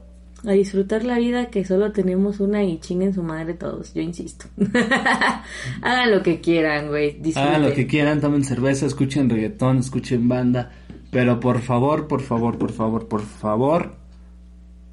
a 0.47 0.53
disfrutar 0.53 1.05
la 1.05 1.19
vida 1.19 1.51
que 1.51 1.65
solo 1.65 1.93
tenemos 1.93 2.39
una 2.41 2.63
y 2.63 2.79
chinguen 2.79 3.15
su 3.15 3.23
madre 3.23 3.55
todos, 3.55 3.95
yo 3.95 4.03
insisto. 4.03 4.47
Hagan 5.83 6.11
lo 6.11 6.23
que 6.23 6.41
quieran, 6.41 6.89
güey. 6.89 7.21
Hagan 7.35 7.63
lo 7.63 7.73
que 7.73 7.87
quieran, 7.87 8.21
tomen 8.21 8.45
cerveza, 8.45 8.87
escuchen 8.87 9.31
reggaetón, 9.31 9.79
escuchen 9.79 10.29
banda. 10.29 10.71
Pero 11.11 11.41
por 11.41 11.61
favor, 11.61 12.09
por 12.09 12.21
favor, 12.21 12.59
por 12.59 12.73
favor, 12.73 13.09
por 13.09 13.23
favor, 13.23 13.95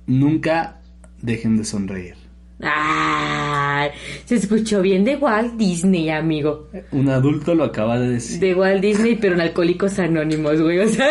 nunca 0.07 0.80
dejen 1.22 1.57
de 1.57 1.65
sonreír. 1.65 2.20
Ay, 2.64 3.89
se 4.26 4.36
escuchó 4.36 4.82
bien 4.82 5.03
de 5.03 5.16
Walt 5.16 5.55
Disney, 5.55 6.09
amigo. 6.09 6.68
Un 6.91 7.09
adulto 7.09 7.55
lo 7.55 7.64
acaba 7.66 7.99
de 7.99 8.09
decir. 8.09 8.39
De 8.39 8.53
Walt 8.55 8.82
Disney, 8.82 9.16
pero 9.16 9.36
en 9.36 9.41
Alcohólicos 9.41 9.97
Anónimos, 9.99 10.62
güey. 10.62 10.80
O 10.80 10.88
sea, 10.88 11.09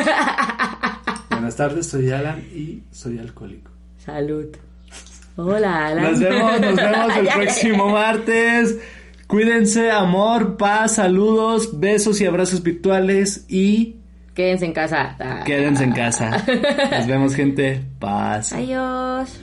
Buenas 1.31 1.57
tardes, 1.57 1.87
soy 1.89 2.11
Alan 2.11 2.39
y 2.55 2.83
soy 2.91 3.19
alcohólico. 3.19 3.71
salud. 3.99 4.47
Hola, 5.37 5.87
Alan. 5.87 6.05
Nos 6.11 6.21
vemos, 6.21 6.61
nos 6.61 6.77
vemos 6.77 7.17
el 7.17 7.29
próximo 7.35 7.89
martes. 7.91 8.79
Cuídense, 9.27 9.91
amor, 9.91 10.57
paz, 10.57 10.97
saludos, 10.97 11.79
besos 11.81 12.21
y 12.21 12.27
abrazos 12.27 12.63
virtuales 12.63 13.47
y 13.49 13.97
Quédense 14.35 14.65
en 14.67 14.73
casa. 14.73 15.17
Quédense 15.45 15.85
en 15.85 15.93
casa. 15.93 16.45
Nos 16.93 17.07
vemos, 17.07 17.35
gente. 17.35 17.81
Paz. 17.99 18.53
Adiós. 18.53 19.41